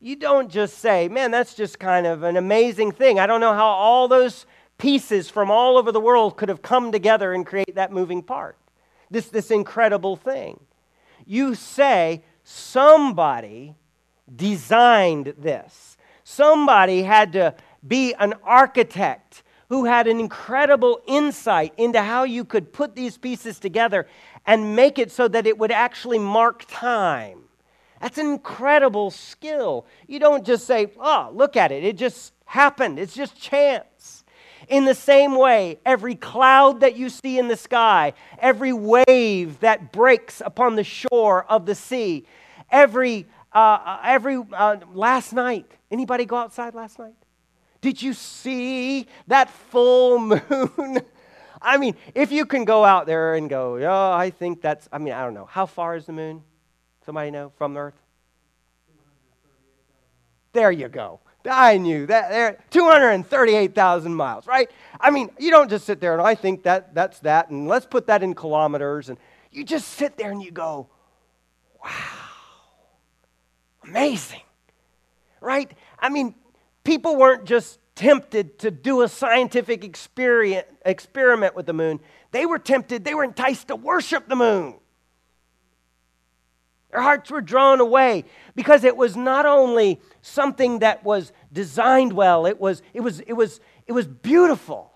you 0.00 0.16
don't 0.16 0.50
just 0.50 0.78
say, 0.78 1.08
man, 1.08 1.30
that's 1.30 1.54
just 1.54 1.78
kind 1.78 2.06
of 2.06 2.22
an 2.22 2.36
amazing 2.36 2.92
thing. 2.92 3.18
I 3.18 3.26
don't 3.26 3.40
know 3.40 3.52
how 3.52 3.66
all 3.66 4.08
those 4.08 4.46
pieces 4.78 5.28
from 5.28 5.50
all 5.50 5.76
over 5.76 5.92
the 5.92 6.00
world 6.00 6.38
could 6.38 6.48
have 6.48 6.62
come 6.62 6.90
together 6.90 7.34
and 7.34 7.44
create 7.44 7.74
that 7.74 7.92
moving 7.92 8.22
part. 8.22 8.56
This, 9.10 9.28
this 9.28 9.50
incredible 9.50 10.16
thing. 10.16 10.58
You 11.26 11.54
say, 11.54 12.22
somebody 12.44 13.74
designed 14.34 15.34
this. 15.36 15.98
Somebody 16.24 17.02
had 17.02 17.34
to 17.34 17.54
be 17.86 18.14
an 18.14 18.34
architect 18.42 19.42
who 19.68 19.84
had 19.84 20.06
an 20.06 20.18
incredible 20.18 21.00
insight 21.06 21.74
into 21.76 22.00
how 22.00 22.24
you 22.24 22.44
could 22.44 22.72
put 22.72 22.94
these 22.94 23.18
pieces 23.18 23.58
together 23.58 24.06
and 24.46 24.74
make 24.74 24.98
it 24.98 25.12
so 25.12 25.28
that 25.28 25.46
it 25.46 25.58
would 25.58 25.70
actually 25.70 26.18
mark 26.18 26.64
time. 26.68 27.42
That's 28.00 28.18
an 28.18 28.26
incredible 28.26 29.10
skill. 29.10 29.86
You 30.06 30.18
don't 30.18 30.44
just 30.44 30.66
say, 30.66 30.88
oh, 30.98 31.30
look 31.34 31.56
at 31.56 31.70
it, 31.70 31.84
it 31.84 31.96
just 31.96 32.32
happened, 32.46 32.98
it's 32.98 33.14
just 33.14 33.40
chance. 33.40 34.24
In 34.68 34.84
the 34.84 34.94
same 34.94 35.36
way, 35.36 35.80
every 35.84 36.14
cloud 36.14 36.80
that 36.80 36.96
you 36.96 37.08
see 37.08 37.38
in 37.38 37.48
the 37.48 37.56
sky, 37.56 38.12
every 38.38 38.72
wave 38.72 39.60
that 39.60 39.92
breaks 39.92 40.40
upon 40.44 40.76
the 40.76 40.84
shore 40.84 41.44
of 41.48 41.66
the 41.66 41.74
sea, 41.74 42.26
every 42.70 43.26
uh, 43.52 43.58
uh, 43.58 44.00
every 44.04 44.40
uh, 44.52 44.76
last 44.92 45.32
night. 45.32 45.66
Anybody 45.90 46.24
go 46.24 46.36
outside 46.36 46.74
last 46.74 46.98
night? 46.98 47.14
Did 47.80 48.00
you 48.00 48.12
see 48.12 49.06
that 49.26 49.50
full 49.50 50.18
moon? 50.20 51.00
I 51.60 51.76
mean, 51.76 51.96
if 52.14 52.30
you 52.32 52.46
can 52.46 52.64
go 52.64 52.84
out 52.84 53.06
there 53.06 53.34
and 53.34 53.50
go, 53.50 53.76
oh, 53.78 54.12
I 54.12 54.30
think 54.30 54.62
that's, 54.62 54.88
I 54.92 54.98
mean, 54.98 55.12
I 55.12 55.24
don't 55.24 55.34
know. 55.34 55.46
How 55.46 55.66
far 55.66 55.96
is 55.96 56.06
the 56.06 56.12
moon? 56.12 56.42
Somebody 57.10 57.32
know 57.32 57.50
from 57.58 57.76
Earth? 57.76 58.00
There 60.52 60.70
you 60.70 60.86
go. 60.86 61.18
I 61.44 61.76
knew 61.76 62.06
that 62.06 62.30
there 62.30 62.58
238,000 62.70 64.14
miles, 64.14 64.46
right? 64.46 64.70
I 65.00 65.10
mean, 65.10 65.28
you 65.36 65.50
don't 65.50 65.68
just 65.68 65.86
sit 65.86 66.00
there 66.00 66.12
and 66.12 66.22
I 66.22 66.36
think 66.36 66.62
that 66.62 66.94
that's 66.94 67.18
that 67.20 67.50
and 67.50 67.66
let's 67.66 67.84
put 67.84 68.06
that 68.06 68.22
in 68.22 68.32
kilometers 68.32 69.08
and 69.08 69.18
you 69.50 69.64
just 69.64 69.88
sit 69.88 70.16
there 70.18 70.30
and 70.30 70.40
you 70.40 70.52
go, 70.52 70.86
"Wow. 71.84 71.90
Amazing." 73.82 74.42
Right? 75.40 75.68
I 75.98 76.10
mean, 76.10 76.36
people 76.84 77.16
weren't 77.16 77.44
just 77.44 77.80
tempted 77.96 78.60
to 78.60 78.70
do 78.70 79.02
a 79.02 79.08
scientific 79.08 79.82
experiment 79.82 81.56
with 81.56 81.66
the 81.66 81.72
moon. 81.72 81.98
They 82.30 82.46
were 82.46 82.60
tempted, 82.60 83.02
they 83.04 83.14
were 83.14 83.24
enticed 83.24 83.66
to 83.66 83.74
worship 83.74 84.28
the 84.28 84.36
moon. 84.36 84.76
Their 86.90 87.02
hearts 87.02 87.30
were 87.30 87.40
drawn 87.40 87.80
away 87.80 88.24
because 88.54 88.84
it 88.84 88.96
was 88.96 89.16
not 89.16 89.46
only 89.46 90.00
something 90.22 90.80
that 90.80 91.04
was 91.04 91.32
designed 91.52 92.12
well, 92.12 92.46
it 92.46 92.60
was, 92.60 92.82
it 92.92 93.00
was, 93.00 93.20
it 93.20 93.34
was, 93.34 93.60
it 93.86 93.92
was 93.92 94.06
beautiful. 94.06 94.90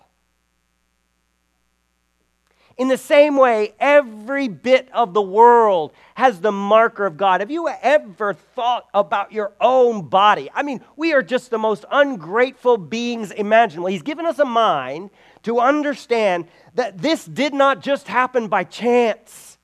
In 2.77 2.89
the 2.89 2.97
same 2.97 3.37
way, 3.37 3.73
every 3.79 4.49
bit 4.49 4.89
of 4.93 5.13
the 5.13 5.21
world 5.21 5.93
has 6.15 6.41
the 6.41 6.51
marker 6.51 7.05
of 7.05 7.15
God. 7.15 7.39
Have 7.39 7.49
you 7.49 7.69
ever 7.69 8.33
thought 8.33 8.87
about 8.93 9.31
your 9.31 9.53
own 9.61 10.09
body? 10.09 10.49
I 10.53 10.61
mean, 10.61 10.81
we 10.97 11.13
are 11.13 11.23
just 11.23 11.51
the 11.51 11.57
most 11.57 11.85
ungrateful 11.89 12.77
beings 12.77 13.31
imaginable. 13.31 13.87
He's 13.87 14.01
given 14.01 14.25
us 14.25 14.39
a 14.39 14.45
mind 14.45 15.09
to 15.43 15.59
understand 15.61 16.49
that 16.73 16.97
this 16.97 17.23
did 17.23 17.53
not 17.53 17.81
just 17.81 18.09
happen 18.09 18.49
by 18.49 18.65
chance. 18.65 19.54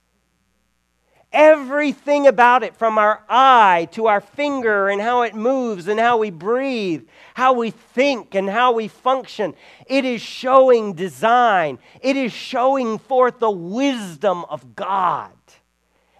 Everything 1.34 2.28
about 2.28 2.62
it, 2.62 2.76
from 2.76 2.98
our 2.98 3.24
eye 3.30 3.88
to 3.94 4.08
our 4.08 4.20
finger 4.20 4.90
and 4.90 5.02
how 5.02 5.22
it 5.22 5.34
moves 5.34 5.88
and 5.88 5.98
how 5.98 6.18
we 6.18 6.30
breathe, 6.30 7.08
how 7.36 7.54
we 7.54 7.72
think 7.72 8.36
and 8.36 8.50
how 8.50 8.74
we 8.74 8.90
function, 8.90 9.54
it 9.86 10.04
is 10.04 10.22
showing 10.22 10.94
design. 10.94 11.80
It 12.02 12.18
is 12.18 12.34
showing 12.34 12.98
forth 12.98 13.40
the 13.40 13.50
wisdom 13.50 14.44
of 14.50 14.76
God. 14.76 15.32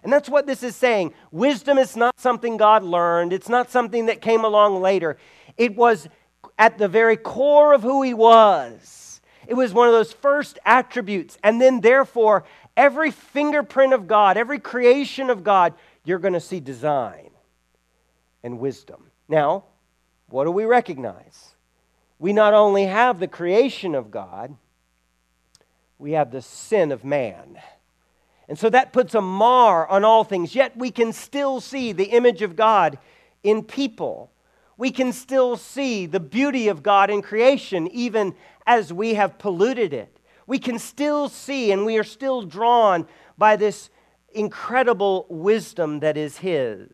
And 0.02 0.12
that's 0.12 0.28
what 0.28 0.46
this 0.46 0.62
is 0.62 0.74
saying. 0.74 1.12
Wisdom 1.30 1.78
is 1.78 1.94
not 1.94 2.18
something 2.18 2.56
God 2.56 2.82
learned, 2.82 3.32
it's 3.32 3.48
not 3.48 3.70
something 3.70 4.06
that 4.06 4.20
came 4.20 4.44
along 4.44 4.80
later. 4.80 5.18
It 5.58 5.76
was 5.76 6.08
at 6.58 6.78
the 6.78 6.88
very 6.88 7.16
core 7.16 7.74
of 7.74 7.82
who 7.82 8.02
He 8.02 8.14
was. 8.14 9.20
It 9.46 9.54
was 9.54 9.74
one 9.74 9.88
of 9.88 9.92
those 9.92 10.12
first 10.12 10.58
attributes. 10.64 11.36
And 11.42 11.60
then, 11.60 11.80
therefore, 11.80 12.44
Every 12.76 13.10
fingerprint 13.10 13.92
of 13.92 14.06
God, 14.06 14.36
every 14.36 14.58
creation 14.58 15.30
of 15.30 15.44
God, 15.44 15.74
you're 16.04 16.18
going 16.18 16.32
to 16.34 16.40
see 16.40 16.60
design 16.60 17.30
and 18.42 18.58
wisdom. 18.58 19.10
Now, 19.28 19.64
what 20.28 20.44
do 20.44 20.50
we 20.50 20.64
recognize? 20.64 21.54
We 22.18 22.32
not 22.32 22.54
only 22.54 22.86
have 22.86 23.20
the 23.20 23.28
creation 23.28 23.94
of 23.94 24.10
God, 24.10 24.56
we 25.98 26.12
have 26.12 26.30
the 26.30 26.42
sin 26.42 26.92
of 26.92 27.04
man. 27.04 27.58
And 28.48 28.58
so 28.58 28.70
that 28.70 28.92
puts 28.92 29.14
a 29.14 29.20
mar 29.20 29.86
on 29.86 30.04
all 30.04 30.24
things. 30.24 30.54
Yet 30.54 30.76
we 30.76 30.90
can 30.90 31.12
still 31.12 31.60
see 31.60 31.92
the 31.92 32.06
image 32.06 32.42
of 32.42 32.56
God 32.56 32.98
in 33.42 33.62
people. 33.62 34.30
We 34.76 34.90
can 34.90 35.12
still 35.12 35.56
see 35.56 36.06
the 36.06 36.20
beauty 36.20 36.68
of 36.68 36.82
God 36.82 37.10
in 37.10 37.22
creation, 37.22 37.86
even 37.88 38.34
as 38.66 38.92
we 38.92 39.14
have 39.14 39.38
polluted 39.38 39.92
it 39.92 40.11
we 40.46 40.58
can 40.58 40.78
still 40.78 41.28
see 41.28 41.72
and 41.72 41.86
we 41.86 41.98
are 41.98 42.04
still 42.04 42.42
drawn 42.42 43.06
by 43.38 43.56
this 43.56 43.90
incredible 44.34 45.26
wisdom 45.28 46.00
that 46.00 46.16
is 46.16 46.38
His. 46.38 46.88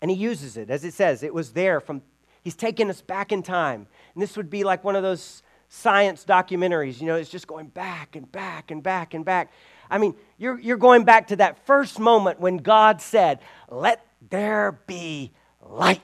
And 0.00 0.10
He 0.10 0.16
uses 0.16 0.56
it, 0.56 0.70
as 0.70 0.84
it 0.84 0.94
says, 0.94 1.22
it 1.22 1.34
was 1.34 1.52
there 1.52 1.80
from, 1.80 2.02
He's 2.42 2.56
taken 2.56 2.90
us 2.90 3.00
back 3.00 3.32
in 3.32 3.42
time. 3.42 3.86
And 4.14 4.22
this 4.22 4.36
would 4.36 4.50
be 4.50 4.64
like 4.64 4.84
one 4.84 4.96
of 4.96 5.02
those 5.02 5.42
science 5.68 6.24
documentaries, 6.24 7.00
you 7.00 7.06
know, 7.06 7.16
it's 7.16 7.30
just 7.30 7.46
going 7.46 7.66
back 7.66 8.16
and 8.16 8.30
back 8.32 8.70
and 8.70 8.82
back 8.82 9.14
and 9.14 9.24
back. 9.24 9.52
I 9.90 9.98
mean, 9.98 10.14
you're, 10.38 10.58
you're 10.58 10.76
going 10.76 11.04
back 11.04 11.28
to 11.28 11.36
that 11.36 11.66
first 11.66 11.98
moment 11.98 12.40
when 12.40 12.58
God 12.58 13.00
said, 13.00 13.40
Let 13.70 14.04
there 14.30 14.80
be 14.86 15.32
light. 15.62 16.00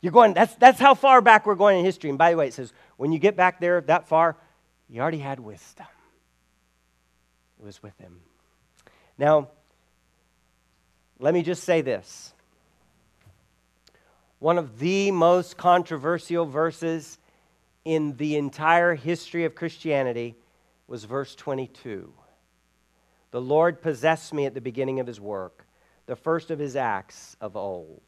You're 0.00 0.12
going, 0.12 0.34
that's, 0.34 0.54
that's 0.56 0.78
how 0.78 0.94
far 0.94 1.22
back 1.22 1.46
we're 1.46 1.54
going 1.54 1.78
in 1.78 1.84
history. 1.84 2.10
And 2.10 2.18
by 2.18 2.30
the 2.30 2.36
way, 2.36 2.48
it 2.48 2.52
says, 2.52 2.74
when 2.96 3.12
you 3.12 3.18
get 3.18 3.36
back 3.36 3.60
there 3.60 3.80
that 3.82 4.08
far, 4.08 4.36
you 4.88 5.00
already 5.00 5.18
had 5.18 5.40
wisdom. 5.40 5.86
It 7.58 7.64
was 7.64 7.82
with 7.82 7.96
him. 7.98 8.20
Now, 9.18 9.48
let 11.18 11.34
me 11.34 11.42
just 11.42 11.64
say 11.64 11.80
this. 11.80 12.32
One 14.38 14.58
of 14.58 14.78
the 14.78 15.10
most 15.10 15.56
controversial 15.56 16.44
verses 16.44 17.18
in 17.84 18.16
the 18.16 18.36
entire 18.36 18.94
history 18.94 19.44
of 19.44 19.54
Christianity 19.54 20.36
was 20.86 21.04
verse 21.04 21.34
22. 21.34 22.12
The 23.30 23.40
Lord 23.40 23.80
possessed 23.80 24.34
me 24.34 24.46
at 24.46 24.54
the 24.54 24.60
beginning 24.60 25.00
of 25.00 25.06
his 25.06 25.20
work, 25.20 25.66
the 26.06 26.16
first 26.16 26.50
of 26.50 26.58
his 26.58 26.76
acts 26.76 27.36
of 27.40 27.56
old. 27.56 28.02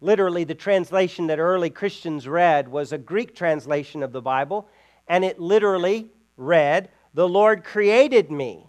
Literally, 0.00 0.44
the 0.44 0.54
translation 0.54 1.26
that 1.26 1.38
early 1.38 1.70
Christians 1.70 2.26
read 2.26 2.68
was 2.68 2.92
a 2.92 2.98
Greek 2.98 3.34
translation 3.34 4.02
of 4.02 4.12
the 4.12 4.22
Bible, 4.22 4.68
and 5.06 5.24
it 5.24 5.38
literally 5.38 6.10
read, 6.36 6.88
The 7.12 7.28
Lord 7.28 7.64
created 7.64 8.30
me 8.30 8.66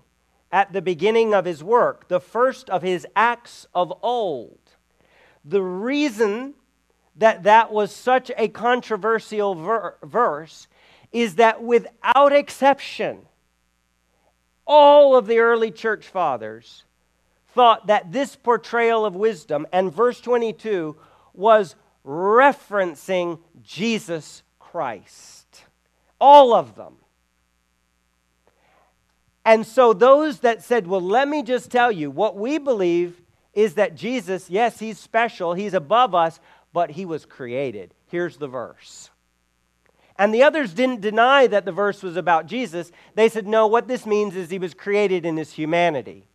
at 0.52 0.74
the 0.74 0.82
beginning 0.82 1.34
of 1.34 1.46
his 1.46 1.64
work, 1.64 2.10
the 2.10 2.20
first 2.20 2.70
of 2.70 2.82
his 2.82 3.08
acts 3.16 3.66
of 3.74 3.94
old. 4.02 4.60
The 5.46 5.64
reason 5.64 6.56
that 7.16 7.44
that 7.44 7.72
was 7.72 7.96
such 7.96 8.32
a 8.38 8.48
controversial 8.50 9.56
ver- 9.56 9.96
verse 10.04 10.68
is 11.12 11.36
that 11.36 11.64
without 11.64 12.34
exception, 12.34 13.20
all 14.66 15.16
of 15.16 15.28
the 15.28 15.40
early 15.40 15.72
church 15.72 16.08
fathers 16.08 16.84
thought 17.54 17.88
that 17.88 18.12
this 18.12 18.36
portrayal 18.36 19.06
of 19.06 19.16
wisdom 19.16 19.68
and 19.74 19.94
verse 19.94 20.22
22 20.22 20.96
was 21.34 21.76
referencing 22.06 23.40
Jesus 23.64 24.44
Christ. 24.60 25.66
All 26.20 26.54
of 26.54 26.76
them. 26.76 26.96
And 29.44 29.66
so, 29.66 29.94
those 29.94 30.40
that 30.40 30.64
said, 30.64 30.88
Well, 30.88 31.02
let 31.02 31.28
me 31.28 31.44
just 31.44 31.72
tell 31.72 31.92
you, 31.92 32.12
what 32.12 32.38
we 32.38 32.58
believe 32.58 33.22
is 33.54 33.74
that 33.74 33.96
Jesus, 33.96 34.50
yes, 34.50 34.80
he's 34.80 35.00
special, 35.00 35.54
he's 35.54 35.74
above 35.74 36.14
us, 36.14 36.40
but 36.74 36.92
he 36.92 37.06
was 37.06 37.26
created. 37.26 37.94
Here's 38.08 38.38
the 38.38 38.48
verse. 38.48 39.10
And 40.18 40.34
the 40.34 40.44
others 40.44 40.74
didn't 40.74 41.02
deny 41.02 41.48
that 41.48 41.66
the 41.66 41.72
verse 41.72 42.04
was 42.04 42.16
about 42.16 42.46
Jesus. 42.46 42.92
They 43.16 43.30
said, 43.30 43.48
No, 43.48 43.66
what 43.66 43.88
this 43.88 44.06
means 44.06 44.36
is 44.36 44.50
he 44.50 44.60
was 44.60 44.74
created 44.74 45.26
in 45.26 45.38
his 45.38 45.54
humanity. 45.54 46.28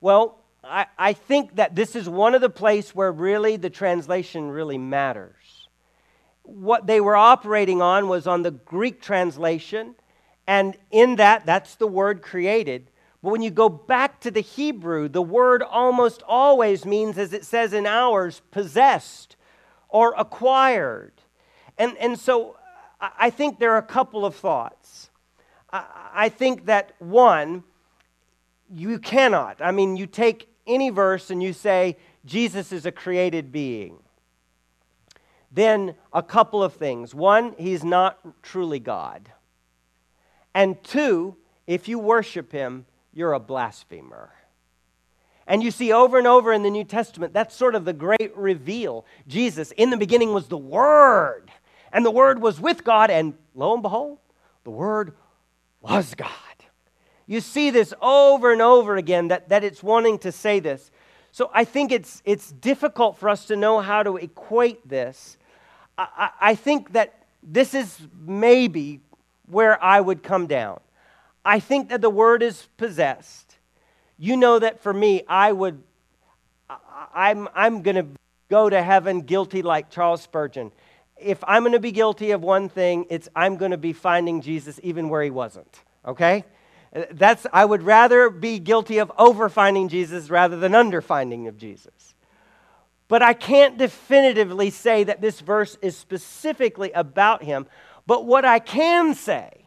Well, 0.00 0.41
I, 0.64 0.86
I 0.96 1.12
think 1.12 1.56
that 1.56 1.74
this 1.74 1.96
is 1.96 2.08
one 2.08 2.34
of 2.34 2.40
the 2.40 2.50
places 2.50 2.94
where 2.94 3.10
really 3.12 3.56
the 3.56 3.70
translation 3.70 4.50
really 4.50 4.78
matters. 4.78 5.68
What 6.44 6.86
they 6.86 7.00
were 7.00 7.16
operating 7.16 7.82
on 7.82 8.08
was 8.08 8.26
on 8.26 8.42
the 8.42 8.50
Greek 8.50 9.00
translation, 9.02 9.94
and 10.46 10.76
in 10.90 11.16
that, 11.16 11.46
that's 11.46 11.74
the 11.76 11.86
word 11.86 12.22
created. 12.22 12.90
But 13.22 13.30
when 13.30 13.42
you 13.42 13.50
go 13.50 13.68
back 13.68 14.20
to 14.20 14.30
the 14.30 14.40
Hebrew, 14.40 15.08
the 15.08 15.22
word 15.22 15.62
almost 15.62 16.22
always 16.26 16.84
means, 16.84 17.18
as 17.18 17.32
it 17.32 17.44
says 17.44 17.72
in 17.72 17.86
ours, 17.86 18.42
possessed 18.50 19.36
or 19.88 20.14
acquired. 20.16 21.12
And, 21.78 21.96
and 21.98 22.18
so 22.18 22.56
I 23.00 23.30
think 23.30 23.58
there 23.58 23.72
are 23.72 23.78
a 23.78 23.82
couple 23.82 24.26
of 24.26 24.34
thoughts. 24.34 25.10
I 25.72 26.28
think 26.28 26.66
that 26.66 26.92
one, 26.98 27.64
you 28.68 28.98
cannot. 28.98 29.60
I 29.60 29.70
mean, 29.70 29.96
you 29.96 30.06
take 30.06 30.48
any 30.66 30.90
verse 30.90 31.30
and 31.30 31.42
you 31.42 31.52
say 31.52 31.96
Jesus 32.24 32.72
is 32.72 32.86
a 32.86 32.92
created 32.92 33.52
being, 33.52 33.98
then 35.50 35.94
a 36.12 36.22
couple 36.22 36.62
of 36.62 36.74
things. 36.74 37.14
One, 37.14 37.54
he's 37.58 37.84
not 37.84 38.18
truly 38.42 38.78
God. 38.78 39.30
And 40.54 40.82
two, 40.82 41.36
if 41.66 41.88
you 41.88 41.98
worship 41.98 42.52
him, 42.52 42.86
you're 43.12 43.32
a 43.32 43.40
blasphemer. 43.40 44.30
And 45.46 45.62
you 45.62 45.70
see 45.70 45.92
over 45.92 46.18
and 46.18 46.26
over 46.26 46.52
in 46.52 46.62
the 46.62 46.70
New 46.70 46.84
Testament, 46.84 47.32
that's 47.32 47.54
sort 47.54 47.74
of 47.74 47.84
the 47.84 47.92
great 47.92 48.36
reveal. 48.36 49.04
Jesus, 49.26 49.72
in 49.72 49.90
the 49.90 49.96
beginning, 49.96 50.32
was 50.32 50.48
the 50.48 50.56
Word, 50.56 51.50
and 51.92 52.04
the 52.04 52.10
Word 52.10 52.40
was 52.40 52.60
with 52.60 52.84
God, 52.84 53.10
and 53.10 53.34
lo 53.54 53.74
and 53.74 53.82
behold, 53.82 54.18
the 54.64 54.70
Word 54.70 55.14
was 55.80 56.14
God. 56.14 56.30
You 57.32 57.40
see 57.40 57.70
this 57.70 57.94
over 58.02 58.52
and 58.52 58.60
over 58.60 58.96
again 58.96 59.28
that, 59.28 59.48
that 59.48 59.64
it's 59.64 59.82
wanting 59.82 60.18
to 60.18 60.30
say 60.30 60.60
this. 60.60 60.90
So 61.30 61.50
I 61.54 61.64
think 61.64 61.90
it's, 61.90 62.20
it's 62.26 62.52
difficult 62.52 63.16
for 63.16 63.30
us 63.30 63.46
to 63.46 63.56
know 63.56 63.80
how 63.80 64.02
to 64.02 64.18
equate 64.18 64.86
this. 64.86 65.38
I, 65.96 66.28
I, 66.38 66.54
think 66.54 66.92
that 66.92 67.24
this 67.42 67.72
is 67.72 67.98
maybe 68.20 69.00
where 69.46 69.82
I 69.82 69.98
would 69.98 70.22
come 70.22 70.46
down. 70.46 70.80
I 71.42 71.58
think 71.58 71.88
that 71.88 72.02
the 72.02 72.10
word 72.10 72.42
is 72.42 72.68
possessed. 72.76 73.56
You 74.18 74.36
know 74.36 74.58
that 74.58 74.82
for 74.82 74.92
me, 74.92 75.22
I 75.26 75.52
would, 75.52 75.82
I'm, 77.14 77.48
I'm 77.54 77.80
going 77.80 77.96
to 77.96 78.06
go 78.50 78.68
to 78.68 78.82
heaven 78.82 79.22
guilty 79.22 79.62
like 79.62 79.88
Charles 79.88 80.20
Spurgeon. 80.20 80.70
If 81.16 81.42
I'm 81.44 81.62
going 81.62 81.72
to 81.72 81.80
be 81.80 81.92
guilty 81.92 82.32
of 82.32 82.42
one 82.42 82.68
thing, 82.68 83.06
it's 83.08 83.30
I'm 83.34 83.56
going 83.56 83.70
to 83.70 83.78
be 83.78 83.94
finding 83.94 84.42
Jesus 84.42 84.78
even 84.82 85.08
where 85.08 85.22
he 85.22 85.30
wasn't. 85.30 85.80
Okay? 86.04 86.44
That's, 87.10 87.46
I 87.52 87.64
would 87.64 87.82
rather 87.82 88.28
be 88.28 88.58
guilty 88.58 88.98
of 88.98 89.10
over 89.18 89.48
finding 89.48 89.88
Jesus 89.88 90.28
rather 90.28 90.56
than 90.56 90.74
under 90.74 91.00
finding 91.00 91.48
of 91.48 91.56
Jesus. 91.56 92.14
But 93.08 93.22
I 93.22 93.32
can't 93.32 93.78
definitively 93.78 94.70
say 94.70 95.04
that 95.04 95.20
this 95.20 95.40
verse 95.40 95.76
is 95.82 95.96
specifically 95.96 96.92
about 96.92 97.42
him. 97.42 97.66
But 98.06 98.26
what 98.26 98.44
I 98.44 98.58
can 98.58 99.14
say 99.14 99.62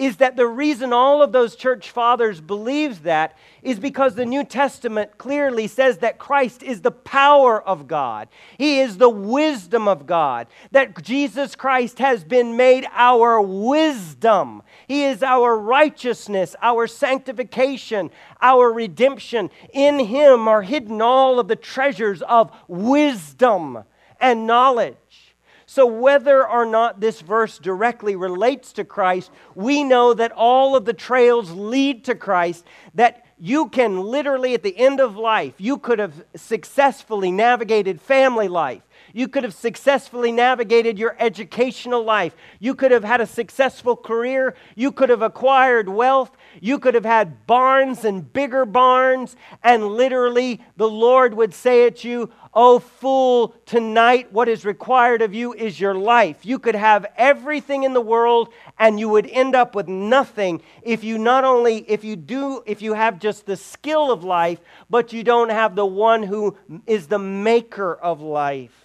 is 0.00 0.16
that 0.16 0.34
the 0.34 0.46
reason 0.46 0.94
all 0.94 1.22
of 1.22 1.30
those 1.30 1.54
church 1.54 1.90
fathers 1.90 2.40
believe 2.40 3.02
that 3.02 3.36
is 3.62 3.78
because 3.78 4.14
the 4.14 4.24
New 4.24 4.44
Testament 4.44 5.18
clearly 5.18 5.66
says 5.66 5.98
that 5.98 6.18
Christ 6.18 6.62
is 6.62 6.80
the 6.80 6.90
power 6.90 7.60
of 7.62 7.86
God. 7.86 8.28
He 8.56 8.80
is 8.80 8.96
the 8.96 9.10
wisdom 9.10 9.86
of 9.86 10.06
God. 10.06 10.46
That 10.70 11.02
Jesus 11.02 11.54
Christ 11.54 11.98
has 11.98 12.24
been 12.24 12.56
made 12.56 12.86
our 12.92 13.42
wisdom. 13.42 14.62
He 14.90 15.04
is 15.04 15.22
our 15.22 15.56
righteousness, 15.56 16.56
our 16.60 16.88
sanctification, 16.88 18.10
our 18.42 18.72
redemption. 18.72 19.50
In 19.72 20.00
Him 20.00 20.48
are 20.48 20.62
hidden 20.62 21.00
all 21.00 21.38
of 21.38 21.46
the 21.46 21.54
treasures 21.54 22.22
of 22.22 22.50
wisdom 22.66 23.84
and 24.20 24.48
knowledge. 24.48 25.36
So, 25.64 25.86
whether 25.86 26.44
or 26.44 26.66
not 26.66 26.98
this 26.98 27.20
verse 27.20 27.60
directly 27.60 28.16
relates 28.16 28.72
to 28.72 28.84
Christ, 28.84 29.30
we 29.54 29.84
know 29.84 30.12
that 30.12 30.32
all 30.32 30.74
of 30.74 30.86
the 30.86 30.92
trails 30.92 31.52
lead 31.52 32.02
to 32.06 32.16
Christ, 32.16 32.66
that 32.94 33.24
you 33.38 33.68
can 33.68 34.00
literally, 34.00 34.54
at 34.54 34.64
the 34.64 34.76
end 34.76 34.98
of 34.98 35.16
life, 35.16 35.54
you 35.58 35.78
could 35.78 36.00
have 36.00 36.24
successfully 36.34 37.30
navigated 37.30 38.00
family 38.00 38.48
life. 38.48 38.82
You 39.12 39.28
could 39.28 39.44
have 39.44 39.54
successfully 39.54 40.32
navigated 40.32 40.98
your 40.98 41.16
educational 41.18 42.02
life. 42.02 42.34
You 42.58 42.74
could 42.74 42.90
have 42.90 43.04
had 43.04 43.20
a 43.20 43.26
successful 43.26 43.96
career. 43.96 44.54
You 44.74 44.92
could 44.92 45.08
have 45.08 45.22
acquired 45.22 45.88
wealth. 45.88 46.36
You 46.60 46.78
could 46.78 46.94
have 46.94 47.04
had 47.04 47.46
barns 47.46 48.04
and 48.04 48.32
bigger 48.32 48.64
barns. 48.64 49.36
And 49.62 49.86
literally, 49.88 50.60
the 50.76 50.88
Lord 50.88 51.34
would 51.34 51.54
say 51.54 51.86
at 51.86 52.04
you, 52.04 52.30
Oh, 52.52 52.80
fool, 52.80 53.54
tonight 53.64 54.32
what 54.32 54.48
is 54.48 54.64
required 54.64 55.22
of 55.22 55.32
you 55.32 55.54
is 55.54 55.78
your 55.78 55.94
life. 55.94 56.44
You 56.44 56.58
could 56.58 56.74
have 56.74 57.06
everything 57.16 57.84
in 57.84 57.92
the 57.92 58.00
world 58.00 58.52
and 58.76 58.98
you 58.98 59.08
would 59.08 59.28
end 59.28 59.54
up 59.54 59.76
with 59.76 59.86
nothing 59.86 60.60
if 60.82 61.04
you 61.04 61.16
not 61.16 61.44
only, 61.44 61.88
if 61.88 62.02
you 62.02 62.16
do, 62.16 62.64
if 62.66 62.82
you 62.82 62.94
have 62.94 63.20
just 63.20 63.46
the 63.46 63.56
skill 63.56 64.10
of 64.10 64.24
life, 64.24 64.58
but 64.88 65.12
you 65.12 65.22
don't 65.22 65.50
have 65.50 65.76
the 65.76 65.86
one 65.86 66.24
who 66.24 66.56
is 66.88 67.06
the 67.06 67.20
maker 67.20 67.94
of 67.94 68.20
life. 68.20 68.79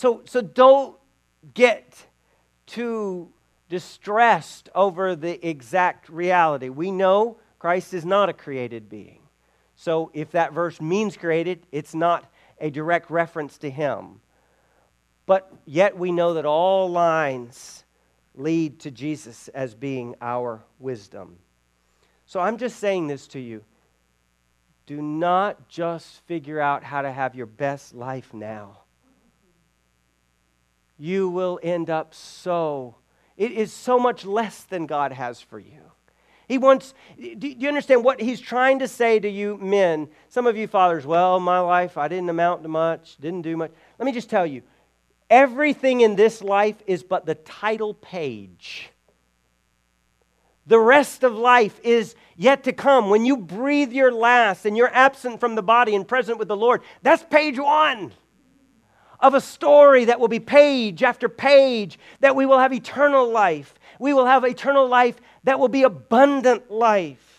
So, 0.00 0.22
so 0.24 0.40
don't 0.40 0.96
get 1.52 2.06
too 2.64 3.28
distressed 3.68 4.70
over 4.74 5.14
the 5.14 5.46
exact 5.46 6.08
reality. 6.08 6.70
We 6.70 6.90
know 6.90 7.36
Christ 7.58 7.92
is 7.92 8.06
not 8.06 8.30
a 8.30 8.32
created 8.32 8.88
being. 8.88 9.20
So 9.76 10.10
if 10.14 10.30
that 10.30 10.54
verse 10.54 10.80
means 10.80 11.18
created, 11.18 11.66
it's 11.70 11.94
not 11.94 12.32
a 12.58 12.70
direct 12.70 13.10
reference 13.10 13.58
to 13.58 13.68
him. 13.68 14.22
But 15.26 15.52
yet 15.66 15.98
we 15.98 16.12
know 16.12 16.32
that 16.32 16.46
all 16.46 16.90
lines 16.90 17.84
lead 18.34 18.80
to 18.80 18.90
Jesus 18.90 19.48
as 19.48 19.74
being 19.74 20.14
our 20.22 20.64
wisdom. 20.78 21.36
So 22.24 22.40
I'm 22.40 22.56
just 22.56 22.78
saying 22.78 23.08
this 23.08 23.26
to 23.28 23.38
you. 23.38 23.62
Do 24.86 25.02
not 25.02 25.68
just 25.68 26.24
figure 26.24 26.58
out 26.58 26.84
how 26.84 27.02
to 27.02 27.12
have 27.12 27.34
your 27.34 27.44
best 27.44 27.94
life 27.94 28.32
now 28.32 28.78
you 31.00 31.30
will 31.30 31.58
end 31.62 31.88
up 31.88 32.14
so, 32.14 32.94
it 33.36 33.52
is 33.52 33.72
so 33.72 33.98
much 33.98 34.26
less 34.26 34.64
than 34.64 34.86
God 34.86 35.12
has 35.12 35.40
for 35.40 35.58
you. 35.58 35.80
He 36.46 36.58
wants, 36.58 36.94
do 37.16 37.48
you 37.48 37.68
understand 37.68 38.04
what 38.04 38.20
he's 38.20 38.40
trying 38.40 38.80
to 38.80 38.88
say 38.88 39.18
to 39.18 39.28
you 39.28 39.56
men? 39.56 40.08
Some 40.28 40.46
of 40.46 40.56
you 40.56 40.66
fathers, 40.66 41.06
well, 41.06 41.40
my 41.40 41.60
life, 41.60 41.96
I 41.96 42.08
didn't 42.08 42.28
amount 42.28 42.64
to 42.64 42.68
much, 42.68 43.16
didn't 43.18 43.42
do 43.42 43.56
much. 43.56 43.70
Let 43.98 44.04
me 44.04 44.12
just 44.12 44.28
tell 44.28 44.46
you 44.46 44.62
everything 45.30 46.02
in 46.02 46.16
this 46.16 46.42
life 46.42 46.76
is 46.86 47.02
but 47.02 47.24
the 47.24 47.36
title 47.36 47.94
page. 47.94 48.90
The 50.66 50.78
rest 50.78 51.22
of 51.22 51.34
life 51.34 51.80
is 51.82 52.14
yet 52.36 52.64
to 52.64 52.72
come. 52.72 53.10
When 53.10 53.24
you 53.24 53.36
breathe 53.36 53.92
your 53.92 54.12
last 54.12 54.66
and 54.66 54.76
you're 54.76 54.94
absent 54.94 55.40
from 55.40 55.54
the 55.54 55.62
body 55.62 55.94
and 55.94 56.06
present 56.06 56.38
with 56.38 56.48
the 56.48 56.56
Lord, 56.56 56.82
that's 57.02 57.22
page 57.22 57.58
one 57.58 58.12
of 59.20 59.34
a 59.34 59.40
story 59.40 60.06
that 60.06 60.20
will 60.20 60.28
be 60.28 60.40
page 60.40 61.02
after 61.02 61.28
page, 61.28 61.98
that 62.20 62.36
we 62.36 62.46
will 62.46 62.58
have 62.58 62.72
eternal 62.72 63.30
life. 63.30 63.74
We 63.98 64.12
will 64.14 64.26
have 64.26 64.44
eternal 64.44 64.88
life 64.88 65.16
that 65.44 65.58
will 65.58 65.68
be 65.68 65.82
abundant 65.82 66.70
life 66.70 67.30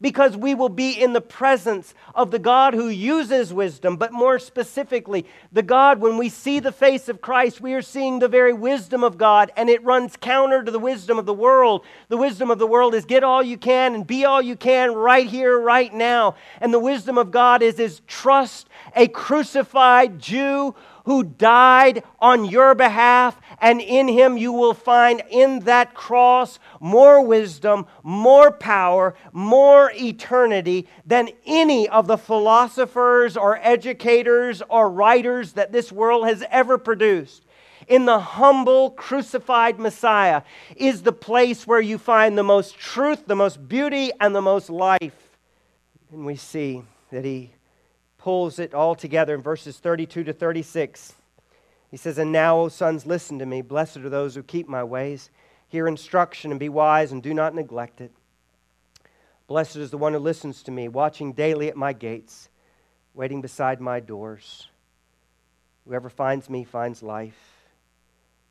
because 0.00 0.36
we 0.36 0.54
will 0.54 0.68
be 0.68 0.92
in 0.92 1.12
the 1.12 1.20
presence 1.20 1.94
of 2.14 2.30
the 2.30 2.38
God 2.38 2.74
who 2.74 2.88
uses 2.88 3.52
wisdom, 3.52 3.96
but 3.96 4.12
more 4.12 4.38
specifically, 4.38 5.26
the 5.52 5.62
God, 5.62 6.00
when 6.00 6.16
we 6.16 6.28
see 6.28 6.60
the 6.60 6.72
face 6.72 7.08
of 7.08 7.20
Christ, 7.20 7.60
we 7.60 7.74
are 7.74 7.82
seeing 7.82 8.18
the 8.18 8.28
very 8.28 8.52
wisdom 8.52 9.02
of 9.02 9.18
God, 9.18 9.50
and 9.56 9.68
it 9.68 9.82
runs 9.84 10.16
counter 10.16 10.62
to 10.62 10.70
the 10.70 10.78
wisdom 10.78 11.18
of 11.18 11.26
the 11.26 11.34
world. 11.34 11.84
The 12.08 12.16
wisdom 12.16 12.50
of 12.50 12.58
the 12.58 12.66
world 12.66 12.94
is 12.94 13.04
get 13.04 13.24
all 13.24 13.42
you 13.42 13.58
can 13.58 13.94
and 13.94 14.06
be 14.06 14.24
all 14.24 14.40
you 14.40 14.56
can 14.56 14.94
right 14.94 15.26
here, 15.26 15.58
right 15.58 15.92
now. 15.92 16.36
And 16.60 16.72
the 16.72 16.78
wisdom 16.78 17.18
of 17.18 17.30
God 17.30 17.62
is, 17.62 17.78
is 17.78 18.00
trust 18.06 18.68
a 18.94 19.08
crucified 19.08 20.18
Jew 20.18 20.74
who 21.08 21.24
died 21.24 22.02
on 22.20 22.44
your 22.44 22.74
behalf, 22.74 23.40
and 23.62 23.80
in 23.80 24.06
him 24.08 24.36
you 24.36 24.52
will 24.52 24.74
find 24.74 25.22
in 25.30 25.60
that 25.60 25.94
cross 25.94 26.58
more 26.80 27.24
wisdom, 27.24 27.86
more 28.02 28.50
power, 28.50 29.14
more 29.32 29.90
eternity 29.94 30.86
than 31.06 31.30
any 31.46 31.88
of 31.88 32.06
the 32.06 32.18
philosophers 32.18 33.38
or 33.38 33.58
educators 33.62 34.60
or 34.68 34.90
writers 34.90 35.54
that 35.54 35.72
this 35.72 35.90
world 35.90 36.26
has 36.26 36.44
ever 36.50 36.76
produced. 36.76 37.42
In 37.86 38.04
the 38.04 38.20
humble, 38.20 38.90
crucified 38.90 39.78
Messiah 39.78 40.42
is 40.76 41.04
the 41.04 41.12
place 41.12 41.66
where 41.66 41.80
you 41.80 41.96
find 41.96 42.36
the 42.36 42.42
most 42.42 42.78
truth, 42.78 43.24
the 43.26 43.34
most 43.34 43.66
beauty, 43.66 44.12
and 44.20 44.36
the 44.36 44.42
most 44.42 44.68
life. 44.68 45.38
And 46.12 46.26
we 46.26 46.36
see 46.36 46.82
that 47.10 47.24
he 47.24 47.52
pulls 48.28 48.58
it 48.58 48.74
all 48.74 48.94
together 48.94 49.34
in 49.34 49.40
verses 49.40 49.78
32 49.78 50.24
to 50.24 50.34
36. 50.34 51.14
He 51.90 51.96
says, 51.96 52.18
And 52.18 52.30
now, 52.30 52.58
O 52.58 52.68
sons, 52.68 53.06
listen 53.06 53.38
to 53.38 53.46
me. 53.46 53.62
Blessed 53.62 53.96
are 53.96 54.10
those 54.10 54.34
who 54.34 54.42
keep 54.42 54.68
my 54.68 54.84
ways. 54.84 55.30
Hear 55.70 55.88
instruction 55.88 56.50
and 56.50 56.60
be 56.60 56.68
wise 56.68 57.10
and 57.10 57.22
do 57.22 57.32
not 57.32 57.54
neglect 57.54 58.02
it. 58.02 58.12
Blessed 59.46 59.76
is 59.76 59.90
the 59.90 59.96
one 59.96 60.12
who 60.12 60.18
listens 60.18 60.62
to 60.64 60.70
me, 60.70 60.88
watching 60.88 61.32
daily 61.32 61.70
at 61.70 61.76
my 61.78 61.94
gates, 61.94 62.50
waiting 63.14 63.40
beside 63.40 63.80
my 63.80 63.98
doors. 63.98 64.68
Whoever 65.86 66.10
finds 66.10 66.50
me 66.50 66.64
finds 66.64 67.02
life 67.02 67.64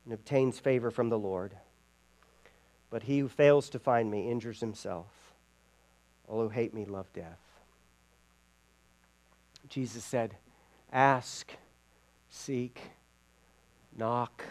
and 0.06 0.14
obtains 0.16 0.58
favor 0.58 0.90
from 0.90 1.10
the 1.10 1.20
Lord. 1.20 1.54
But 2.90 3.04
he 3.04 3.20
who 3.20 3.28
fails 3.28 3.70
to 3.70 3.78
find 3.78 4.10
me 4.10 4.32
injures 4.32 4.60
himself. 4.60 5.06
All 6.28 6.42
who 6.42 6.50
hate 6.50 6.74
me 6.74 6.86
love 6.86 7.14
death. 7.14 7.47
Jesus 9.70 10.03
said, 10.03 10.36
Ask, 10.91 11.51
seek, 12.30 12.80
knock. 13.95 14.43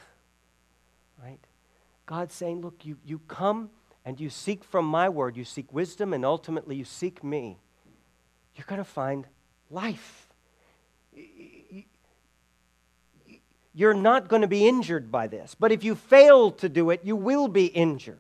Right? 1.23 1.41
God's 2.05 2.35
saying, 2.35 2.61
Look, 2.61 2.85
you, 2.85 2.97
you 3.05 3.21
come 3.29 3.71
and 4.05 4.21
you 4.21 4.31
seek 4.31 4.63
from 4.63 4.85
my 4.85 5.09
word, 5.09 5.37
you 5.37 5.45
seek 5.45 5.73
wisdom, 5.73 6.13
and 6.13 6.25
ultimately 6.25 6.77
you 6.77 6.85
seek 6.85 7.25
me. 7.25 7.59
You're 8.55 8.67
going 8.67 8.79
to 8.79 8.85
find 8.85 9.27
life. 9.71 10.29
You're 13.75 13.95
not 13.95 14.29
going 14.29 14.43
to 14.43 14.49
be 14.49 14.67
injured 14.67 15.13
by 15.13 15.27
this. 15.27 15.55
But 15.59 15.71
if 15.71 15.85
you 15.85 15.95
fail 15.95 16.51
to 16.53 16.69
do 16.69 16.91
it, 16.91 17.01
you 17.05 17.15
will 17.15 17.49
be 17.49 17.67
injured. 17.67 18.17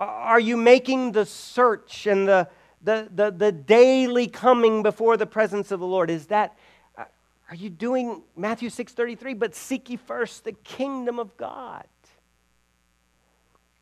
Are 0.00 0.40
you 0.40 0.56
making 0.56 1.12
the 1.12 1.26
search 1.26 2.06
and 2.06 2.26
the, 2.26 2.48
the, 2.82 3.08
the, 3.14 3.30
the 3.30 3.52
daily 3.52 4.26
coming 4.26 4.82
before 4.82 5.16
the 5.16 5.26
presence 5.26 5.70
of 5.70 5.80
the 5.80 5.86
Lord? 5.86 6.10
Is 6.10 6.26
that 6.26 6.56
uh, 6.96 7.04
are 7.48 7.56
you 7.56 7.70
doing 7.70 8.22
Matthew 8.36 8.70
6:33 8.70 9.38
but 9.38 9.54
seek 9.54 9.90
ye 9.90 9.96
first 9.96 10.44
the 10.44 10.52
kingdom 10.52 11.18
of 11.18 11.36
God? 11.36 11.86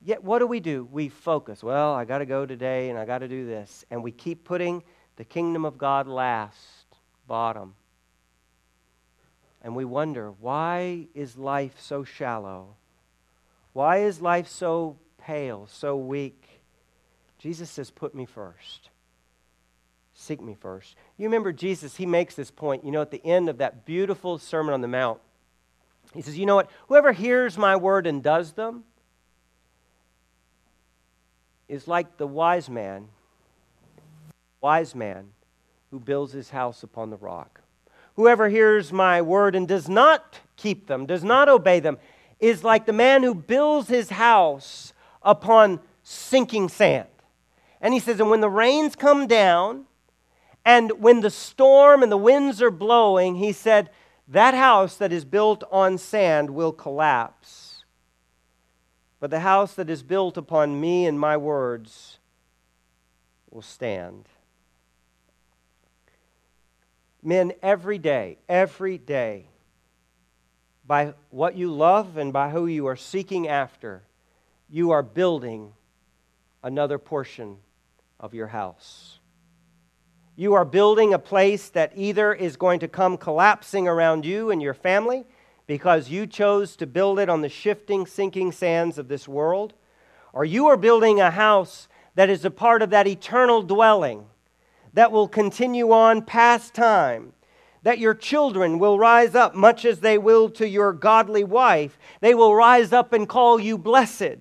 Yet 0.03 0.23
what 0.23 0.39
do 0.39 0.47
we 0.47 0.61
do? 0.61 0.89
We 0.91 1.09
focus. 1.09 1.63
Well, 1.63 1.93
I 1.93 2.05
got 2.05 2.19
to 2.19 2.27
go 2.27 2.47
today 2.47 2.91
and 2.91 2.99
I 2.99 3.05
got 3.05 3.19
to 3.19 3.29
do 3.29 3.47
this 3.47 3.85
and 3.91 4.03
we 4.03 4.13
keep 4.13 4.45
putting 4.45 4.83
the 5.17 5.25
kingdom 5.25 5.65
of 5.65 5.79
God 5.79 6.07
last, 6.07 6.87
bottom. 7.27 7.75
And 9.63 9.75
we 9.75 9.85
wonder, 9.85 10.31
why 10.31 11.09
is 11.15 11.37
life 11.37 11.81
so 11.81 12.05
shallow? 12.05 12.77
Why 13.73 13.99
is 13.99 14.21
life 14.21 14.47
so 14.47 14.97
pale, 15.19 15.67
so 15.67 15.97
weak? 15.97 16.56
Jesus 17.47 17.71
says, 17.71 17.93
Put 17.93 18.13
me 18.13 18.27
first. 18.27 18.91
seek 20.15 20.41
me 20.41 20.57
first. 20.59 20.97
You 21.17 21.27
remember 21.27 21.53
Jesus, 21.53 21.95
he 21.97 22.05
makes 22.05 22.35
this 22.35 22.51
point, 22.51 22.85
you 22.85 22.91
know, 22.91 23.01
at 23.01 23.13
the 23.13 23.25
end 23.25 23.49
of 23.49 23.59
that 23.59 23.87
beautiful 23.87 24.37
Sermon 24.37 24.75
on 24.75 24.81
the 24.81 24.89
Mount. 24.89 25.21
He 26.13 26.23
says, 26.23 26.37
You 26.37 26.45
know 26.45 26.57
what? 26.57 26.69
Whoever 26.89 27.13
hears 27.13 27.57
my 27.57 27.77
word 27.77 28.09
and 28.09 28.21
does 28.21 28.55
them 28.55 28.83
is 31.69 31.87
like 31.87 32.17
the 32.17 32.27
wise 32.27 32.69
man, 32.69 33.07
wise 34.61 34.97
man 34.97 35.29
who 35.93 36.01
builds 36.01 36.33
his 36.33 36.51
house 36.51 36.83
upon 36.83 37.11
the 37.11 37.17
rock. 37.17 37.61
Whoever 38.17 38.49
hears 38.49 38.93
my 38.93 39.23
word 39.23 39.55
and 39.55 39.69
does 39.69 39.89
not 39.89 40.41
keep 40.57 40.89
them, 40.89 41.07
does 41.07 41.23
not 41.23 41.49
obey 41.49 41.79
them, 41.79 41.99
is 42.41 42.65
like 42.65 42.87
the 42.87 42.93
man 42.93 43.23
who 43.23 43.37
builds 43.37 43.89
his 43.89 44.11
house 44.11 44.93
upon 45.23 45.79
sinking 46.03 46.69
sand. 46.69 47.07
And 47.81 47.95
he 47.95 48.01
says, 48.01 48.21
And 48.21 48.31
when 48.31 48.41
the 48.41 48.49
rains 48.49 48.97
come 48.97 49.27
down, 49.27 49.85
and 50.65 50.93
when 51.01 51.21
the 51.21 51.31
storm 51.31 52.03
and 52.03 52.11
the 52.11 52.17
winds 52.17 52.61
are 52.61 52.71
blowing, 52.71 53.37
he 53.37 53.53
said, 53.53 53.91
That 54.27 54.55
house 54.55 54.97
that 54.97 55.13
is 55.13 55.25
built 55.25 55.63
on 55.71 55.99
sand 55.99 56.51
will 56.51 56.73
collapse. 56.73 57.85
But 59.21 59.31
the 59.31 59.41
house 59.41 59.75
that 59.75 59.89
is 59.89 60.03
built 60.03 60.37
upon 60.37 60.81
me 60.81 61.07
and 61.07 61.19
my 61.19 61.37
words 61.37 62.19
will 63.51 63.63
stand. 63.63 64.29
Men, 67.23 67.53
every 67.63 67.99
day, 67.99 68.39
every 68.49 68.99
day, 68.99 69.47
by 70.87 71.15
what 71.31 71.57
you 71.57 71.73
love 71.73 72.17
and 72.17 72.33
by 72.33 72.51
who 72.51 72.67
you 72.67 72.87
are 72.87 72.97
seeking 72.97 73.49
after, 73.49 74.03
you 74.69 74.91
are 74.91 75.03
building 75.03 75.73
another 76.63 76.99
portion 76.99 77.59
of 78.19 78.35
your 78.35 78.49
house. 78.49 79.19
You 80.35 80.55
are 80.55 80.65
building 80.65 81.15
a 81.15 81.19
place 81.19 81.69
that 81.71 81.93
either 81.95 82.35
is 82.35 82.57
going 82.57 82.81
to 82.81 82.89
come 82.89 83.17
collapsing 83.17 83.89
around 83.89 84.25
you 84.25 84.51
and 84.51 84.61
your 84.61 84.75
family 84.75 85.25
because 85.67 86.11
you 86.11 86.27
chose 86.27 86.77
to 86.77 86.87
build 86.87 87.19
it 87.19 87.29
on 87.29 87.41
the 87.41 87.49
shifting, 87.49 88.07
sinking 88.07 88.53
sands 88.53 88.99
of 88.99 89.09
this 89.09 89.27
world, 89.27 89.73
or 90.33 90.45
you 90.45 90.67
are 90.67 90.77
building 90.77 91.21
a 91.21 91.31
house 91.31 91.89
that 92.15 92.29
is 92.29 92.45
a 92.45 92.51
part 92.51 92.83
of 92.83 92.91
that 92.91 93.07
eternal 93.07 93.63
dwelling 93.63 94.27
that 94.93 95.11
will 95.11 95.29
continue 95.29 95.93
on 95.93 96.23
past 96.23 96.75
time 96.75 97.33
that 97.83 97.99
your 98.01 98.15
children 98.15 98.81
will 98.81 98.99
rise 98.99 99.37
up, 99.37 99.55
much 99.55 99.85
as 99.85 100.01
they 100.01 100.19
will 100.19 100.51
to 100.51 100.67
your 100.69 100.93
godly 100.93 101.45
wife. 101.45 101.97
They 102.21 102.35
will 102.35 102.53
rise 102.53 102.93
up 102.93 103.13
and 103.13 103.29
call 103.29 103.61
you 103.61 103.79
blessed 103.79 104.39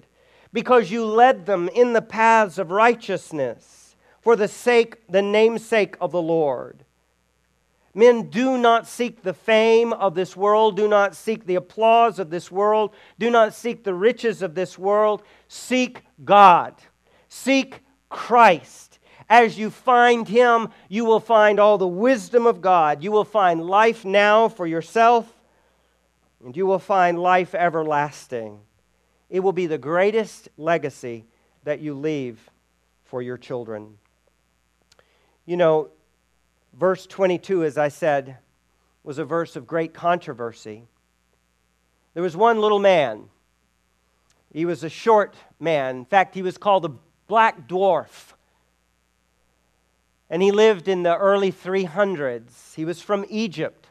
because 0.56 0.90
you 0.90 1.06
led 1.06 1.46
them 1.46 1.68
in 1.68 1.92
the 1.92 2.02
paths 2.02 2.58
of 2.58 2.72
righteousness 2.72 3.98
for 4.22 4.38
the 4.38 4.48
sake, 4.48 5.06
the 5.10 5.22
namesake 5.22 5.98
of 6.00 6.14
the 6.14 6.22
Lord. 6.22 6.86
Men, 7.94 8.30
do 8.30 8.58
not 8.58 8.88
seek 8.88 9.22
the 9.22 9.34
fame 9.34 9.92
of 9.92 10.16
this 10.16 10.34
world. 10.34 10.78
Do 10.78 10.88
not 10.88 11.14
seek 11.14 11.46
the 11.46 11.56
applause 11.56 12.20
of 12.20 12.30
this 12.30 12.50
world. 12.50 12.96
Do 13.20 13.30
not 13.30 13.54
seek 13.54 13.84
the 13.84 13.94
riches 13.94 14.42
of 14.42 14.56
this 14.56 14.80
world. 14.80 15.24
Seek 15.50 16.04
God. 16.24 16.76
Seek 17.28 17.82
Christ. 18.08 19.00
As 19.28 19.60
you 19.60 19.70
find 19.70 20.26
him, 20.26 20.70
you 20.88 21.04
will 21.04 21.20
find 21.20 21.60
all 21.60 21.78
the 21.78 21.86
wisdom 21.86 22.48
of 22.48 22.62
God. 22.62 23.04
You 23.04 23.12
will 23.12 23.26
find 23.26 23.62
life 23.62 24.06
now 24.06 24.48
for 24.48 24.66
yourself, 24.66 25.30
and 26.42 26.56
you 26.56 26.66
will 26.66 26.80
find 26.80 27.20
life 27.20 27.54
everlasting. 27.54 28.62
It 29.36 29.44
will 29.44 29.52
be 29.52 29.68
the 29.68 29.78
greatest 29.78 30.48
legacy 30.56 31.26
that 31.66 31.82
you 31.82 31.94
leave 31.94 32.50
for 33.04 33.22
your 33.22 33.38
children. 33.38 33.98
You 35.46 35.58
know, 35.58 35.90
verse 36.74 37.06
22, 37.06 37.66
as 37.66 37.78
I 37.78 37.90
said, 37.90 38.38
was 39.04 39.18
a 39.18 39.26
verse 39.26 39.58
of 39.58 39.68
great 39.68 39.94
controversy. 39.94 40.84
There 42.14 42.24
was 42.24 42.38
one 42.38 42.62
little 42.62 42.80
man. 42.80 43.26
He 44.54 44.64
was 44.64 44.86
a 44.86 44.90
short 44.90 45.36
man. 45.60 45.98
In 45.98 46.06
fact, 46.06 46.34
he 46.34 46.42
was 46.42 46.58
called 46.58 46.86
a 46.86 46.94
black 47.28 47.68
dwarf 47.68 48.36
and 50.30 50.42
he 50.42 50.52
lived 50.52 50.88
in 50.88 51.04
the 51.04 51.18
early 51.18 51.52
300s. 51.52 52.74
He 52.74 52.86
was 52.86 53.02
from 53.02 53.26
Egypt. 53.28 53.90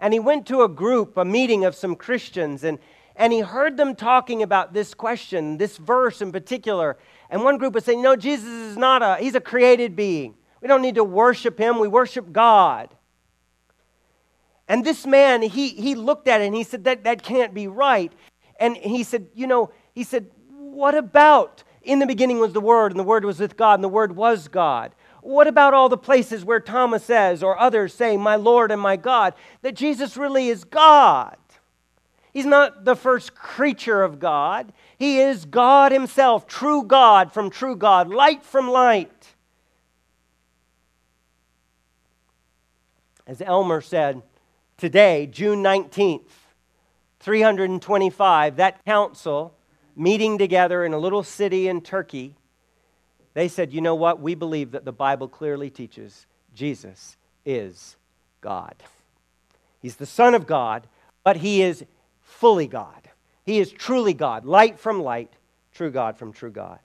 And 0.00 0.14
he 0.14 0.20
went 0.20 0.46
to 0.46 0.62
a 0.62 0.68
group, 0.70 1.18
a 1.18 1.24
meeting 1.26 1.66
of 1.66 1.74
some 1.74 1.96
Christians, 1.96 2.64
and, 2.64 2.78
and 3.16 3.32
he 3.32 3.40
heard 3.40 3.76
them 3.76 3.94
talking 3.94 4.42
about 4.42 4.72
this 4.72 4.94
question, 4.94 5.56
this 5.56 5.76
verse 5.76 6.20
in 6.20 6.32
particular. 6.32 6.96
And 7.30 7.44
one 7.44 7.58
group 7.58 7.74
was 7.74 7.84
saying, 7.84 8.02
No, 8.02 8.16
Jesus 8.16 8.48
is 8.48 8.76
not 8.76 9.02
a, 9.02 9.16
he's 9.22 9.34
a 9.34 9.40
created 9.40 9.94
being. 9.94 10.34
We 10.60 10.68
don't 10.68 10.82
need 10.82 10.96
to 10.96 11.04
worship 11.04 11.58
him, 11.58 11.78
we 11.78 11.88
worship 11.88 12.32
God. 12.32 12.88
And 14.66 14.84
this 14.84 15.06
man, 15.06 15.42
he, 15.42 15.68
he 15.68 15.94
looked 15.94 16.26
at 16.26 16.40
it 16.40 16.46
and 16.46 16.54
he 16.54 16.64
said, 16.64 16.84
that, 16.84 17.04
that 17.04 17.22
can't 17.22 17.52
be 17.52 17.68
right. 17.68 18.12
And 18.58 18.76
he 18.76 19.02
said, 19.02 19.28
You 19.34 19.46
know, 19.46 19.70
he 19.92 20.04
said, 20.04 20.30
What 20.48 20.94
about? 20.94 21.62
In 21.82 21.98
the 21.98 22.06
beginning 22.06 22.38
was 22.38 22.54
the 22.54 22.60
Word, 22.60 22.92
and 22.92 22.98
the 22.98 23.04
Word 23.04 23.26
was 23.26 23.38
with 23.38 23.58
God, 23.58 23.74
and 23.74 23.84
the 23.84 23.88
Word 23.88 24.16
was 24.16 24.48
God. 24.48 24.94
What 25.20 25.46
about 25.46 25.74
all 25.74 25.90
the 25.90 25.98
places 25.98 26.44
where 26.44 26.60
Thomas 26.60 27.04
says, 27.04 27.42
or 27.42 27.58
others 27.58 27.92
say, 27.92 28.16
My 28.16 28.36
Lord 28.36 28.70
and 28.70 28.80
my 28.80 28.96
God, 28.96 29.34
that 29.62 29.74
Jesus 29.74 30.16
really 30.16 30.48
is 30.48 30.64
God? 30.64 31.36
He's 32.34 32.44
not 32.44 32.84
the 32.84 32.94
first 32.94 33.34
creature 33.34 34.02
of 34.02 34.20
God. 34.20 34.74
He 34.98 35.18
is 35.18 35.46
God 35.46 35.92
Himself, 35.92 36.46
true 36.46 36.82
God 36.82 37.32
from 37.32 37.48
true 37.48 37.76
God, 37.76 38.10
light 38.10 38.42
from 38.42 38.68
light. 38.68 39.34
As 43.26 43.40
Elmer 43.40 43.80
said 43.80 44.20
today, 44.76 45.26
June 45.26 45.62
19th, 45.62 46.28
325, 47.20 48.56
that 48.56 48.84
council 48.84 49.54
meeting 49.96 50.36
together 50.36 50.84
in 50.84 50.92
a 50.92 50.98
little 50.98 51.22
city 51.22 51.68
in 51.68 51.80
Turkey 51.80 52.34
they 53.34 53.48
said, 53.48 53.72
you 53.72 53.80
know 53.80 53.96
what? 53.96 54.20
We 54.20 54.36
believe 54.36 54.70
that 54.70 54.84
the 54.84 54.92
Bible 54.92 55.28
clearly 55.28 55.68
teaches 55.68 56.26
Jesus 56.54 57.16
is 57.44 57.96
God. 58.40 58.76
He's 59.82 59.96
the 59.96 60.06
Son 60.06 60.34
of 60.34 60.46
God, 60.46 60.86
but 61.24 61.38
He 61.38 61.60
is 61.60 61.84
fully 62.44 62.66
God. 62.66 63.08
He 63.46 63.58
is 63.58 63.72
truly 63.72 64.12
God, 64.12 64.44
light 64.44 64.78
from 64.78 65.02
light, 65.02 65.32
true 65.72 65.90
God 65.90 66.18
from 66.18 66.30
true 66.30 66.50
God. 66.50 66.78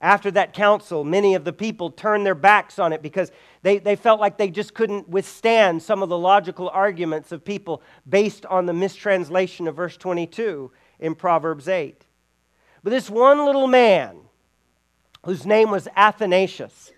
After 0.00 0.30
that 0.30 0.54
council, 0.54 1.04
many 1.04 1.34
of 1.34 1.44
the 1.44 1.52
people 1.52 1.90
turned 1.90 2.24
their 2.24 2.34
backs 2.34 2.78
on 2.78 2.94
it 2.94 3.02
because 3.02 3.30
they, 3.60 3.76
they 3.76 3.96
felt 3.96 4.18
like 4.18 4.38
they 4.38 4.48
just 4.48 4.72
couldn't 4.72 5.10
withstand 5.10 5.82
some 5.82 6.02
of 6.02 6.08
the 6.08 6.16
logical 6.16 6.70
arguments 6.70 7.32
of 7.32 7.44
people 7.44 7.82
based 8.08 8.46
on 8.46 8.64
the 8.64 8.72
mistranslation 8.72 9.68
of 9.68 9.76
verse 9.76 9.98
22 9.98 10.72
in 11.00 11.14
Proverbs 11.14 11.68
8. 11.68 12.06
But 12.82 12.88
this 12.92 13.10
one 13.10 13.44
little 13.44 13.66
man, 13.66 14.20
whose 15.26 15.44
name 15.44 15.70
was 15.70 15.86
Athanasius. 15.94 16.92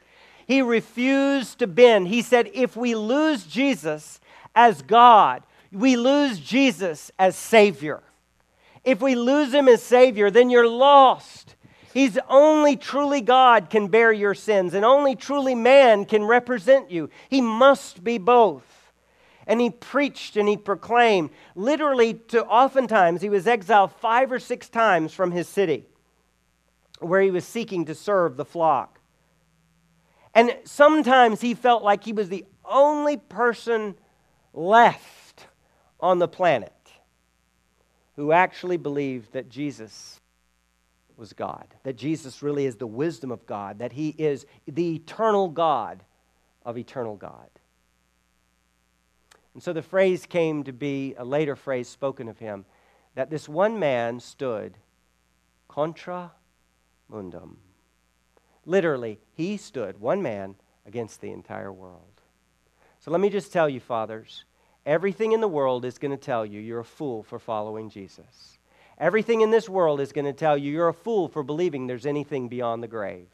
He 0.47 0.63
refused 0.63 1.59
to 1.59 1.67
bend. 1.67 2.07
He 2.07 2.23
said, 2.23 2.53
if 2.55 2.77
we 2.77 2.95
lose 2.95 3.43
Jesus 3.43 4.21
as 4.55 4.83
God, 4.83 5.43
we 5.73 5.97
lose 5.97 6.39
Jesus 6.39 7.11
as 7.19 7.35
Savior. 7.35 8.03
If 8.85 9.01
we 9.01 9.15
lose 9.15 9.53
him 9.53 9.69
as 9.69 9.83
Savior, 9.83 10.31
then 10.31 10.51
you're 10.51 10.69
lost. 10.69 11.55
He's 11.95 12.19
only 12.29 12.77
truly 12.77 13.21
God 13.21 13.71
can 13.71 13.89
bear 13.89 14.13
your 14.13 14.35
sins, 14.35 14.75
and 14.75 14.85
only 14.85 15.15
truly 15.15 15.55
man 15.55 16.05
can 16.05 16.25
represent 16.25 16.91
you. 16.91 17.11
He 17.29 17.41
must 17.41 18.03
be 18.03 18.19
both. 18.19 18.65
And 19.47 19.61
he 19.61 19.71
preached 19.71 20.37
and 20.37 20.49
he 20.49 20.57
proclaimed. 20.57 21.31
Literally, 21.55 22.15
to 22.15 22.45
oftentimes, 22.45 23.21
he 23.23 23.29
was 23.29 23.47
exiled 23.47 23.93
five 23.93 24.31
or 24.31 24.39
six 24.39 24.69
times 24.69 25.13
from 25.13 25.33
his 25.33 25.49
city 25.49 25.85
where 27.01 27.21
he 27.21 27.33
was 27.33 27.45
seeking 27.45 27.87
to 27.87 27.95
serve 27.95 28.37
the 28.37 28.45
flock. 28.45 29.01
And 30.35 30.57
sometimes 30.65 31.41
he 31.41 31.55
felt 31.55 31.83
like 31.83 32.05
he 32.05 32.13
was 32.13 32.29
the 32.29 32.47
only 32.65 33.17
person 33.17 33.97
left 34.55 35.22
on 36.03 36.19
the 36.19 36.29
planet 36.29 36.73
who 38.17 38.33
actually 38.33 38.77
believed 38.77 39.33
that 39.33 39.49
Jesus 39.49 40.21
was 41.17 41.33
God, 41.33 41.67
that 41.85 41.97
Jesus 41.97 42.43
really 42.43 42.67
is 42.67 42.77
the 42.77 42.87
wisdom 42.87 43.31
of 43.31 43.47
God, 43.47 43.79
that 43.79 43.93
he 43.93 44.09
is 44.19 44.45
the 44.67 44.97
eternal 44.97 45.49
God 45.49 46.03
of 46.65 46.77
eternal 46.77 47.17
God. 47.17 47.49
And 49.55 49.63
so 49.63 49.73
the 49.73 49.83
phrase 49.83 50.27
came 50.27 50.65
to 50.65 50.73
be 50.73 51.15
a 51.17 51.25
later 51.25 51.57
phrase 51.57 51.89
spoken 51.89 52.29
of 52.29 52.39
him 52.39 52.65
that 53.15 53.31
this 53.31 53.49
one 53.49 53.79
man 53.79 54.19
stood 54.21 54.79
contra 55.69 56.33
mundum. 57.09 57.59
Literally, 58.65 59.19
he 59.35 59.57
stood, 59.57 60.01
one 60.01 60.23
man, 60.23 60.55
against 60.87 61.21
the 61.21 61.31
entire 61.31 61.73
world. 61.73 62.21
So 63.01 63.11
let 63.11 63.21
me 63.21 63.29
just 63.29 63.53
tell 63.53 63.69
you, 63.69 63.81
fathers, 63.81 64.45
everything 64.87 65.33
in 65.33 65.41
the 65.41 65.49
world 65.49 65.85
is 65.85 65.99
going 65.99 66.11
to 66.11 66.17
tell 66.17 66.45
you 66.45 66.61
you're 66.61 66.81
a 66.81 66.85
fool 66.85 67.23
for 67.23 67.39
following 67.39 67.91
Jesus. 67.91 68.59
Everything 68.99 69.41
in 69.41 69.51
this 69.51 69.69
world 69.69 70.01
is 70.01 70.13
going 70.13 70.25
to 70.25 70.33
tell 70.33 70.57
you 70.57 70.71
you're 70.71 70.89
a 70.89 70.95
fool 70.95 71.29
for 71.29 71.43
believing 71.43 71.87
there's 71.87 72.07
anything 72.07 72.49
beyond 72.49 72.83
the 72.83 72.89
grave. 72.89 73.29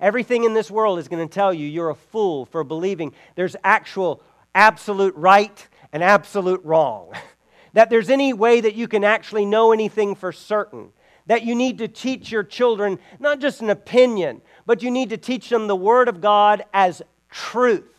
Everything 0.00 0.44
in 0.44 0.54
this 0.54 0.70
world 0.70 0.98
is 0.98 1.08
going 1.08 1.26
to 1.26 1.32
tell 1.32 1.52
you 1.52 1.66
you're 1.66 1.90
a 1.90 1.94
fool 1.94 2.44
for 2.46 2.64
believing 2.64 3.12
there's 3.34 3.56
actual 3.62 4.22
absolute 4.54 5.14
right 5.14 5.68
and 5.92 6.02
absolute 6.02 6.64
wrong. 6.64 7.12
that 7.72 7.90
there's 7.90 8.10
any 8.10 8.32
way 8.32 8.60
that 8.60 8.74
you 8.74 8.88
can 8.88 9.04
actually 9.04 9.44
know 9.44 9.72
anything 9.72 10.14
for 10.14 10.32
certain. 10.32 10.90
That 11.26 11.44
you 11.44 11.54
need 11.54 11.78
to 11.78 11.88
teach 11.88 12.32
your 12.32 12.42
children 12.42 12.98
not 13.20 13.38
just 13.38 13.60
an 13.60 13.70
opinion, 13.70 14.42
but 14.66 14.82
you 14.82 14.90
need 14.90 15.10
to 15.10 15.16
teach 15.16 15.48
them 15.48 15.66
the 15.66 15.76
Word 15.76 16.08
of 16.08 16.20
God 16.20 16.64
as 16.74 17.02
truth. 17.30 17.91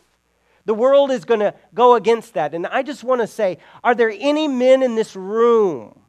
The 0.66 0.74
world 0.74 1.10
is 1.10 1.24
going 1.24 1.40
to 1.40 1.54
go 1.74 1.94
against 1.94 2.34
that. 2.34 2.54
And 2.54 2.66
I 2.66 2.82
just 2.82 3.04
want 3.04 3.20
to 3.20 3.26
say 3.26 3.58
are 3.82 3.94
there 3.94 4.14
any 4.16 4.48
men 4.48 4.82
in 4.82 4.94
this 4.94 5.14
room 5.14 6.00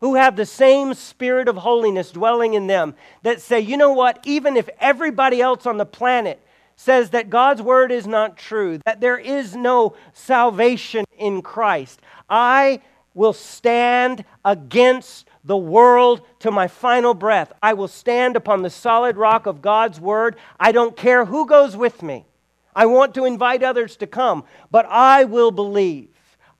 who 0.00 0.16
have 0.16 0.36
the 0.36 0.46
same 0.46 0.94
spirit 0.94 1.48
of 1.48 1.56
holiness 1.56 2.10
dwelling 2.10 2.54
in 2.54 2.66
them 2.66 2.94
that 3.22 3.40
say, 3.40 3.60
you 3.60 3.76
know 3.76 3.92
what, 3.92 4.20
even 4.24 4.56
if 4.56 4.68
everybody 4.78 5.40
else 5.40 5.64
on 5.64 5.78
the 5.78 5.86
planet 5.86 6.40
says 6.76 7.10
that 7.10 7.30
God's 7.30 7.62
word 7.62 7.92
is 7.92 8.06
not 8.06 8.36
true, 8.36 8.78
that 8.84 9.00
there 9.00 9.16
is 9.16 9.54
no 9.54 9.94
salvation 10.12 11.04
in 11.16 11.40
Christ, 11.40 12.00
I 12.28 12.82
will 13.14 13.32
stand 13.32 14.24
against 14.44 15.28
the 15.44 15.56
world 15.56 16.20
to 16.40 16.50
my 16.50 16.66
final 16.66 17.14
breath. 17.14 17.52
I 17.62 17.74
will 17.74 17.88
stand 17.88 18.34
upon 18.34 18.62
the 18.62 18.70
solid 18.70 19.16
rock 19.16 19.46
of 19.46 19.62
God's 19.62 20.00
word. 20.00 20.36
I 20.58 20.72
don't 20.72 20.96
care 20.96 21.24
who 21.24 21.46
goes 21.46 21.76
with 21.76 22.02
me. 22.02 22.26
I 22.74 22.86
want 22.86 23.14
to 23.14 23.24
invite 23.24 23.62
others 23.62 23.96
to 23.96 24.06
come, 24.06 24.44
but 24.70 24.86
I 24.88 25.24
will 25.24 25.50
believe. 25.50 26.10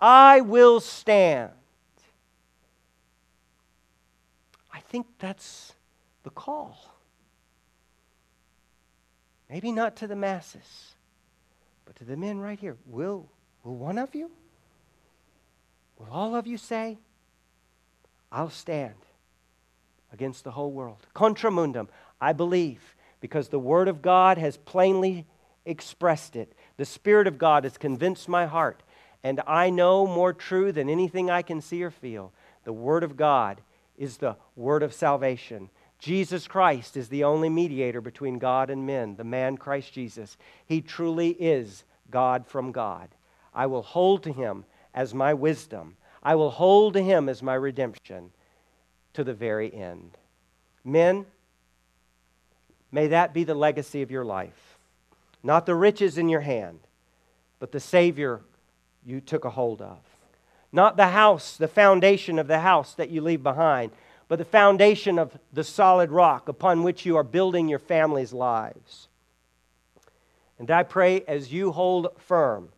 I 0.01 0.41
will 0.41 0.81
stand. 0.81 1.51
I 4.73 4.81
think 4.81 5.07
that's 5.19 5.73
the 6.23 6.31
call. 6.31 6.95
Maybe 9.49 9.73
not 9.73 9.97
to 9.97 10.07
the 10.07 10.17
masses, 10.17 10.95
but 11.85 11.97
to 11.97 12.05
the 12.05 12.17
men 12.17 12.39
right 12.39 12.59
here. 12.59 12.77
Will, 12.87 13.29
will 13.63 13.77
one 13.77 13.99
of 13.99 14.15
you? 14.15 14.31
Will 15.99 16.09
all 16.11 16.35
of 16.35 16.47
you 16.47 16.57
say, 16.57 16.99
I'll 18.33 18.51
stand 18.51 18.95
against 20.13 20.45
the 20.45 20.51
whole 20.53 20.73
world? 20.73 21.07
Contra 21.15 21.51
mundum, 21.51 21.89
I 22.21 22.33
believe, 22.33 22.97
because 23.21 23.49
the 23.49 23.59
Word 23.59 23.87
of 23.87 24.03
God 24.03 24.39
has 24.39 24.57
plainly 24.57 25.27
expressed 25.65 26.37
it. 26.37 26.53
The 26.77 26.85
Spirit 26.85 27.27
of 27.27 27.39
God 27.39 27.65
has 27.65 27.79
convinced 27.79 28.29
my 28.29 28.47
heart, 28.47 28.83
and 29.23 29.41
I 29.47 29.71
know 29.71 30.07
more 30.07 30.33
true 30.33 30.73
than 30.73 30.89
anything 30.89 31.31
I 31.31 31.43
can 31.43 31.61
see 31.61 31.83
or 31.83 31.91
feel. 31.91 32.33
The 32.65 32.73
Word 32.73 33.03
of 33.05 33.17
God 33.17 33.61
is 33.97 34.19
the 34.19 34.37
Word 34.57 34.83
of 34.83 34.93
salvation. 34.93 35.71
Jesus 35.99 36.47
Christ 36.47 36.97
is 36.97 37.09
the 37.09 37.25
only 37.25 37.49
mediator 37.49 38.01
between 38.01 38.39
God 38.39 38.69
and 38.69 38.87
men, 38.87 39.17
the 39.17 39.25
man 39.25 39.57
Christ 39.57 39.93
Jesus. 39.93 40.37
He 40.67 40.81
truly 40.81 41.31
is 41.31 41.85
God 42.11 42.47
from 42.47 42.73
God. 42.73 43.09
I 43.55 43.67
will 43.67 43.83
hold 43.83 44.23
to 44.25 44.33
him 44.33 44.65
as 44.93 45.15
my 45.15 45.33
wisdom. 45.33 45.97
I 46.23 46.35
will 46.35 46.51
hold 46.51 46.95
to 46.95 47.03
him 47.03 47.29
as 47.29 47.43
my 47.43 47.55
redemption 47.55 48.31
to 49.15 49.25
the 49.25 49.35
very 49.35 49.73
end. 49.73 50.19
Men, 50.85 51.27
may 52.93 53.07
that 53.09 53.33
be 53.33 53.45
the 53.45 53.55
legacy 53.55 54.03
of 54.03 54.11
your 54.11 54.25
life. 54.25 54.64
Not 55.45 55.67
the 55.67 55.75
riches 55.75 56.17
in 56.19 56.31
your 56.31 56.41
hand, 56.41 56.81
but 57.61 57.71
the 57.71 57.79
Savior 57.79 58.41
you 59.05 59.21
took 59.21 59.45
a 59.45 59.51
hold 59.51 59.83
of. 59.83 59.99
Not 60.73 60.97
the 60.97 61.09
house, 61.09 61.57
the 61.57 61.69
foundation 61.69 62.39
of 62.39 62.49
the 62.49 62.61
house 62.61 62.95
that 62.95 63.11
you 63.11 63.21
leave 63.21 63.43
behind, 63.43 63.93
but 64.27 64.39
the 64.39 64.45
foundation 64.45 65.19
of 65.19 65.39
the 65.53 65.63
solid 65.63 66.11
rock 66.11 66.49
upon 66.49 66.83
which 66.83 67.05
you 67.05 67.17
are 67.17 67.23
building 67.23 67.69
your 67.69 67.79
family's 67.79 68.33
lives. 68.33 69.09
And 70.59 70.71
I 70.71 70.83
pray 70.83 71.23
as 71.29 71.53
you 71.53 71.73
hold 71.73 72.09
firm 72.19 72.71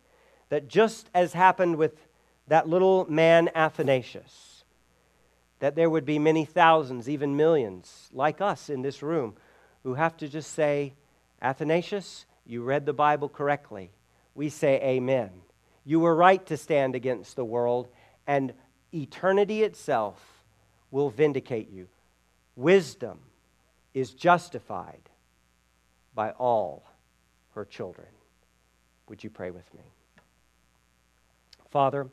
that 0.49 0.67
just 0.67 1.09
as 1.13 1.33
happened 1.33 1.77
with 1.77 2.05
that 2.47 2.67
little 2.67 3.09
man 3.09 3.49
Athanasius, 3.55 4.63
that 5.59 5.75
there 5.75 5.89
would 5.89 6.05
be 6.05 6.19
many 6.19 6.43
thousands, 6.43 7.09
even 7.09 7.37
millions, 7.37 8.09
like 8.13 8.41
us 8.41 8.69
in 8.69 8.81
this 8.81 9.01
room, 9.01 9.35
who 9.83 9.93
have 9.93 10.17
to 10.17 10.27
just 10.27 10.53
say, 10.53 10.93
Athanasius, 11.41 12.25
you 12.47 12.63
read 12.63 12.85
the 12.85 12.93
Bible 12.93 13.29
correctly. 13.29 13.91
We 14.33 14.49
say 14.49 14.81
amen. 14.81 15.29
You 15.83 15.99
were 15.99 16.15
right 16.15 16.43
to 16.47 16.57
stand 16.57 16.95
against 16.95 17.35
the 17.35 17.45
world, 17.45 17.87
and 18.25 18.53
eternity 18.93 19.63
itself 19.63 20.43
will 20.91 21.09
vindicate 21.09 21.69
you. 21.69 21.87
Wisdom 22.55 23.19
is 23.93 24.13
justified 24.13 25.09
by 26.13 26.31
all 26.31 26.83
her 27.53 27.65
children. 27.65 28.07
Would 29.09 29.23
you 29.23 29.29
pray 29.29 29.51
with 29.51 29.73
me? 29.73 29.81
Father, 31.69 32.07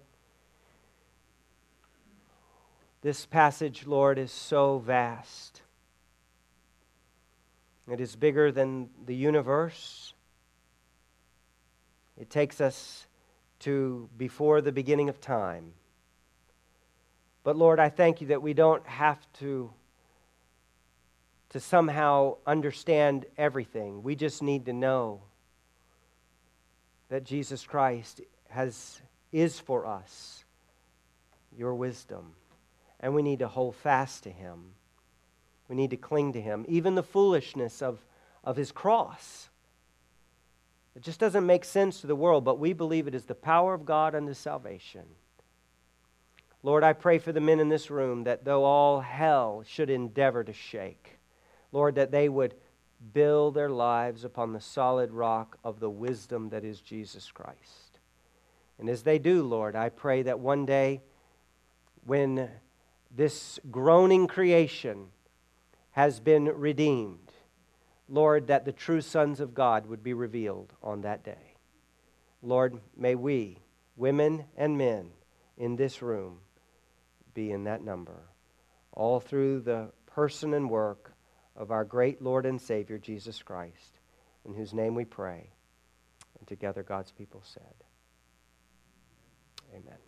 this 3.03 3.27
passage, 3.27 3.87
Lord, 3.87 4.19
is 4.19 4.33
so 4.33 4.79
vast. 4.79 5.61
It 7.91 8.01
is 8.01 8.17
bigger 8.17 8.51
than 8.51 8.89
the 9.05 9.15
universe. 9.15 10.14
It 12.19 12.31
takes 12.31 12.61
us 12.61 13.07
to 13.61 14.09
before 14.17 14.61
the 14.61 14.73
beginning 14.73 15.09
of 15.09 15.21
time. 15.21 15.73
But 17.43 17.57
Lord, 17.57 17.79
I 17.79 17.89
thank 17.89 18.21
you 18.21 18.29
that 18.29 18.43
we 18.43 18.55
don't 18.55 18.87
have 18.87 19.19
to 19.41 19.71
to 21.51 21.61
somehow 21.61 22.37
understand 22.45 23.27
everything. 23.39 24.03
We 24.03 24.17
just 24.17 24.43
need 24.43 24.67
to 24.67 24.73
know 24.73 25.23
that 27.11 27.23
Jesus 27.23 27.65
Christ 27.65 28.21
has 28.49 29.01
is 29.31 29.61
for 29.61 29.87
us 29.87 30.45
your 31.57 31.75
wisdom. 31.75 32.35
And 33.01 33.15
we 33.15 33.23
need 33.23 33.41
to 33.41 33.49
hold 33.49 33.77
fast 33.77 34.23
to 34.25 34.31
him. 34.31 34.73
We 35.69 35.77
need 35.77 35.91
to 35.91 35.97
cling 35.97 36.33
to 36.33 36.41
him. 36.41 36.65
Even 36.69 36.95
the 36.95 37.03
foolishness 37.03 37.83
of, 37.83 38.05
of 38.43 38.57
his 38.57 38.73
cross 38.73 39.49
it 40.97 41.03
just 41.03 41.21
doesn't 41.21 41.47
make 41.47 41.65
sense 41.65 42.01
to 42.01 42.07
the 42.07 42.17
world, 42.17 42.45
but 42.45 42.59
we 42.59 42.73
believe 42.73 43.07
it 43.07 43.15
is 43.15 43.25
the 43.25 43.35
power 43.35 43.75
of 43.75 43.85
God 43.85 44.15
unto 44.15 44.35
salvation. 44.35 45.05
Lord, 46.63 46.83
I 46.83 46.93
pray 46.93 47.19
for 47.19 47.33
the 47.33 47.41
men 47.41 47.61
in 47.61 47.69
this 47.69 47.91
room 47.91 48.25
that 48.25 48.45
though 48.45 48.65
all 48.65 49.01
hell 49.01 49.65
should 49.67 49.91
endeavor 49.91 50.45
to 50.45 50.53
shake, 50.53 51.19
Lord, 51.73 51.97
that 51.97 52.11
they 52.11 52.29
would 52.29 52.55
build 53.13 53.55
their 53.55 53.69
lives 53.69 54.25
upon 54.25 54.53
the 54.53 54.61
solid 54.61 55.11
rock 55.11 55.59
of 55.63 55.81
the 55.81 55.91
wisdom 55.91 56.49
that 56.51 56.65
is 56.65 56.81
Jesus 56.81 57.31
Christ. 57.31 57.99
And 58.79 58.89
as 58.89 59.03
they 59.03 59.19
do, 59.19 59.43
Lord, 59.43 59.77
I 59.77 59.89
pray 59.89 60.23
that 60.23 60.41
one 60.41 60.65
day 60.65 61.03
when 62.07 62.51
this 63.15 63.59
groaning 63.71 64.27
creation 64.27 65.09
has 65.93 66.21
been 66.21 66.45
redeemed, 66.47 67.24
Lord, 68.09 68.49
that 68.49 68.65
the 68.65 68.73
true 68.73 69.01
sons 69.01 69.41
of 69.41 69.55
God 69.55 69.87
would 69.87 70.03
be 70.03 70.13
revealed 70.13 70.73
on 70.83 71.03
that 71.03 71.25
day. 71.25 71.55
Lord, 72.43 72.79
may 72.97 73.15
we, 73.15 73.59
women 73.97 74.45
and 74.57 74.77
men 74.77 75.11
in 75.57 75.77
this 75.77 76.03
room, 76.03 76.39
be 77.33 77.51
in 77.51 77.65
that 77.65 77.83
number, 77.83 78.23
all 78.93 79.21
through 79.21 79.61
the 79.61 79.91
person 80.07 80.55
and 80.55 80.69
work 80.69 81.13
of 81.57 81.71
our 81.71 81.85
great 81.85 82.21
Lord 82.21 82.47
and 82.47 82.61
Savior, 82.61 82.99
Jesus 82.99 83.43
Christ, 83.43 83.99
in 84.45 84.55
whose 84.55 84.75
name 84.75 84.95
we 84.95 85.05
pray. 85.05 85.51
And 86.39 86.47
together 86.47 86.83
God's 86.83 87.13
people 87.13 87.43
said, 87.45 87.63
Amen. 89.73 90.04